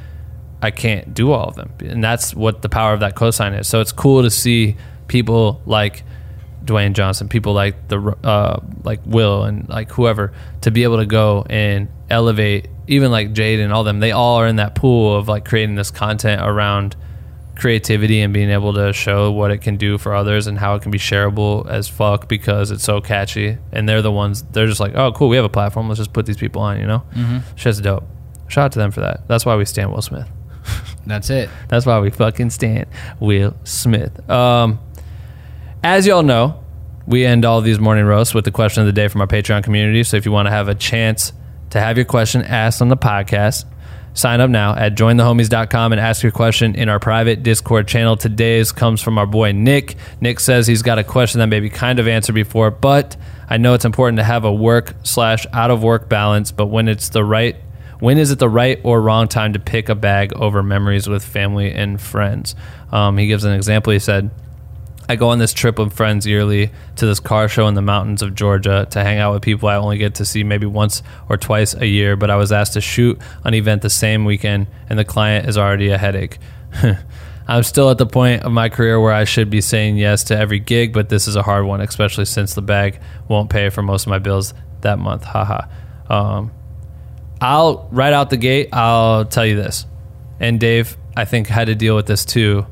I 0.62 0.70
can't 0.70 1.12
do 1.14 1.30
all 1.32 1.48
of 1.48 1.56
them, 1.56 1.70
and 1.80 2.02
that's 2.02 2.34
what 2.34 2.62
the 2.62 2.68
power 2.68 2.92
of 2.92 3.00
that 3.00 3.14
cosign 3.14 3.58
is. 3.58 3.68
So 3.68 3.80
it's 3.80 3.92
cool 3.92 4.22
to 4.22 4.30
see 4.30 4.76
people 5.08 5.60
like 5.66 6.04
Dwayne 6.68 6.92
Johnson, 6.92 7.28
people 7.28 7.54
like 7.54 7.88
the 7.88 7.98
uh, 8.22 8.60
like 8.84 9.00
Will 9.04 9.44
and 9.44 9.68
like 9.68 9.90
whoever 9.90 10.32
to 10.60 10.70
be 10.70 10.84
able 10.84 10.98
to 10.98 11.06
go 11.06 11.44
and 11.48 11.88
elevate, 12.10 12.68
even 12.86 13.10
like 13.10 13.32
Jade 13.32 13.60
and 13.60 13.72
all 13.72 13.84
them. 13.84 14.00
They 14.00 14.12
all 14.12 14.36
are 14.36 14.46
in 14.46 14.56
that 14.56 14.74
pool 14.74 15.16
of 15.16 15.28
like 15.28 15.44
creating 15.44 15.74
this 15.74 15.90
content 15.90 16.42
around 16.42 16.96
creativity 17.56 18.20
and 18.20 18.32
being 18.32 18.50
able 18.50 18.72
to 18.72 18.92
show 18.92 19.32
what 19.32 19.50
it 19.50 19.58
can 19.58 19.76
do 19.76 19.98
for 19.98 20.14
others 20.14 20.46
and 20.46 20.58
how 20.58 20.76
it 20.76 20.82
can 20.82 20.92
be 20.92 20.98
shareable 20.98 21.68
as 21.68 21.88
fuck 21.88 22.28
because 22.28 22.70
it's 22.70 22.84
so 22.84 23.00
catchy. 23.00 23.58
And 23.72 23.88
they're 23.88 24.02
the 24.02 24.12
ones 24.12 24.42
they're 24.42 24.66
just 24.66 24.80
like, 24.80 24.94
oh 24.94 25.12
cool, 25.12 25.28
we 25.28 25.36
have 25.36 25.44
a 25.44 25.50
platform. 25.50 25.88
Let's 25.88 25.98
just 25.98 26.12
put 26.12 26.26
these 26.26 26.36
people 26.36 26.62
on. 26.62 26.78
You 26.78 26.86
know, 26.86 27.02
mm-hmm. 27.14 27.38
shit's 27.56 27.80
dope. 27.80 28.04
Shout 28.48 28.66
out 28.66 28.72
to 28.72 28.78
them 28.78 28.90
for 28.90 29.00
that. 29.00 29.26
That's 29.28 29.44
why 29.44 29.56
we 29.56 29.64
stand 29.64 29.92
Will 29.92 30.02
Smith. 30.02 30.28
That's 31.06 31.30
it. 31.30 31.50
That's 31.68 31.86
why 31.86 31.98
we 32.00 32.10
fucking 32.10 32.50
stand 32.50 32.86
Will 33.20 33.56
Smith. 33.64 34.28
Um, 34.30 34.78
as 35.82 36.06
y'all 36.06 36.22
know, 36.22 36.62
we 37.06 37.24
end 37.24 37.44
all 37.44 37.60
these 37.60 37.78
morning 37.78 38.04
roasts 38.04 38.34
with 38.34 38.44
the 38.44 38.50
question 38.50 38.82
of 38.82 38.86
the 38.86 38.92
day 38.92 39.08
from 39.08 39.20
our 39.20 39.26
Patreon 39.26 39.64
community. 39.64 40.04
So 40.04 40.16
if 40.16 40.26
you 40.26 40.32
want 40.32 40.46
to 40.46 40.50
have 40.50 40.68
a 40.68 40.74
chance 40.74 41.32
to 41.70 41.80
have 41.80 41.96
your 41.96 42.04
question 42.04 42.42
asked 42.42 42.82
on 42.82 42.88
the 42.88 42.96
podcast, 42.96 43.64
sign 44.12 44.40
up 44.40 44.50
now 44.50 44.74
at 44.74 44.94
jointhehomies.com 44.94 45.92
and 45.92 46.00
ask 46.00 46.22
your 46.22 46.32
question 46.32 46.74
in 46.74 46.88
our 46.88 46.98
private 46.98 47.42
Discord 47.42 47.88
channel. 47.88 48.16
Today's 48.16 48.72
comes 48.72 49.00
from 49.00 49.16
our 49.16 49.26
boy 49.26 49.52
Nick. 49.52 49.96
Nick 50.20 50.40
says 50.40 50.66
he's 50.66 50.82
got 50.82 50.98
a 50.98 51.04
question 51.04 51.38
that 51.38 51.46
maybe 51.46 51.70
kind 51.70 51.98
of 51.98 52.08
answered 52.08 52.34
before, 52.34 52.70
but 52.70 53.16
I 53.48 53.56
know 53.56 53.74
it's 53.74 53.84
important 53.84 54.18
to 54.18 54.24
have 54.24 54.44
a 54.44 54.52
work 54.52 54.94
slash 55.04 55.46
out 55.52 55.70
of 55.70 55.82
work 55.82 56.08
balance, 56.08 56.52
but 56.52 56.66
when 56.66 56.88
it's 56.88 57.08
the 57.08 57.24
right 57.24 57.56
when 58.00 58.16
is 58.18 58.30
it 58.30 58.38
the 58.38 58.48
right 58.48 58.80
or 58.84 59.00
wrong 59.00 59.26
time 59.26 59.54
to 59.54 59.58
pick 59.58 59.88
a 59.88 59.94
bag 59.96 60.32
over 60.34 60.62
memories 60.62 61.08
with 61.08 61.24
family 61.24 61.72
and 61.72 62.00
friends? 62.00 62.54
Um, 62.92 63.18
he 63.18 63.26
gives 63.26 63.42
an 63.42 63.52
example. 63.54 63.92
He 63.92 63.98
said, 63.98 64.30
I 65.10 65.16
go 65.16 65.30
on 65.30 65.38
this 65.38 65.54
trip 65.54 65.78
with 65.78 65.94
friends 65.94 66.26
yearly 66.26 66.70
to 66.96 67.06
this 67.06 67.18
car 67.18 67.48
show 67.48 67.66
in 67.66 67.74
the 67.74 67.82
mountains 67.82 68.20
of 68.20 68.34
Georgia 68.34 68.86
to 68.90 69.02
hang 69.02 69.18
out 69.18 69.32
with 69.32 69.42
people 69.42 69.68
I 69.68 69.76
only 69.76 69.96
get 69.96 70.16
to 70.16 70.26
see 70.26 70.44
maybe 70.44 70.66
once 70.66 71.02
or 71.30 71.38
twice 71.38 71.72
a 71.72 71.86
year, 71.86 72.14
but 72.14 72.30
I 72.30 72.36
was 72.36 72.52
asked 72.52 72.74
to 72.74 72.82
shoot 72.82 73.18
an 73.42 73.54
event 73.54 73.80
the 73.80 73.88
same 73.88 74.26
weekend, 74.26 74.66
and 74.90 74.98
the 74.98 75.06
client 75.06 75.48
is 75.48 75.56
already 75.56 75.88
a 75.88 75.96
headache. 75.96 76.38
I'm 77.48 77.62
still 77.62 77.88
at 77.90 77.96
the 77.96 78.04
point 78.04 78.42
of 78.42 78.52
my 78.52 78.68
career 78.68 79.00
where 79.00 79.14
I 79.14 79.24
should 79.24 79.48
be 79.48 79.62
saying 79.62 79.96
yes 79.96 80.24
to 80.24 80.36
every 80.36 80.58
gig, 80.58 80.92
but 80.92 81.08
this 81.08 81.26
is 81.26 81.36
a 81.36 81.42
hard 81.42 81.64
one, 81.64 81.80
especially 81.80 82.26
since 82.26 82.52
the 82.52 82.60
bag 82.60 83.00
won't 83.28 83.48
pay 83.48 83.70
for 83.70 83.80
most 83.80 84.02
of 84.02 84.10
my 84.10 84.18
bills 84.18 84.52
that 84.82 84.98
month. 84.98 85.24
Haha. 85.24 85.66
Um, 86.10 86.52
I'll 87.40 87.88
right 87.90 88.12
out 88.12 88.28
the 88.28 88.36
gate. 88.36 88.68
I'll 88.74 89.24
tell 89.24 89.46
you 89.46 89.56
this, 89.56 89.86
and 90.38 90.60
Dave, 90.60 90.98
I 91.16 91.24
think 91.24 91.46
had 91.46 91.68
to 91.68 91.74
deal 91.74 91.96
with 91.96 92.06
this 92.06 92.26
too. 92.26 92.66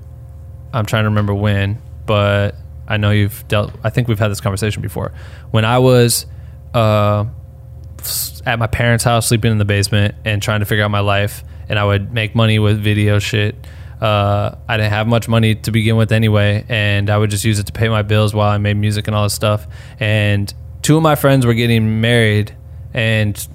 I'm 0.75 0.85
trying 0.85 1.05
to 1.05 1.09
remember 1.09 1.35
when, 1.35 1.81
but 2.07 2.55
I 2.88 2.97
know 2.97 3.11
you've 3.11 3.47
dealt. 3.49 3.73
I 3.83 3.90
think 3.90 4.09
we've 4.09 4.19
had 4.19 4.31
this 4.31 4.40
conversation 4.40 4.83
before. 4.83 5.12
When 5.51 5.64
I 5.64 5.79
was 5.79 6.27
uh, 6.75 7.25
at 8.45 8.59
my 8.59 8.66
parents' 8.66 9.05
house, 9.05 9.29
sleeping 9.29 9.53
in 9.53 9.59
the 9.59 9.64
basement, 9.64 10.14
and 10.25 10.40
trying 10.40 10.61
to 10.61 10.66
figure 10.66 10.85
out 10.85 10.90
my 10.90 11.01
life, 11.01 11.42
and 11.69 11.79
I 11.79 11.85
would 11.85 12.12
make 12.12 12.35
money 12.35 12.59
with 12.59 12.81
video 12.81 13.19
shit. 13.19 13.57
Uh, 14.01 14.55
I 14.69 14.77
didn't 14.77 14.92
have 14.92 15.07
much 15.07 15.27
money 15.27 15.55
to 15.55 15.73
begin 15.73 15.97
with 15.97 16.12
anyway, 16.12 16.64
and 16.69 17.11
I 17.11 17.19
would 17.19 17.31
just 17.31 17.45
use 17.45 17.59
it 17.59 17.66
to 17.66 17.73
pay 17.73 17.88
my 17.88 18.03
bills 18.03 18.35
while 18.35 18.51
I 18.51 18.59
made 18.59 18.77
music 18.77 19.07
and 19.09 19.16
all 19.16 19.25
this 19.25 19.35
stuff. 19.35 19.66
And 19.99 20.53
two 20.83 20.97
of 20.97 21.03
my 21.03 21.14
friends 21.14 21.47
were 21.47 21.55
getting 21.55 22.01
married, 22.01 22.55
and 22.95 23.49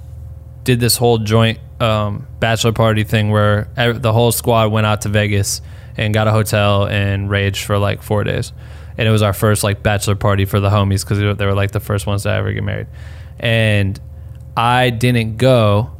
did 0.64 0.78
this 0.80 0.96
whole 0.96 1.18
joint 1.18 1.58
um, 1.80 2.26
bachelor 2.38 2.72
party 2.72 3.04
thing 3.04 3.30
where 3.30 3.68
the 3.76 4.12
whole 4.12 4.30
squad 4.30 4.70
went 4.70 4.86
out 4.86 5.00
to 5.02 5.08
Vegas 5.08 5.60
and 5.96 6.14
got 6.14 6.28
a 6.28 6.30
hotel 6.30 6.86
and 6.86 7.30
raged 7.30 7.64
for 7.64 7.78
like 7.78 8.02
four 8.02 8.24
days. 8.24 8.52
And 8.98 9.08
it 9.08 9.10
was 9.10 9.22
our 9.22 9.32
first 9.32 9.64
like 9.64 9.82
bachelor 9.82 10.16
party 10.16 10.44
for 10.44 10.60
the 10.60 10.70
homies 10.70 11.04
because 11.04 11.18
they 11.38 11.46
were 11.46 11.54
like 11.54 11.70
the 11.72 11.80
first 11.80 12.06
ones 12.06 12.24
to 12.24 12.30
ever 12.30 12.52
get 12.52 12.62
married. 12.62 12.88
And 13.38 13.98
I 14.56 14.90
didn't 14.90 15.36
go. 15.36 15.90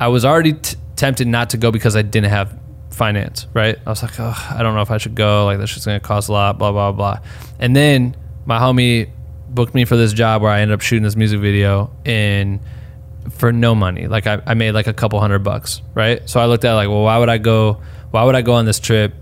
I 0.00 0.08
was 0.08 0.24
already 0.24 0.54
t- 0.54 0.76
tempted 0.96 1.26
not 1.26 1.50
to 1.50 1.56
go 1.56 1.70
because 1.70 1.96
I 1.96 2.02
didn't 2.02 2.30
have 2.30 2.58
finance, 2.90 3.46
right? 3.52 3.78
I 3.86 3.90
was 3.90 4.02
like, 4.02 4.18
oh, 4.18 4.48
I 4.50 4.62
don't 4.62 4.74
know 4.74 4.80
if 4.80 4.90
I 4.90 4.98
should 4.98 5.14
go. 5.14 5.44
Like, 5.44 5.58
this 5.58 5.70
shit's 5.70 5.86
going 5.86 6.00
to 6.00 6.06
cost 6.06 6.28
a 6.28 6.32
lot, 6.32 6.58
blah, 6.58 6.72
blah, 6.72 6.92
blah. 6.92 7.18
And 7.58 7.76
then 7.76 8.16
my 8.46 8.58
homie 8.58 9.10
booked 9.48 9.74
me 9.74 9.84
for 9.84 9.96
this 9.96 10.12
job 10.12 10.42
where 10.42 10.50
I 10.50 10.60
ended 10.60 10.74
up 10.74 10.80
shooting 10.80 11.02
this 11.02 11.16
music 11.16 11.40
video 11.40 11.90
in 12.04 12.60
for 13.30 13.52
no 13.52 13.74
money. 13.74 14.06
Like 14.06 14.26
I, 14.26 14.42
I 14.46 14.54
made 14.54 14.72
like 14.72 14.86
a 14.86 14.92
couple 14.92 15.20
hundred 15.20 15.40
bucks, 15.40 15.80
right? 15.94 16.28
So 16.28 16.40
I 16.40 16.46
looked 16.46 16.64
at 16.64 16.74
like, 16.74 16.88
well, 16.88 17.02
why 17.02 17.18
would 17.18 17.28
I 17.28 17.38
go? 17.38 17.80
Why 18.14 18.22
would 18.22 18.36
I 18.36 18.42
go 18.42 18.52
on 18.52 18.64
this 18.64 18.78
trip 18.78 19.12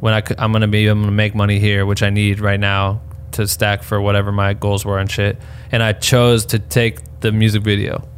when 0.00 0.12
I 0.12 0.24
I'm 0.36 0.50
gonna 0.50 0.66
be 0.66 0.88
able 0.88 1.04
to 1.04 1.12
make 1.12 1.36
money 1.36 1.60
here, 1.60 1.86
which 1.86 2.02
I 2.02 2.10
need 2.10 2.40
right 2.40 2.58
now 2.58 3.00
to 3.30 3.46
stack 3.46 3.84
for 3.84 4.00
whatever 4.00 4.32
my 4.32 4.54
goals 4.54 4.84
were 4.84 4.98
and 4.98 5.08
shit. 5.08 5.38
And 5.70 5.84
I 5.84 5.92
chose 5.92 6.46
to 6.46 6.58
take 6.58 6.98
the 7.20 7.30
music 7.30 7.62
video. 7.62 8.08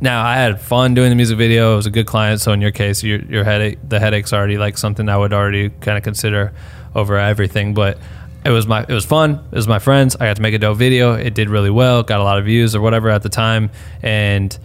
Now 0.00 0.24
I 0.24 0.36
had 0.36 0.58
fun 0.58 0.94
doing 0.94 1.10
the 1.10 1.16
music 1.16 1.36
video. 1.36 1.74
It 1.74 1.76
was 1.76 1.84
a 1.84 1.90
good 1.90 2.06
client. 2.06 2.40
So 2.40 2.52
in 2.52 2.62
your 2.62 2.70
case, 2.70 3.02
your 3.02 3.18
your 3.26 3.44
headache, 3.44 3.78
the 3.86 4.00
headache's 4.00 4.32
already 4.32 4.56
like 4.56 4.78
something 4.78 5.06
I 5.10 5.18
would 5.18 5.34
already 5.34 5.68
kind 5.68 5.98
of 5.98 6.02
consider 6.02 6.54
over 6.94 7.18
everything. 7.18 7.74
But 7.74 7.98
it 8.46 8.50
was 8.52 8.66
my 8.66 8.86
it 8.88 8.94
was 8.94 9.04
fun. 9.04 9.32
It 9.32 9.54
was 9.54 9.68
my 9.68 9.80
friends. 9.80 10.16
I 10.16 10.24
got 10.28 10.36
to 10.36 10.42
make 10.42 10.54
a 10.54 10.58
dope 10.60 10.78
video. 10.78 11.12
It 11.12 11.34
did 11.34 11.50
really 11.50 11.68
well. 11.68 12.02
Got 12.02 12.20
a 12.20 12.24
lot 12.24 12.38
of 12.38 12.46
views 12.46 12.74
or 12.74 12.80
whatever 12.80 13.10
at 13.10 13.22
the 13.22 13.28
time, 13.28 13.68
and 14.00 14.58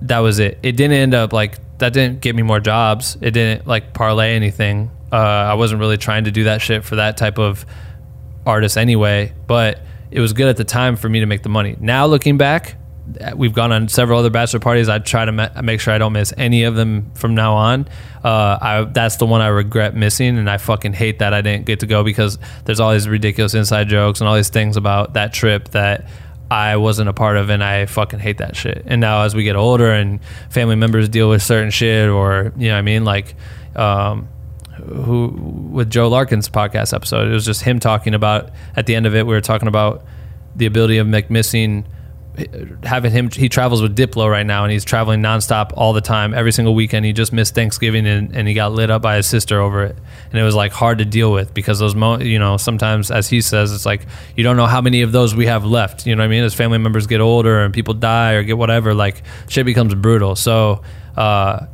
that 0.00 0.18
was 0.18 0.40
it. 0.40 0.58
It 0.64 0.72
didn't 0.72 0.96
end 0.96 1.14
up 1.14 1.32
like 1.32 1.58
that. 1.82 1.92
Didn't 1.92 2.20
get 2.20 2.34
me 2.34 2.42
more 2.42 2.60
jobs. 2.60 3.16
It 3.20 3.32
didn't 3.32 3.66
like 3.66 3.92
parlay 3.92 4.34
anything. 4.34 4.90
Uh, 5.12 5.16
I 5.16 5.54
wasn't 5.54 5.80
really 5.80 5.98
trying 5.98 6.24
to 6.24 6.30
do 6.30 6.44
that 6.44 6.62
shit 6.62 6.84
for 6.84 6.96
that 6.96 7.16
type 7.16 7.38
of 7.38 7.66
artist 8.46 8.78
anyway. 8.78 9.34
But 9.46 9.80
it 10.10 10.20
was 10.20 10.32
good 10.32 10.48
at 10.48 10.56
the 10.56 10.64
time 10.64 10.96
for 10.96 11.08
me 11.08 11.20
to 11.20 11.26
make 11.26 11.42
the 11.42 11.48
money. 11.48 11.76
Now 11.78 12.06
looking 12.06 12.38
back, 12.38 12.76
we've 13.34 13.52
gone 13.52 13.72
on 13.72 13.88
several 13.88 14.18
other 14.18 14.30
bachelor 14.30 14.60
parties. 14.60 14.88
I 14.88 14.98
try 14.98 15.24
to 15.24 15.32
ma- 15.32 15.48
make 15.62 15.80
sure 15.80 15.92
I 15.92 15.98
don't 15.98 16.12
miss 16.12 16.32
any 16.36 16.64
of 16.64 16.74
them 16.74 17.10
from 17.14 17.34
now 17.34 17.54
on. 17.54 17.88
Uh, 18.22 18.58
I, 18.60 18.88
that's 18.90 19.16
the 19.16 19.26
one 19.26 19.40
I 19.40 19.48
regret 19.48 19.94
missing, 19.94 20.38
and 20.38 20.48
I 20.48 20.58
fucking 20.58 20.92
hate 20.92 21.18
that 21.18 21.34
I 21.34 21.40
didn't 21.40 21.66
get 21.66 21.80
to 21.80 21.86
go 21.86 22.04
because 22.04 22.38
there's 22.64 22.80
all 22.80 22.92
these 22.92 23.08
ridiculous 23.08 23.54
inside 23.54 23.88
jokes 23.88 24.20
and 24.20 24.28
all 24.28 24.36
these 24.36 24.50
things 24.50 24.76
about 24.76 25.14
that 25.14 25.32
trip 25.32 25.70
that 25.70 26.06
I 26.52 26.76
wasn't 26.76 27.08
a 27.08 27.14
part 27.14 27.38
of, 27.38 27.48
and 27.48 27.64
I 27.64 27.86
fucking 27.86 28.18
hate 28.18 28.38
that 28.38 28.54
shit. 28.56 28.82
And 28.86 29.00
now 29.00 29.22
as 29.22 29.34
we 29.34 29.42
get 29.42 29.56
older 29.56 29.90
and 29.90 30.20
family 30.50 30.76
members 30.76 31.08
deal 31.08 31.30
with 31.30 31.42
certain 31.42 31.70
shit, 31.70 32.10
or 32.10 32.52
you 32.58 32.68
know, 32.68 32.74
what 32.74 32.78
I 32.78 32.82
mean, 32.82 33.04
like, 33.04 33.34
um, 33.74 34.28
who 34.84 35.28
with 35.72 35.88
Joe 35.88 36.08
Larkin's 36.08 36.50
podcast 36.50 36.92
episode, 36.92 37.28
it 37.28 37.32
was 37.32 37.46
just 37.46 37.62
him 37.62 37.80
talking 37.80 38.14
about. 38.14 38.50
At 38.76 38.84
the 38.84 38.94
end 38.94 39.06
of 39.06 39.14
it, 39.14 39.26
we 39.26 39.32
were 39.32 39.40
talking 39.40 39.66
about 39.66 40.04
the 40.54 40.66
ability 40.66 40.98
of 40.98 41.06
McMissing 41.06 41.84
having 42.82 43.12
him 43.12 43.30
he 43.30 43.48
travels 43.48 43.82
with 43.82 43.94
Diplo 43.94 44.30
right 44.30 44.46
now 44.46 44.64
and 44.64 44.72
he's 44.72 44.84
traveling 44.84 45.20
nonstop 45.20 45.72
all 45.74 45.92
the 45.92 46.00
time 46.00 46.32
every 46.32 46.50
single 46.50 46.74
weekend 46.74 47.04
he 47.04 47.12
just 47.12 47.30
missed 47.30 47.54
Thanksgiving 47.54 48.06
and, 48.06 48.34
and 48.34 48.48
he 48.48 48.54
got 48.54 48.72
lit 48.72 48.90
up 48.90 49.02
by 49.02 49.16
his 49.16 49.26
sister 49.26 49.60
over 49.60 49.84
it 49.84 49.96
and 50.30 50.40
it 50.40 50.42
was 50.42 50.54
like 50.54 50.72
hard 50.72 50.98
to 50.98 51.04
deal 51.04 51.30
with 51.30 51.52
because 51.52 51.78
those 51.78 51.94
mo- 51.94 52.20
you 52.20 52.38
know 52.38 52.56
sometimes 52.56 53.10
as 53.10 53.28
he 53.28 53.42
says 53.42 53.70
it's 53.70 53.84
like 53.84 54.06
you 54.34 54.42
don't 54.42 54.56
know 54.56 54.66
how 54.66 54.80
many 54.80 55.02
of 55.02 55.12
those 55.12 55.34
we 55.34 55.44
have 55.44 55.66
left 55.66 56.06
you 56.06 56.16
know 56.16 56.22
what 56.22 56.26
I 56.26 56.28
mean 56.28 56.42
as 56.42 56.54
family 56.54 56.78
members 56.78 57.06
get 57.06 57.20
older 57.20 57.64
and 57.64 57.74
people 57.74 57.92
die 57.92 58.32
or 58.32 58.42
get 58.42 58.56
whatever 58.56 58.94
like 58.94 59.22
shit 59.48 59.66
becomes 59.66 59.94
brutal 59.94 60.34
so 60.34 60.82
uh 61.16 61.66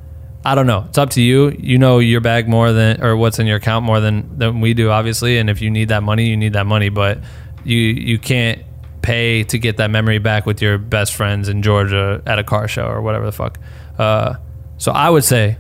I 0.44 0.54
don't 0.54 0.68
know. 0.68 0.86
It's 0.88 0.96
up 0.96 1.10
to 1.10 1.20
you. 1.20 1.50
You 1.58 1.78
know 1.78 1.98
your 1.98 2.20
bag 2.20 2.48
more 2.48 2.72
than, 2.72 3.02
or 3.02 3.16
what's 3.16 3.38
in 3.38 3.46
your 3.46 3.56
account 3.56 3.84
more 3.84 4.00
than 4.00 4.38
than 4.38 4.60
we 4.60 4.72
do, 4.72 4.88
obviously. 4.88 5.36
And 5.36 5.50
if 5.50 5.60
you 5.60 5.68
need 5.68 5.88
that 5.88 6.02
money, 6.04 6.26
you 6.26 6.36
need 6.36 6.52
that 6.52 6.64
money. 6.64 6.88
But 6.88 7.18
you 7.64 7.76
you 7.76 8.18
can't 8.18 8.62
pay 9.08 9.42
to 9.42 9.58
get 9.58 9.78
that 9.78 9.90
memory 9.90 10.18
back 10.18 10.44
with 10.44 10.60
your 10.60 10.76
best 10.76 11.14
friends 11.14 11.48
in 11.48 11.62
Georgia 11.62 12.22
at 12.26 12.38
a 12.38 12.44
car 12.44 12.68
show 12.68 12.86
or 12.86 13.00
whatever 13.00 13.24
the 13.24 13.32
fuck. 13.32 13.58
Uh, 13.98 14.34
so 14.76 14.92
I 14.92 15.08
would 15.08 15.24
say, 15.24 15.56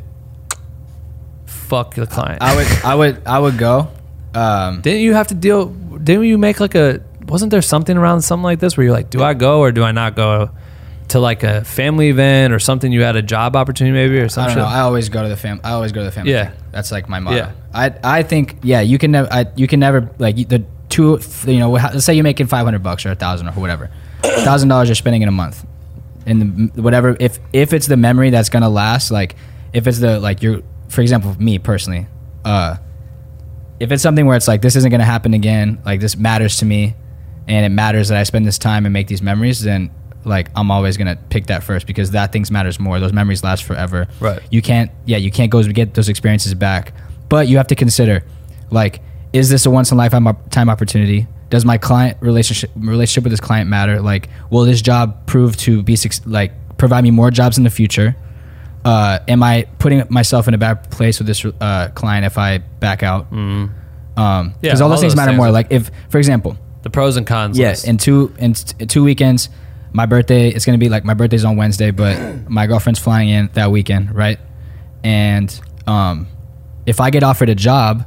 fuck 1.46 1.94
the 1.94 2.06
client. 2.06 2.42
I 2.42 2.54
would, 2.56 2.66
I 2.84 2.94
would, 2.94 3.26
I 3.26 3.38
would 3.38 3.56
go. 3.56 3.88
Um, 4.34 4.82
didn't 4.82 5.00
you 5.00 5.14
have 5.14 5.28
to 5.28 5.34
deal? 5.34 5.66
Didn't 5.66 6.24
you 6.24 6.36
make 6.36 6.60
like 6.60 6.74
a? 6.74 7.00
Wasn't 7.26 7.50
there 7.50 7.62
something 7.62 7.96
around 7.96 8.20
something 8.20 8.44
like 8.44 8.60
this 8.60 8.76
where 8.76 8.84
you're 8.84 8.92
like, 8.92 9.08
do 9.08 9.22
I 9.22 9.32
go 9.32 9.60
or 9.60 9.72
do 9.72 9.82
I 9.82 9.92
not 9.92 10.14
go 10.14 10.50
to 11.08 11.18
like 11.18 11.42
a 11.42 11.64
family 11.64 12.10
event 12.10 12.52
or 12.52 12.58
something? 12.58 12.92
You 12.92 13.02
had 13.02 13.16
a 13.16 13.22
job 13.22 13.56
opportunity 13.56 13.94
maybe 13.94 14.20
or 14.20 14.24
I 14.24 14.28
something. 14.28 14.56
don't 14.56 14.68
know. 14.68 14.70
I 14.70 14.80
always 14.80 15.08
go 15.08 15.22
to 15.22 15.28
the 15.28 15.36
fam. 15.36 15.60
I 15.64 15.72
always 15.72 15.92
go 15.92 16.00
to 16.00 16.04
the 16.04 16.12
family. 16.12 16.32
Yeah. 16.32 16.50
thing. 16.50 16.60
that's 16.70 16.92
like 16.92 17.08
my 17.08 17.18
motto. 17.18 17.36
Yeah. 17.36 17.52
I 17.72 17.94
I 18.18 18.22
think 18.22 18.58
yeah. 18.62 18.82
You 18.82 18.98
can 18.98 19.10
never. 19.10 19.52
You 19.56 19.66
can 19.66 19.80
never 19.80 20.10
like 20.18 20.36
the 20.36 20.64
two. 20.98 21.50
You 21.50 21.58
know, 21.60 21.70
let's 21.70 22.04
say 22.04 22.14
you're 22.14 22.24
making 22.24 22.48
five 22.48 22.64
hundred 22.64 22.82
bucks 22.82 23.06
or 23.06 23.10
a 23.10 23.14
thousand 23.14 23.48
or 23.48 23.52
whatever. 23.52 23.90
Thousand 24.22 24.68
dollars 24.68 24.88
you're 24.88 24.96
spending 24.96 25.22
in 25.22 25.28
a 25.28 25.32
month, 25.32 25.64
and 26.26 26.70
the, 26.74 26.82
whatever. 26.82 27.16
If 27.20 27.38
if 27.52 27.72
it's 27.72 27.86
the 27.86 27.96
memory 27.96 28.30
that's 28.30 28.48
gonna 28.48 28.68
last, 28.68 29.10
like 29.10 29.36
if 29.72 29.86
it's 29.86 29.98
the 29.98 30.20
like 30.20 30.42
you're, 30.42 30.62
for 30.88 31.00
example, 31.00 31.34
me 31.40 31.58
personally, 31.58 32.06
uh, 32.44 32.76
if 33.80 33.92
it's 33.92 34.02
something 34.02 34.26
where 34.26 34.36
it's 34.36 34.48
like 34.48 34.62
this 34.62 34.76
isn't 34.76 34.90
gonna 34.90 35.04
happen 35.04 35.34
again, 35.34 35.80
like 35.84 36.00
this 36.00 36.16
matters 36.16 36.56
to 36.56 36.64
me, 36.64 36.94
and 37.46 37.64
it 37.64 37.70
matters 37.70 38.08
that 38.08 38.18
I 38.18 38.24
spend 38.24 38.46
this 38.46 38.58
time 38.58 38.86
and 38.86 38.92
make 38.92 39.06
these 39.06 39.22
memories, 39.22 39.62
then 39.62 39.90
like 40.24 40.50
I'm 40.56 40.70
always 40.70 40.96
gonna 40.96 41.16
pick 41.30 41.46
that 41.46 41.62
first 41.62 41.86
because 41.86 42.10
that 42.10 42.32
things 42.32 42.50
matters 42.50 42.80
more. 42.80 42.98
Those 43.00 43.12
memories 43.12 43.44
last 43.44 43.64
forever. 43.64 44.08
Right. 44.20 44.40
You 44.50 44.62
can't. 44.62 44.90
Yeah, 45.06 45.18
you 45.18 45.30
can't 45.30 45.50
go 45.50 45.62
get 45.62 45.94
those 45.94 46.08
experiences 46.08 46.54
back. 46.54 46.92
But 47.28 47.46
you 47.46 47.58
have 47.58 47.66
to 47.66 47.74
consider, 47.74 48.24
like, 48.70 49.02
is 49.32 49.48
this 49.50 49.66
a 49.66 49.70
once 49.70 49.90
in 49.90 49.96
a 49.96 49.98
lifetime 49.98 50.26
time 50.50 50.68
opportunity? 50.68 51.26
Does 51.50 51.64
my 51.64 51.78
client 51.78 52.18
relationship 52.20 52.70
relationship 52.76 53.24
with 53.24 53.32
this 53.32 53.40
client 53.40 53.70
matter? 53.70 54.00
Like, 54.00 54.28
will 54.50 54.64
this 54.64 54.82
job 54.82 55.26
prove 55.26 55.56
to 55.58 55.82
be 55.82 55.96
like 56.26 56.52
provide 56.78 57.02
me 57.04 57.10
more 57.10 57.30
jobs 57.30 57.58
in 57.58 57.64
the 57.64 57.70
future? 57.70 58.16
Uh, 58.84 59.18
am 59.28 59.42
I 59.42 59.66
putting 59.78 60.02
myself 60.08 60.46
in 60.48 60.54
a 60.54 60.58
bad 60.58 60.90
place 60.90 61.18
with 61.18 61.26
this 61.26 61.44
uh, 61.44 61.88
client 61.94 62.24
if 62.26 62.38
I 62.38 62.58
back 62.58 63.02
out? 63.02 63.30
Mm. 63.32 63.36
Um, 63.36 63.74
Yeah, 64.16 64.52
because 64.62 64.80
all 64.80 64.86
all 64.86 64.90
those 64.90 65.00
things 65.00 65.16
matter 65.16 65.30
things. 65.30 65.36
more. 65.38 65.50
Like, 65.50 65.66
if, 65.70 65.90
for 66.10 66.18
example, 66.18 66.56
The 66.82 66.90
pros 66.90 67.16
and 67.16 67.26
cons. 67.26 67.58
yeah, 67.58 67.74
in 67.84 67.98
two 67.98 68.32
in 68.38 68.54
t- 68.54 68.86
two 68.86 69.02
weekends, 69.04 69.48
my 69.92 70.06
birthday 70.06 70.48
it's 70.48 70.64
gonna 70.66 70.78
be 70.78 70.88
like 70.88 71.04
my 71.04 71.14
birthday's 71.14 71.44
on 71.44 71.56
Wednesday, 71.56 71.90
but 71.90 72.18
my 72.50 72.66
girlfriend's 72.66 73.00
flying 73.00 73.28
in 73.30 73.50
that 73.54 73.70
weekend, 73.70 74.14
right? 74.14 74.38
And 75.04 75.60
um, 75.86 76.26
if 76.86 77.00
I 77.00 77.10
get 77.10 77.22
offered 77.22 77.48
a 77.48 77.54
job, 77.54 78.06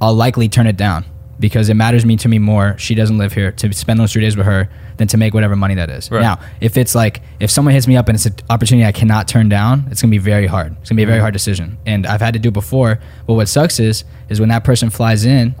I'll 0.00 0.14
likely 0.14 0.48
turn 0.48 0.66
it 0.66 0.76
down 0.76 1.04
because 1.38 1.68
it 1.68 1.74
matters 1.74 2.04
me 2.04 2.16
to 2.16 2.28
me 2.28 2.38
more. 2.38 2.76
She 2.78 2.94
doesn't 2.94 3.18
live 3.18 3.32
here 3.32 3.52
to 3.52 3.72
spend 3.72 4.00
those 4.00 4.12
three 4.12 4.22
days 4.22 4.36
with 4.36 4.46
her 4.46 4.68
than 4.96 5.08
to 5.08 5.16
make 5.16 5.34
whatever 5.34 5.56
money 5.56 5.74
that 5.74 5.90
is. 5.90 6.10
Right. 6.10 6.22
Now, 6.22 6.40
if 6.60 6.76
it's 6.76 6.94
like 6.94 7.22
if 7.40 7.50
someone 7.50 7.74
hits 7.74 7.86
me 7.86 7.96
up 7.96 8.08
and 8.08 8.16
it's 8.16 8.26
an 8.26 8.34
opportunity 8.48 8.86
I 8.86 8.92
cannot 8.92 9.28
turn 9.28 9.48
down, 9.48 9.86
it's 9.90 10.00
gonna 10.00 10.10
be 10.10 10.18
very 10.18 10.46
hard. 10.46 10.76
It's 10.80 10.90
gonna 10.90 10.96
be 10.96 11.02
a 11.02 11.06
very 11.06 11.18
mm-hmm. 11.18 11.24
hard 11.24 11.32
decision, 11.32 11.78
and 11.86 12.06
I've 12.06 12.20
had 12.20 12.34
to 12.34 12.40
do 12.40 12.48
it 12.48 12.54
before. 12.54 12.98
But 13.26 13.34
what 13.34 13.48
sucks 13.48 13.80
is 13.80 14.04
is 14.28 14.40
when 14.40 14.48
that 14.48 14.64
person 14.64 14.90
flies 14.90 15.24
in 15.24 15.54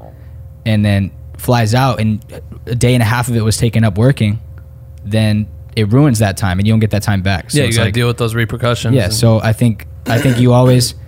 and 0.64 0.84
then 0.84 1.12
flies 1.38 1.74
out, 1.74 2.00
and 2.00 2.24
a 2.66 2.74
day 2.74 2.94
and 2.94 3.02
a 3.02 3.06
half 3.06 3.28
of 3.28 3.36
it 3.36 3.42
was 3.42 3.56
taken 3.56 3.84
up 3.84 3.98
working, 3.98 4.38
then 5.04 5.48
it 5.76 5.92
ruins 5.92 6.18
that 6.20 6.36
time, 6.36 6.58
and 6.58 6.66
you 6.66 6.72
don't 6.72 6.80
get 6.80 6.90
that 6.90 7.02
time 7.02 7.22
back. 7.22 7.50
So 7.50 7.58
yeah, 7.58 7.64
you 7.64 7.68
it's 7.68 7.76
got 7.76 7.82
to 7.82 7.86
like- 7.88 7.94
deal 7.94 8.06
with 8.06 8.18
those 8.18 8.34
repercussions. 8.34 8.94
yeah, 8.94 9.10
so 9.10 9.40
I 9.40 9.52
think 9.52 9.86
I 10.06 10.18
think 10.18 10.38
you 10.38 10.52
always 10.52 10.94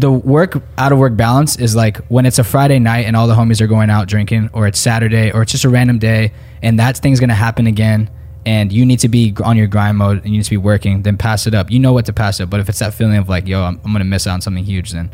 the 0.00 0.10
work 0.10 0.62
out 0.78 0.92
of 0.92 0.98
work 0.98 1.14
balance 1.14 1.56
is 1.56 1.76
like 1.76 1.98
when 2.08 2.24
it's 2.24 2.38
a 2.38 2.44
Friday 2.44 2.78
night 2.78 3.04
and 3.04 3.14
all 3.14 3.26
the 3.26 3.34
homies 3.34 3.60
are 3.60 3.66
going 3.66 3.90
out 3.90 4.08
drinking, 4.08 4.48
or 4.54 4.66
it's 4.66 4.80
Saturday, 4.80 5.30
or 5.30 5.42
it's 5.42 5.52
just 5.52 5.64
a 5.64 5.68
random 5.68 5.98
day, 5.98 6.32
and 6.62 6.78
that 6.78 6.96
thing's 6.96 7.20
gonna 7.20 7.34
happen 7.34 7.66
again, 7.66 8.08
and 8.46 8.72
you 8.72 8.86
need 8.86 9.00
to 9.00 9.08
be 9.08 9.34
on 9.44 9.58
your 9.58 9.66
grind 9.66 9.98
mode 9.98 10.18
and 10.24 10.28
you 10.28 10.38
need 10.38 10.44
to 10.44 10.50
be 10.50 10.56
working. 10.56 11.02
Then 11.02 11.18
pass 11.18 11.46
it 11.46 11.54
up. 11.54 11.70
You 11.70 11.78
know 11.78 11.92
what 11.92 12.06
to 12.06 12.12
pass 12.14 12.40
up. 12.40 12.48
But 12.48 12.60
if 12.60 12.68
it's 12.70 12.78
that 12.78 12.94
feeling 12.94 13.18
of 13.18 13.28
like, 13.28 13.46
yo, 13.46 13.62
I'm, 13.62 13.78
I'm 13.84 13.92
gonna 13.92 14.04
miss 14.06 14.26
out 14.26 14.34
on 14.34 14.40
something 14.40 14.64
huge, 14.64 14.92
then 14.92 15.10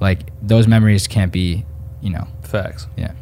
like 0.00 0.20
those 0.40 0.66
memories 0.66 1.06
can't 1.06 1.30
be, 1.30 1.66
you 2.00 2.10
know, 2.10 2.26
facts. 2.42 2.86
yeah. 2.96 3.12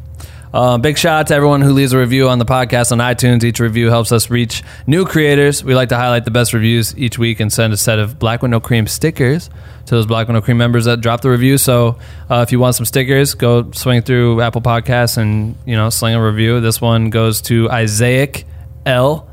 Uh, 0.51 0.79
big 0.79 0.97
shout 0.97 1.19
out 1.19 1.27
to 1.27 1.35
everyone 1.35 1.61
who 1.61 1.71
leaves 1.73 1.93
a 1.93 1.97
review 1.99 2.27
on 2.27 2.39
the 2.39 2.45
podcast 2.45 2.91
on 2.91 2.97
iTunes. 2.97 3.43
Each 3.43 3.59
review 3.59 3.89
helps 3.89 4.11
us 4.11 4.31
reach 4.31 4.63
new 4.87 5.05
creators. 5.05 5.63
We 5.63 5.75
like 5.75 5.89
to 5.89 5.95
highlight 5.95 6.25
the 6.25 6.31
best 6.31 6.53
reviews 6.53 6.97
each 6.97 7.19
week 7.19 7.39
and 7.39 7.53
send 7.53 7.71
a 7.71 7.77
set 7.77 7.99
of 7.99 8.17
Black 8.17 8.41
No 8.41 8.59
Cream 8.59 8.87
stickers 8.87 9.49
to 9.85 9.95
those 9.95 10.07
Black 10.07 10.27
No 10.27 10.41
Cream 10.41 10.57
members 10.57 10.85
that 10.85 11.01
drop 11.01 11.21
the 11.21 11.29
review. 11.29 11.59
So 11.59 11.99
uh, 12.31 12.43
if 12.47 12.51
you 12.51 12.59
want 12.59 12.75
some 12.75 12.85
stickers, 12.85 13.35
go 13.35 13.71
swing 13.71 14.01
through 14.01 14.41
Apple 14.41 14.61
Podcasts 14.61 15.17
and 15.17 15.55
you 15.65 15.75
know 15.75 15.91
sling 15.91 16.15
a 16.15 16.23
review. 16.23 16.61
This 16.61 16.81
one 16.81 17.11
goes 17.11 17.41
to 17.43 17.69
Isaac 17.69 18.45
L. 18.85 19.29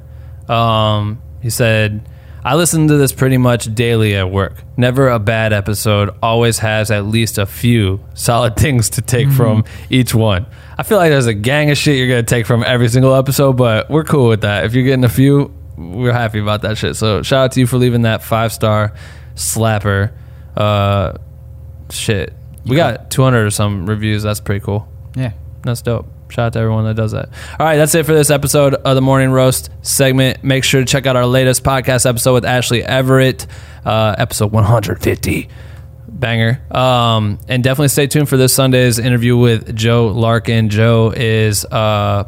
Um, 0.49 1.23
he 1.41 1.49
said. 1.51 2.07
I 2.47 2.55
listen 2.55 2.87
to 2.87 2.97
this 2.97 3.13
pretty 3.13 3.39
much 3.39 3.75
daily 3.75 4.15
at 4.15 4.31
work. 4.31 4.63
Never 4.77 5.09
a 5.09 5.19
bad 5.19 5.53
episode. 5.53 6.15
Always 6.23 6.61
has 6.61 6.93
at 6.93 7.05
least 7.05 7.39
a 7.39 7.45
few 7.45 7.99
solid 8.15 8.55
things 8.65 8.89
to 8.91 9.03
take 9.03 9.29
from 9.33 9.65
each 9.91 10.15
one. 10.15 10.47
I 10.79 10.85
feel 10.85 10.97
like 10.97 11.11
there's 11.11 11.27
a 11.27 11.35
gang 11.35 11.73
of 11.73 11.77
shit 11.77 11.97
you're 11.97 12.07
gonna 12.07 12.23
take 12.23 12.47
from 12.47 12.63
every 12.63 12.89
single 12.89 13.17
episode, 13.17 13.57
but 13.57 13.91
we're 13.91 14.05
cool 14.05 14.29
with 14.29 14.43
that. 14.43 14.65
If 14.65 14.75
you're 14.75 14.85
getting 14.85 15.03
a 15.03 15.09
few, 15.09 15.53
we're 15.77 16.13
happy 16.13 16.39
about 16.39 16.63
that 16.63 16.79
shit. 16.79 16.95
So 16.95 17.21
shout 17.23 17.47
out 17.47 17.53
to 17.53 17.61
you 17.61 17.67
for 17.67 17.79
leaving 17.79 18.03
that 18.03 18.23
five 18.23 18.53
star 18.53 18.95
slapper. 19.35 20.13
Uh, 20.57 21.15
shit, 21.91 22.33
we 22.65 22.77
got 22.77 23.11
200 23.11 23.45
or 23.45 23.51
some 23.51 23.87
reviews. 23.87 24.23
That's 24.23 24.39
pretty 24.39 24.65
cool. 24.65 24.87
Yeah. 25.17 25.33
That's 25.63 25.83
dope. 25.83 26.07
Shout 26.29 26.47
out 26.47 26.53
to 26.55 26.59
everyone 26.59 26.85
that 26.85 26.95
does 26.95 27.13
that. 27.13 27.29
All 27.59 27.67
right, 27.67 27.77
that's 27.77 27.95
it 27.95 28.05
for 28.05 28.15
this 28.15 28.31
episode 28.31 28.75
of 28.75 28.95
the 28.95 29.01
Morning 29.01 29.31
Roast 29.31 29.71
segment. 29.83 30.43
Make 30.43 30.65
sure 30.65 30.81
to 30.81 30.87
check 30.87 31.07
out 31.07 31.17
our 31.17 31.27
latest 31.27 31.63
podcast 31.63 32.05
episode 32.05 32.35
with 32.35 32.45
Ashley 32.45 32.83
Everett, 32.83 33.47
uh, 33.85 34.17
episode 34.19 34.53
150. 34.53 35.49
Banger. 36.09 36.63
Um, 36.71 37.39
and 37.49 37.63
definitely 37.63 37.89
stay 37.89 38.07
tuned 38.07 38.29
for 38.29 38.37
this 38.37 38.55
Sunday's 38.55 38.99
interview 38.99 39.37
with 39.37 39.77
Joe 39.77 40.09
Larkin. 40.09 40.71
Joe 40.71 41.13
is 41.15 41.65
uh, 41.67 42.25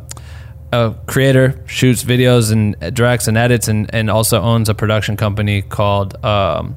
a 0.72 0.94
creator, 1.06 1.62
shoots 1.66 2.04
videos 2.04 2.52
and 2.52 2.76
directs 2.94 3.28
and 3.28 3.36
edits, 3.36 3.68
and, 3.68 3.92
and 3.94 4.10
also 4.10 4.40
owns 4.40 4.68
a 4.68 4.74
production 4.74 5.16
company 5.16 5.62
called 5.62 6.22
um, 6.24 6.76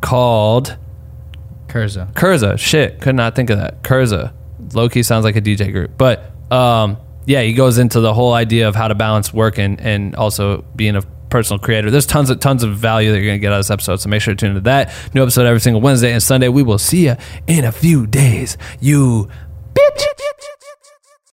called 0.00 0.76
Kurza. 1.68 2.12
Kurza. 2.12 2.58
Shit, 2.58 3.00
could 3.00 3.14
not 3.14 3.34
think 3.34 3.50
of 3.50 3.58
that. 3.58 3.82
Kurza. 3.82 4.32
Loki 4.74 5.02
sounds 5.02 5.24
like 5.24 5.36
a 5.36 5.40
DJ 5.40 5.72
group. 5.72 5.92
But 5.96 6.32
um, 6.50 6.96
yeah, 7.26 7.42
he 7.42 7.52
goes 7.52 7.78
into 7.78 8.00
the 8.00 8.14
whole 8.14 8.32
idea 8.32 8.68
of 8.68 8.74
how 8.74 8.88
to 8.88 8.94
balance 8.94 9.32
work 9.32 9.58
and, 9.58 9.80
and 9.80 10.16
also 10.16 10.62
being 10.76 10.96
a 10.96 11.02
personal 11.30 11.58
creator. 11.58 11.90
There's 11.90 12.06
tons 12.06 12.28
of 12.30 12.40
tons 12.40 12.62
of 12.62 12.76
value 12.76 13.12
that 13.12 13.18
you're 13.18 13.26
gonna 13.26 13.38
get 13.38 13.52
out 13.52 13.60
of 13.60 13.60
this 13.60 13.70
episode. 13.70 13.96
So 13.96 14.08
make 14.08 14.20
sure 14.22 14.34
to 14.34 14.38
tune 14.38 14.50
into 14.50 14.62
that. 14.62 14.92
New 15.14 15.22
episode 15.22 15.46
every 15.46 15.60
single 15.60 15.80
Wednesday 15.80 16.12
and 16.12 16.22
Sunday. 16.22 16.48
We 16.48 16.62
will 16.62 16.78
see 16.78 17.06
you 17.06 17.16
in 17.46 17.64
a 17.64 17.72
few 17.72 18.06
days. 18.06 18.58
You 18.80 19.28